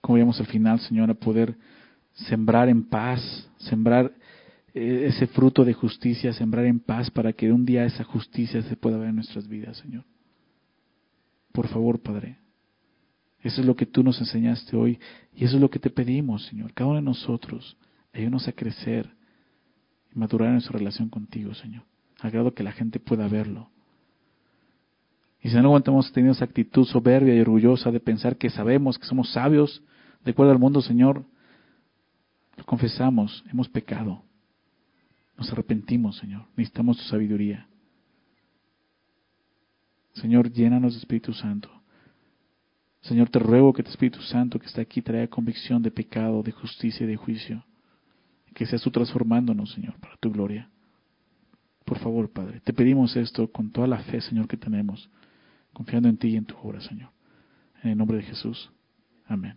como 0.00 0.16
vemos 0.16 0.40
al 0.40 0.46
final, 0.46 0.80
Señor, 0.80 1.10
a 1.10 1.14
poder 1.14 1.58
sembrar 2.14 2.70
en 2.70 2.84
paz, 2.88 3.20
sembrar 3.58 4.10
eh, 4.72 5.08
ese 5.08 5.26
fruto 5.26 5.62
de 5.62 5.74
justicia, 5.74 6.32
sembrar 6.32 6.64
en 6.64 6.80
paz 6.80 7.10
para 7.10 7.34
que 7.34 7.52
un 7.52 7.66
día 7.66 7.84
esa 7.84 8.02
justicia 8.02 8.62
se 8.62 8.76
pueda 8.76 8.96
ver 8.96 9.10
en 9.10 9.16
nuestras 9.16 9.46
vidas, 9.46 9.76
Señor. 9.76 10.04
Por 11.52 11.68
favor, 11.68 12.00
Padre. 12.00 12.38
Eso 13.42 13.60
es 13.60 13.66
lo 13.66 13.76
que 13.76 13.84
tú 13.84 14.02
nos 14.02 14.18
enseñaste 14.20 14.74
hoy 14.74 14.98
y 15.34 15.44
eso 15.44 15.56
es 15.56 15.60
lo 15.60 15.68
que 15.68 15.78
te 15.78 15.90
pedimos, 15.90 16.46
Señor. 16.46 16.72
Cada 16.72 16.88
uno 16.88 16.96
de 16.96 17.04
nosotros, 17.04 17.76
ayúdanos 18.14 18.48
a 18.48 18.52
crecer 18.52 19.10
y 20.14 20.18
madurar 20.18 20.48
en 20.48 20.54
nuestra 20.54 20.78
relación 20.78 21.10
contigo, 21.10 21.52
Señor. 21.52 21.82
Agrado 22.20 22.54
que 22.54 22.62
la 22.62 22.72
gente 22.72 22.98
pueda 22.98 23.28
verlo 23.28 23.71
Y 25.42 25.50
si 25.50 25.56
momento 25.56 25.90
hemos 25.90 26.12
tenido 26.12 26.32
esa 26.32 26.44
actitud 26.44 26.84
soberbia 26.86 27.34
y 27.34 27.40
orgullosa 27.40 27.90
de 27.90 27.98
pensar 27.98 28.36
que 28.36 28.48
sabemos, 28.48 28.98
que 28.98 29.06
somos 29.06 29.32
sabios, 29.32 29.82
de 30.24 30.30
acuerdo 30.30 30.52
al 30.52 30.58
mundo, 30.58 30.80
Señor, 30.80 31.24
lo 32.56 32.64
confesamos, 32.64 33.44
hemos 33.50 33.68
pecado. 33.68 34.22
Nos 35.36 35.50
arrepentimos, 35.50 36.16
Señor. 36.18 36.44
Necesitamos 36.56 36.98
tu 36.98 37.04
sabiduría. 37.04 37.66
Señor, 40.14 40.52
llénanos 40.52 40.92
de 40.92 41.00
Espíritu 41.00 41.32
Santo. 41.32 41.68
Señor, 43.00 43.28
te 43.28 43.40
ruego 43.40 43.72
que 43.72 43.82
tu 43.82 43.90
Espíritu 43.90 44.20
Santo 44.22 44.60
que 44.60 44.66
está 44.66 44.82
aquí 44.82 45.02
traiga 45.02 45.26
convicción 45.26 45.82
de 45.82 45.90
pecado, 45.90 46.44
de 46.44 46.52
justicia 46.52 47.02
y 47.02 47.08
de 47.08 47.16
juicio. 47.16 47.64
Que 48.54 48.64
seas 48.66 48.82
tú 48.82 48.92
transformándonos, 48.92 49.72
Señor, 49.72 49.94
para 49.98 50.16
tu 50.18 50.30
gloria. 50.30 50.68
Por 51.84 51.98
favor, 51.98 52.30
Padre, 52.30 52.60
te 52.60 52.72
pedimos 52.72 53.16
esto 53.16 53.50
con 53.50 53.72
toda 53.72 53.88
la 53.88 53.98
fe, 53.98 54.20
Señor, 54.20 54.46
que 54.46 54.56
tenemos, 54.56 55.10
confiando 55.72 56.08
en 56.08 56.16
ti 56.16 56.28
y 56.28 56.36
en 56.36 56.44
tu 56.44 56.56
obra, 56.56 56.80
Señor. 56.80 57.10
En 57.82 57.90
el 57.90 57.98
nombre 57.98 58.18
de 58.18 58.24
Jesús. 58.24 58.70
Amén. 59.26 59.56